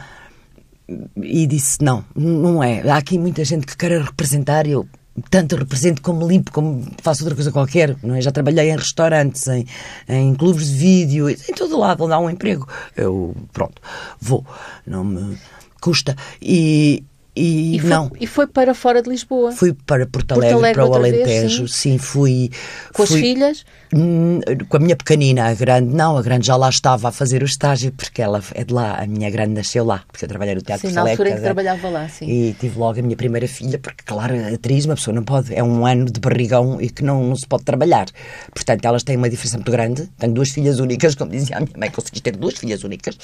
e 1.16 1.47
disse: 1.47 1.78
Não, 1.82 2.05
não 2.14 2.62
é. 2.62 2.88
Há 2.88 2.97
aqui 2.97 3.18
muita 3.18 3.45
gente 3.45 3.66
que 3.66 3.76
quer 3.76 4.01
representar. 4.01 4.66
Eu 4.66 4.88
tanto 5.28 5.57
represento 5.57 6.01
como 6.01 6.26
limpo, 6.26 6.53
como 6.53 6.86
faço 7.03 7.22
outra 7.22 7.34
coisa 7.34 7.53
qualquer. 7.53 7.97
Não 8.03 8.14
é? 8.14 8.20
Já 8.20 8.30
trabalhei 8.30 8.70
em 8.70 8.76
restaurantes, 8.76 9.47
em, 9.49 9.66
em 10.09 10.34
clubes 10.34 10.70
de 10.70 10.76
vídeo, 10.76 11.28
em 11.28 11.55
todo 11.55 11.78
lado 11.78 12.05
onde 12.05 12.14
há 12.14 12.18
um 12.18 12.30
emprego. 12.30 12.66
Eu, 12.97 13.34
pronto, 13.53 13.80
vou. 14.20 14.45
Não 14.86 15.05
me 15.05 15.36
custa. 15.80 16.16
E, 16.41 17.05
e, 17.34 17.76
e, 17.76 17.80
foi, 17.80 17.91
não. 17.91 18.11
e 18.20 18.26
foi 18.26 18.47
para 18.47 18.74
fora 18.74 19.03
de 19.03 19.09
Lisboa? 19.09 19.53
Fui 19.53 19.72
para 19.72 20.07
Porto 20.07 20.32
Alegre, 20.32 20.51
Porto 20.51 20.64
Alegre 20.64 20.82
para 20.82 20.91
o 20.91 20.95
Alentejo. 20.95 21.59
Vez, 21.59 21.72
sim. 21.72 21.93
sim. 21.93 21.99
fui. 21.99 22.51
Com 22.93 23.07
fui, 23.07 23.16
as 23.16 23.20
filhas? 23.20 23.64
Hum, 23.93 24.38
com 24.68 24.76
a 24.76 24.80
minha 24.80 24.95
pequenina, 24.95 25.47
a 25.47 25.55
grande, 25.55 25.93
não, 25.93 26.16
a 26.16 26.22
grande 26.22 26.47
já 26.47 26.55
lá 26.55 26.68
estava 26.68 27.09
a 27.09 27.12
fazer 27.12 27.43
o 27.43 27.45
estágio, 27.45 27.91
porque 27.91 28.22
ela 28.22 28.41
é 28.55 28.62
de 28.62 28.72
lá, 28.72 28.95
a 28.95 29.05
minha 29.05 29.28
grande 29.30 29.55
nasceu 29.55 29.84
lá, 29.84 30.05
porque 30.07 30.24
eu 30.24 30.28
trabalhei 30.28 30.55
no 30.55 30.62
Teatro 30.62 30.88
Sim, 30.88 30.95
na 30.95 31.03
altura 31.03 31.30
em 31.30 31.34
que 31.34 31.41
trabalhava 31.41 31.88
lá, 31.88 32.09
sim. 32.09 32.24
E 32.24 32.55
tive 32.55 32.78
logo 32.78 33.01
a 33.01 33.03
minha 33.03 33.16
primeira 33.16 33.49
filha, 33.49 33.80
porque, 33.80 34.05
claro, 34.07 34.34
atriz, 34.55 34.84
uma 34.84 34.95
pessoa 34.95 35.12
não 35.12 35.24
pode, 35.24 35.53
é 35.53 35.62
um 35.62 35.84
ano 35.84 36.05
de 36.05 36.20
barrigão 36.20 36.80
e 36.80 36.88
que 36.88 37.03
não, 37.03 37.24
não 37.24 37.34
se 37.34 37.49
pode 37.49 37.64
trabalhar. 37.64 38.07
Portanto, 38.55 38.84
elas 38.84 39.03
têm 39.03 39.16
uma 39.16 39.28
diferença 39.28 39.57
muito 39.57 39.72
grande. 39.72 40.09
Tenho 40.18 40.32
duas 40.34 40.51
filhas 40.51 40.78
únicas, 40.78 41.16
como 41.16 41.32
dizia 41.32 41.57
a 41.57 41.61
minha 41.61 41.76
mãe, 41.76 41.91
consegui 41.91 42.20
ter 42.20 42.36
duas 42.36 42.55
filhas 42.55 42.84
únicas. 42.84 43.18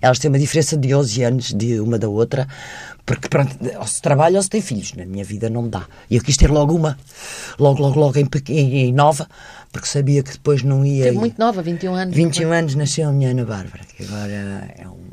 Elas 0.00 0.20
têm 0.20 0.28
uma 0.28 0.38
diferença 0.38 0.76
de 0.76 0.94
11 0.94 1.22
anos 1.24 1.52
de 1.52 1.80
uma 1.80 1.98
da 1.98 2.08
outra, 2.08 2.46
porque, 3.04 3.28
pronto, 3.28 3.56
ou 3.78 3.86
se 3.86 4.00
trabalha 4.00 4.36
ou 4.36 4.42
se 4.42 4.50
tem 4.50 4.60
filhos. 4.60 4.92
Na 4.94 5.04
minha 5.04 5.24
vida 5.24 5.50
não 5.50 5.68
dá. 5.68 5.86
E 6.08 6.16
eu 6.16 6.22
quis 6.22 6.36
ter 6.36 6.50
logo 6.50 6.74
uma, 6.74 6.96
logo, 7.58 7.82
logo, 7.82 7.98
logo 7.98 8.18
em, 8.18 8.28
em, 8.50 8.78
em 8.86 8.92
nova, 8.92 9.28
porque 9.72 9.86
sabia 9.86 10.22
que 10.22 10.32
depois 10.32 10.62
não 10.62 10.84
ia. 10.84 11.04
Teve 11.04 11.18
muito 11.18 11.38
nova, 11.38 11.62
21 11.62 11.94
anos. 11.94 12.16
21 12.16 12.52
anos 12.52 12.74
nasceu 12.74 13.08
a 13.08 13.12
minha 13.12 13.30
Ana 13.30 13.44
Bárbara, 13.44 13.84
que 13.84 14.04
agora 14.04 14.74
é 14.76 14.88
um 14.88 15.06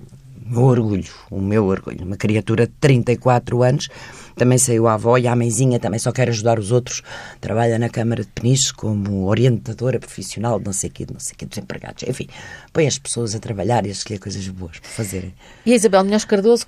meu 0.46 0.64
orgulho, 0.64 1.12
o 1.32 1.42
meu 1.42 1.66
orgulho. 1.66 2.06
Uma 2.06 2.18
criatura 2.18 2.68
de 2.68 2.74
34 2.80 3.64
anos, 3.64 3.90
também 4.36 4.58
saiu 4.58 4.88
a 4.88 4.94
avó 4.94 5.18
e 5.18 5.28
a 5.28 5.36
mãezinha 5.36 5.80
também 5.80 6.00
só 6.00 6.12
quer 6.12 6.30
ajudar 6.30 6.60
os 6.60 6.72
outros. 6.72 7.02
Trabalha 7.40 7.80
na 7.80 7.90
Câmara 7.90 8.24
de 8.24 8.30
Peniche 8.30 8.74
como 8.74 9.26
orientadora 9.26 10.00
profissional, 10.00 10.60
não 10.60 10.74
sei 10.74 10.90
o 10.90 10.94
quê, 10.94 11.08
não 11.12 11.20
sei 11.20 11.34
o 11.34 11.38
quê, 11.38 11.46
dos 11.46 11.58
empregados. 11.58 12.04
Enfim, 12.04 12.28
põe 12.72 12.88
as 12.88 12.98
pessoas 12.98 13.34
a 13.36 13.40
trabalhar 13.40 13.86
e 13.86 13.90
a 13.90 13.92
escolher 13.92 14.20
coisas 14.20 14.48
boas 14.50 14.80
para 14.80 14.90
fazerem. 14.90 15.34
E 15.66 15.72
a 15.72 15.76
Isabel 15.76 16.04
Munhoz 16.04 16.26
Cardoso, 16.26 16.66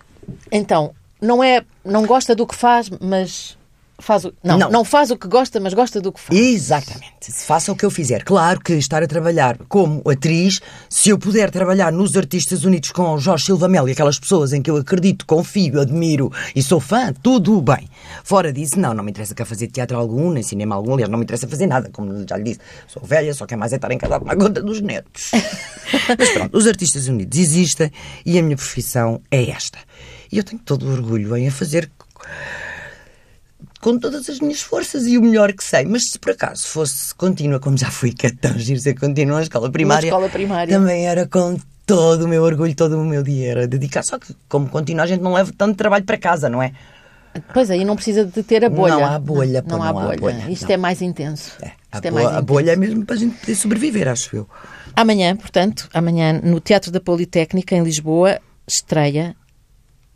então, 0.51 0.93
não 1.21 1.43
é, 1.43 1.63
não 1.83 2.05
gosta 2.05 2.35
do 2.35 2.47
que 2.47 2.55
faz, 2.55 2.89
mas 2.89 3.57
faz 3.99 4.25
o, 4.25 4.33
não, 4.43 4.57
não, 4.57 4.69
não, 4.69 4.85
faz 4.85 5.11
o 5.11 5.17
que 5.17 5.27
gosta, 5.27 5.59
mas 5.59 5.73
gosta 5.73 6.01
do 6.01 6.11
que 6.11 6.19
faz. 6.19 6.39
Exatamente. 6.39 7.31
Se 7.31 7.45
faça 7.45 7.71
o 7.71 7.75
que 7.75 7.85
eu 7.85 7.91
fizer. 7.91 8.23
Claro 8.23 8.59
que 8.59 8.73
estar 8.73 9.01
a 9.01 9.07
trabalhar 9.07 9.57
como 9.69 10.01
atriz, 10.09 10.61
se 10.89 11.09
eu 11.09 11.17
puder 11.17 11.49
trabalhar 11.49 11.91
nos 11.91 12.15
Artistas 12.15 12.63
Unidos 12.63 12.91
com 12.91 13.13
o 13.13 13.17
Jorge 13.17 13.45
Silva 13.45 13.67
Melo 13.67 13.89
e 13.89 13.91
aquelas 13.91 14.19
pessoas 14.19 14.53
em 14.53 14.61
que 14.61 14.69
eu 14.69 14.77
acredito, 14.77 15.25
confio, 15.25 15.79
admiro 15.79 16.31
e 16.55 16.61
sou 16.61 16.79
fã, 16.79 17.13
tudo 17.13 17.61
bem. 17.61 17.89
Fora 18.23 18.51
disso, 18.51 18.79
não, 18.79 18.93
não 18.93 19.03
me 19.03 19.11
interessa 19.11 19.33
cá 19.33 19.45
fazer 19.45 19.67
teatro 19.67 19.97
algum, 19.97 20.31
nem 20.31 20.43
cinema 20.43 20.75
algum, 20.75 20.93
aliás, 20.93 21.09
não 21.09 21.17
me 21.17 21.23
interessa 21.23 21.47
fazer 21.47 21.67
nada, 21.67 21.89
como 21.91 22.25
já 22.27 22.37
lhe 22.37 22.43
disse. 22.43 22.59
Sou 22.87 23.03
velha, 23.03 23.33
só 23.33 23.45
quer 23.45 23.55
mais 23.55 23.73
é 23.73 23.77
estar 23.77 23.91
em 23.91 23.97
casa 23.97 24.15
a 24.15 24.19
tomar 24.19 24.35
conta 24.35 24.61
dos 24.61 24.81
netos. 24.81 25.31
mas 26.17 26.29
pronto, 26.31 26.57
os 26.57 26.67
Artistas 26.67 27.07
Unidos 27.07 27.37
existem 27.39 27.91
e 28.25 28.37
a 28.37 28.43
minha 28.43 28.55
profissão 28.55 29.21
é 29.31 29.49
esta. 29.49 29.77
E 30.31 30.37
eu 30.37 30.43
tenho 30.43 30.61
todo 30.61 30.85
o 30.85 30.91
orgulho 30.91 31.35
em 31.37 31.47
a 31.47 31.51
fazer 31.51 31.89
com 33.85 33.99
todas 33.99 34.27
as 34.27 34.39
minhas 34.39 34.61
forças 34.61 35.05
e 35.05 35.15
o 35.15 35.21
melhor 35.21 35.53
que 35.53 35.63
sei. 35.63 35.85
Mas 35.85 36.09
se 36.09 36.17
por 36.17 36.31
acaso 36.31 36.67
fosse 36.67 37.13
contínua, 37.13 37.59
como 37.59 37.77
já 37.77 37.91
fui, 37.91 38.11
que 38.11 38.25
é 38.25 38.31
tão 38.31 38.57
giro 38.57 38.79
ser 38.79 38.95
contínua 38.95 39.35
na 39.35 39.43
escola 39.43 39.69
primária, 39.69 40.07
escola 40.07 40.27
primária, 40.27 40.75
também 40.75 41.05
era 41.05 41.27
com 41.27 41.55
todo 41.85 42.23
o 42.23 42.27
meu 42.27 42.41
orgulho, 42.41 42.73
todo 42.73 42.99
o 42.99 43.05
meu 43.05 43.21
dia 43.21 43.51
era 43.51 43.67
dedicar. 43.67 44.03
Só 44.03 44.17
que, 44.17 44.35
como 44.49 44.67
contínua, 44.69 45.03
a 45.03 45.07
gente 45.07 45.21
não 45.21 45.33
leva 45.33 45.53
tanto 45.55 45.77
trabalho 45.77 46.03
para 46.03 46.17
casa, 46.17 46.49
não 46.49 46.63
é? 46.63 46.71
Pois 47.53 47.69
aí 47.69 47.85
não 47.85 47.95
precisa 47.95 48.25
de 48.25 48.41
ter 48.41 48.65
a 48.65 48.69
bolha. 48.69 48.95
Não 48.95 49.05
há 49.05 49.19
bolha, 49.19 49.63
não, 49.67 49.77
não, 49.77 49.83
há, 49.85 49.93
bolha. 49.93 50.17
bolha. 50.17 50.49
Isto 50.49 50.65
não. 50.65 50.73
é 50.73 50.77
mais 50.77 51.03
intenso. 51.03 51.51
É. 51.61 51.67
A, 51.91 51.99
é 52.03 52.37
a 52.37 52.41
bolha 52.41 52.71
é 52.71 52.75
mesmo 52.75 53.05
para 53.05 53.13
a 53.13 53.19
gente 53.19 53.37
poder 53.37 53.53
sobreviver, 53.53 54.07
acho 54.07 54.35
eu. 54.35 54.49
Amanhã, 54.95 55.35
portanto, 55.35 55.87
amanhã 55.93 56.33
no 56.43 56.59
Teatro 56.59 56.91
da 56.91 56.99
Politécnica, 56.99 57.75
em 57.75 57.83
Lisboa, 57.83 58.39
estreia 58.67 59.35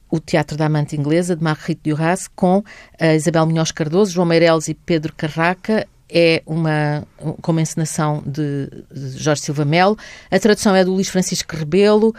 o 0.10 0.20
Teatro 0.20 0.58
da 0.58 0.66
Amante 0.66 0.96
Inglesa, 0.96 1.36
de 1.36 1.44
Marguerite 1.44 1.90
Duras, 1.90 2.28
com 2.28 2.64
a 3.00 3.14
Isabel 3.14 3.46
Munhoz 3.46 3.72
Cardoso, 3.72 4.12
João 4.12 4.26
Meireles 4.26 4.68
e 4.68 4.74
Pedro 4.74 5.14
Carraca. 5.16 5.88
É 6.12 6.42
uma, 6.46 7.06
com 7.40 7.52
uma 7.52 7.62
encenação 7.62 8.24
de, 8.26 8.68
de 8.92 9.18
Jorge 9.20 9.42
Silva 9.44 9.64
Melo. 9.64 9.96
A 10.32 10.40
tradução 10.40 10.76
é 10.76 10.84
do 10.84 10.92
Luís 10.92 11.08
Francisco 11.08 11.56
Rebelo. 11.56 12.16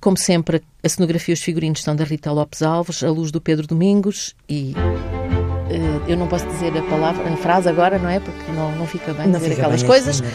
Como 0.00 0.16
sempre, 0.16 0.62
a 0.82 0.88
cenografia 0.88 1.32
e 1.32 1.34
os 1.34 1.42
figurinos 1.42 1.82
são 1.82 1.96
da 1.96 2.04
Rita 2.04 2.30
Lopes 2.30 2.62
Alves, 2.62 3.02
a 3.02 3.10
luz 3.10 3.32
do 3.32 3.40
Pedro 3.40 3.66
Domingos 3.66 4.34
e 4.48 4.74
eu 6.08 6.16
não 6.16 6.26
posso 6.26 6.46
dizer 6.46 6.76
a 6.76 6.82
palavra, 6.82 7.32
a 7.32 7.36
frase 7.36 7.68
agora, 7.68 7.98
não 7.98 8.08
é? 8.08 8.18
Porque 8.20 8.52
não, 8.52 8.72
não 8.72 8.86
fica 8.86 9.12
bem 9.12 9.26
não 9.28 9.38
dizer 9.38 9.50
fica 9.50 9.62
aquelas 9.62 9.82
coisas. 9.82 10.20
Assim, 10.20 10.32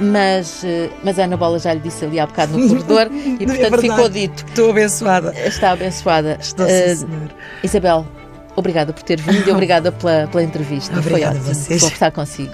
mas, 0.00 0.62
uh, 0.62 0.90
mas 1.02 1.18
a 1.18 1.24
Ana 1.24 1.36
Bola 1.36 1.58
já 1.58 1.74
lhe 1.74 1.80
disse 1.80 2.04
ali 2.04 2.18
há 2.18 2.26
bocado 2.26 2.56
no 2.56 2.68
corredor 2.68 3.08
e 3.12 3.42
é 3.42 3.46
portanto 3.46 3.74
é 3.74 3.78
ficou 3.78 4.08
dito. 4.08 4.44
Estou 4.48 4.70
abençoada. 4.70 5.34
Está 5.46 5.72
abençoada. 5.72 6.38
Estou, 6.40 6.66
uh, 6.66 6.68
senhor. 6.68 7.30
Isabel, 7.62 8.06
Obrigada 8.58 8.92
por 8.92 9.04
ter 9.04 9.20
vindo 9.20 9.46
e 9.46 9.52
obrigada 9.52 9.92
pela, 9.92 10.26
pela 10.26 10.42
entrevista. 10.42 10.98
Obrigada 10.98 11.36
Foi 11.36 11.50
ótimo 11.50 11.54
vocês. 11.54 11.80
conversar 11.80 12.10
consigo. 12.10 12.52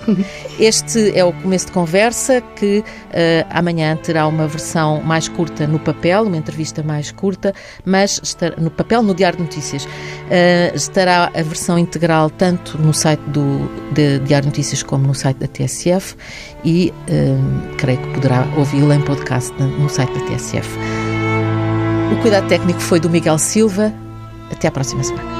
Este 0.60 1.16
é 1.18 1.24
o 1.24 1.32
começo 1.32 1.66
de 1.66 1.72
conversa 1.72 2.42
que 2.56 2.80
uh, 2.80 3.46
amanhã 3.48 3.96
terá 3.96 4.26
uma 4.26 4.46
versão 4.46 5.00
mais 5.00 5.28
curta 5.28 5.66
no 5.66 5.78
papel, 5.78 6.24
uma 6.24 6.36
entrevista 6.36 6.82
mais 6.82 7.10
curta, 7.10 7.54
mas 7.86 8.20
estar, 8.22 8.60
no 8.60 8.70
papel, 8.70 9.02
no 9.02 9.14
Diário 9.14 9.38
de 9.38 9.44
Notícias. 9.44 9.84
Uh, 9.86 10.74
estará 10.74 11.30
a 11.34 11.42
versão 11.42 11.78
integral 11.78 12.28
tanto 12.28 12.76
no 12.76 12.92
site 12.92 13.22
do 13.28 13.70
de 13.92 14.18
Diário 14.18 14.42
de 14.42 14.48
Notícias 14.48 14.82
como 14.82 15.06
no 15.06 15.14
site 15.14 15.38
da 15.38 15.46
TSF 15.46 16.16
e 16.66 16.92
uh, 17.08 17.76
creio 17.78 17.98
que 17.98 18.08
poderá 18.08 18.46
ouvi-la 18.58 18.96
em 18.96 19.00
podcast 19.00 19.54
no 19.62 19.88
site 19.88 20.12
da 20.12 20.26
TSF. 20.26 20.68
O 22.12 22.20
cuidado 22.20 22.46
técnico 22.46 22.80
foi 22.80 23.00
do 23.00 23.08
Miguel 23.08 23.38
Silva. 23.38 23.90
Até 24.50 24.68
à 24.68 24.70
próxima 24.70 25.02
semana. 25.02 25.33